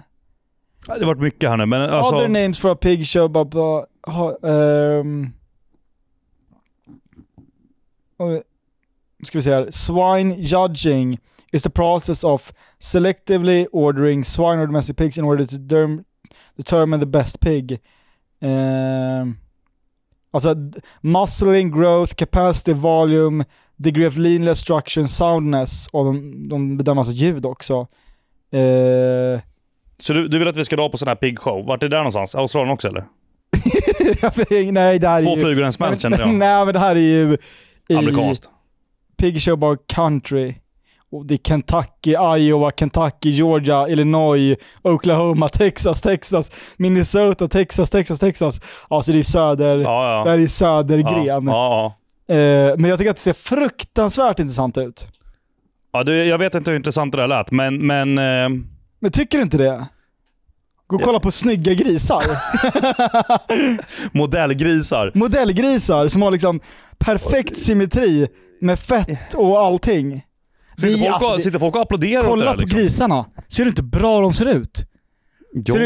[0.85, 2.15] Det har varit mycket här nu, men alltså...
[2.15, 4.37] Other names for a pig show, blah, blah, ha-
[8.21, 8.43] och-
[9.23, 9.67] ska vi se här.
[9.71, 11.19] Swine judging
[11.51, 15.57] is the process of selectively ordering swine or domestic pigs in order to
[16.55, 17.79] determine the best pig.
[18.41, 19.37] Ehm,
[20.31, 20.55] alltså
[21.01, 23.45] muscling, growth, capacity, volume,
[23.75, 25.87] degree of leanness, structure soundness.
[25.87, 27.87] Och de, de bedömer alltså ljud också.
[28.51, 29.41] Eh,
[29.99, 31.65] Så du, du vill att vi ska dra på sån här pig show?
[31.65, 32.35] Vart är det där någonstans?
[32.35, 33.05] Australien också eller?
[34.71, 35.41] Nej, det här är Två ju...
[35.41, 36.29] flugor i en smäll känner jag.
[36.33, 37.37] Nej, men det här är ju
[37.89, 38.49] i Amerikanskt.
[39.17, 40.55] Pig Show Bar Country.
[41.11, 48.61] Och det är Kentucky, Iowa, Kentucky, Georgia, Illinois, Oklahoma, Texas, Texas, Minnesota, Texas, Texas, Texas.
[48.89, 49.77] Alltså det är söder...
[49.77, 50.35] Ja, Det ja.
[50.35, 51.47] här är södergren.
[51.47, 51.95] Ja.
[52.27, 52.35] Eh,
[52.77, 55.07] men jag tycker att det ser fruktansvärt intressant ut.
[55.93, 57.87] ja du, jag vet inte hur intressant det där lät, men...
[57.87, 58.49] men eh,
[58.99, 59.87] Men tycker du inte det?
[60.91, 62.23] Gå och kolla på snygga grisar.
[64.17, 65.11] modellgrisar.
[65.13, 66.59] Modellgrisar som har liksom
[66.97, 68.27] perfekt symmetri
[68.61, 70.21] med fett och allting.
[70.77, 72.79] Sitter, är- folk, alltså, och, sitter folk och applåderar åt det Kolla där, på liksom?
[72.79, 73.25] grisarna.
[73.47, 74.85] Ser du inte bra de ser ut?
[75.53, 75.79] Ja, Ser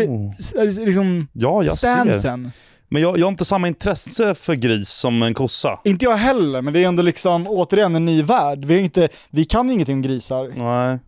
[0.80, 1.78] du liksom ja jag ser.
[2.04, 2.52] stansen?
[2.90, 5.80] Men jag, jag har inte samma intresse för gris som en kossa.
[5.84, 8.64] Inte jag heller, men det är ändå liksom återigen en ny värld.
[8.64, 10.52] Vi, har inte, vi kan ju ingenting om grisar.
[10.56, 11.00] Nej.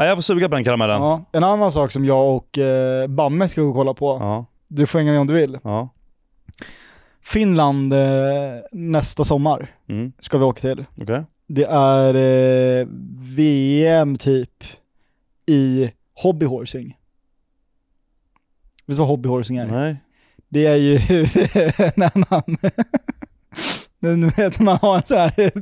[0.00, 1.02] Nej, jag får suga på den karamellen.
[1.02, 1.24] Ja.
[1.32, 1.38] Ja.
[1.38, 4.18] En annan sak som jag och eh, Bamme ska gå och kolla på.
[4.20, 4.46] Ja.
[4.68, 5.58] Du får hänga med om du vill.
[5.62, 5.88] ja.
[7.22, 7.98] Finland eh,
[8.72, 10.12] nästa sommar Mm.
[10.18, 10.84] ska vi åka till.
[11.00, 11.24] Okej.
[11.46, 12.86] Det är eh,
[13.36, 14.64] VM typ
[15.46, 15.90] i
[16.22, 16.86] hobbyhorsing.
[18.86, 19.66] Vet du vad hobbyhorsing är?
[19.66, 19.96] Nej.
[20.48, 20.98] Det är ju
[21.96, 22.56] när man,
[24.20, 25.52] du vet man har en sån här,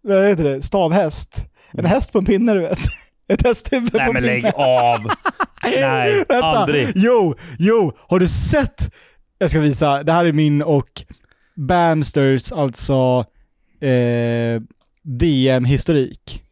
[0.02, 1.46] vad heter det, stavhäst.
[1.72, 2.78] En häst på en pinne du vet.
[3.28, 4.42] Ett hästhuvud Nej på men en pinne.
[4.42, 5.00] lägg av!
[5.62, 6.46] Nej, Vänta.
[6.46, 6.92] aldrig.
[6.94, 8.94] Jo, jo, har du sett?
[9.38, 10.88] Jag ska visa, det här är min och
[11.54, 13.24] Bamsters, alltså
[13.80, 14.62] eh,
[15.02, 16.42] DM-historik.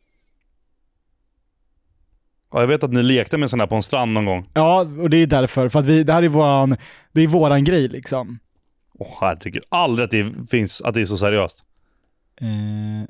[2.53, 4.47] Ja, jag vet att ni lekte med sån här på en strand någon gång.
[4.55, 6.77] Ja, och det är därför, för att vi, det här är våran,
[7.13, 8.39] det är våran grej liksom.
[8.99, 9.63] Åh herregud.
[9.69, 11.65] Aldrig att det finns, att det är så seriöst.
[12.41, 13.09] Eh,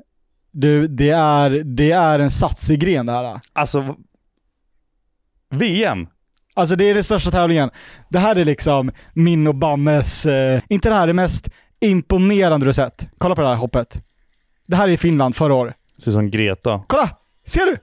[0.55, 3.39] du, det är, det är en satsig gren det här.
[3.53, 3.95] Alltså...
[5.49, 6.07] VM?
[6.55, 7.69] Alltså det är den största tävlingen.
[8.09, 11.49] Det här är liksom min och Bammes, eh, inte det här det mest
[11.79, 13.07] imponerande du sett.
[13.17, 14.05] Kolla på det här hoppet.
[14.67, 15.75] Det här är i Finland förra året.
[16.03, 16.83] Ser ut som Greta.
[16.87, 17.09] Kolla!
[17.45, 17.77] Ser du?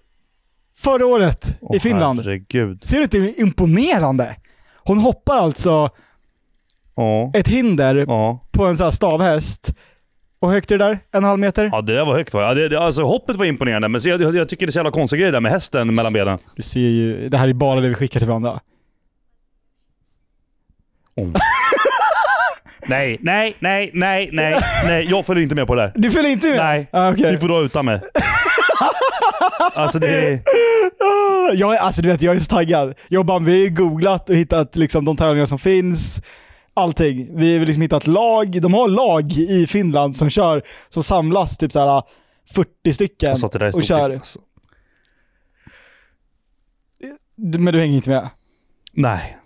[0.77, 2.21] Förra året Åh, i Finland.
[2.21, 2.85] herregud.
[2.85, 4.37] Ser du inte hur imponerande?
[4.85, 5.89] Hon hoppar alltså
[6.97, 7.31] Ja.
[7.35, 8.49] ett hinder Ja.
[8.53, 9.75] på en sån här stavhäst.
[10.43, 10.99] Och högt är det där?
[11.13, 11.69] En halv meter?
[11.73, 12.43] Ja, det där var högt va?
[12.43, 14.79] Ja, det, det, alltså hoppet var imponerande, men jag, jag, jag tycker det är så
[14.79, 16.39] jävla konstig grej där med hästen mellan benen.
[16.57, 18.61] Du ser ju, det här är bara det vi skickar till varandra.
[22.87, 25.07] Nej, nej, nej, nej, nej, nej.
[25.11, 25.93] Jag följer inte med på det där.
[25.95, 26.57] Du följer inte med?
[26.59, 27.33] Nej, Ah, okej.
[27.33, 28.01] ni får dra utan mig.
[29.75, 30.41] Alltså det är...
[31.55, 32.95] Jag alltså du vet, jag är så taggad.
[33.09, 36.23] Jag och Bam, vi har googlat och hittat liksom de tävlingar som finns.
[36.75, 37.37] Allting.
[37.37, 41.73] Vi har liksom hittat lag, de har lag i Finland som kör, som samlas typ
[41.73, 42.03] såhär
[42.55, 44.11] 40 stycken Alltså det där är och kör.
[44.11, 44.39] Alltså.
[47.37, 48.29] Men du hänger inte med?
[48.93, 49.37] Nej,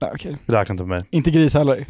[0.00, 0.36] Nej, okej.
[0.46, 1.08] det räknar inte med mig.
[1.10, 1.86] Inte gris heller.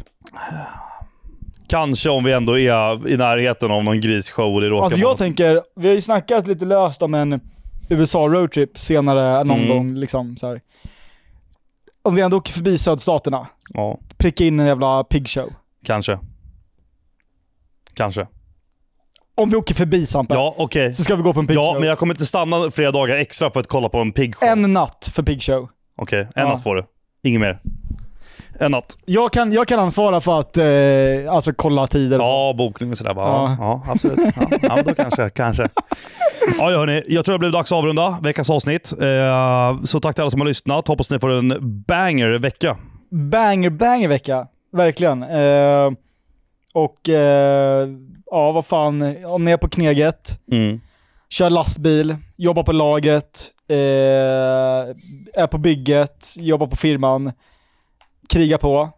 [1.67, 5.87] Kanske om vi ändå är i närheten av någon grisshow det Alltså jag tänker, vi
[5.87, 7.39] har ju snackat lite löst om en
[7.89, 9.69] USA-roadtrip senare någon Mm.
[9.69, 10.61] gång liksom så här.
[12.01, 15.53] Om vi ändå åker förbi sydstaterna, Ja, pricka in en jävla pig show.
[15.85, 16.19] kanske.
[17.93, 18.27] Kanske.
[19.35, 20.93] Om vi åker förbi Sampa, Ja, okej.
[20.93, 23.15] så ska vi gå på en pig Ja, men jag kommer inte stanna flera dagar
[23.15, 24.47] extra för att kolla på en pig show.
[24.49, 25.69] En natt för pig show.
[25.97, 26.47] Okej, en Ja.
[26.47, 26.83] natt får du.
[27.23, 27.59] Inget mer.
[28.59, 28.97] En natt.
[29.05, 32.31] Jag kan, jag kan ansvara för att eh, alltså kolla tider och så.
[32.31, 33.13] Ja, bokning och sådär.
[33.13, 33.27] bara.
[33.27, 33.55] Ja.
[33.59, 34.19] ja absolut.
[34.35, 35.63] Ja, ja, men då kanske, kanske.
[36.57, 37.03] Ja, ja, hörni.
[37.07, 38.93] Jag tror det blev dags att avrunda veckans avsnitt.
[39.01, 40.87] Eh, så tack till alla som har lyssnat.
[40.87, 42.77] Hoppas ni får en banger vecka.
[43.13, 44.47] Banger, banger vecka.
[44.71, 45.23] Verkligen.
[45.23, 45.91] Eh,
[46.73, 47.87] och eh,
[48.25, 49.25] ja, vad fan.
[49.25, 50.81] Om ni är på kneget, Mm.
[51.29, 53.75] kör lastbil, jobbar på lagret, eh,
[55.35, 57.31] är på bygget, jobbar på firman,
[58.29, 58.89] kriga på.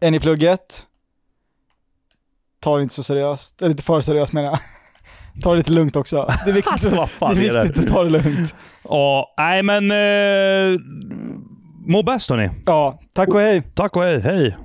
[0.00, 0.86] Är ni i plugget?
[2.60, 3.62] Ta det inte så seriöst.
[3.62, 4.58] Eller inte för seriöst menar jag.
[5.42, 6.30] Ta det lite lugnt också.
[6.44, 7.62] Det är viktigt, Alltså, det är är det?
[7.64, 8.54] viktigt att ta det lugnt.
[8.84, 9.90] Ja, nej men...
[9.90, 10.80] Eh,
[11.86, 12.50] må bäst hörni.
[12.66, 13.62] Ja, tack och hej.
[13.74, 14.20] Tack och hej.
[14.20, 14.56] Hej.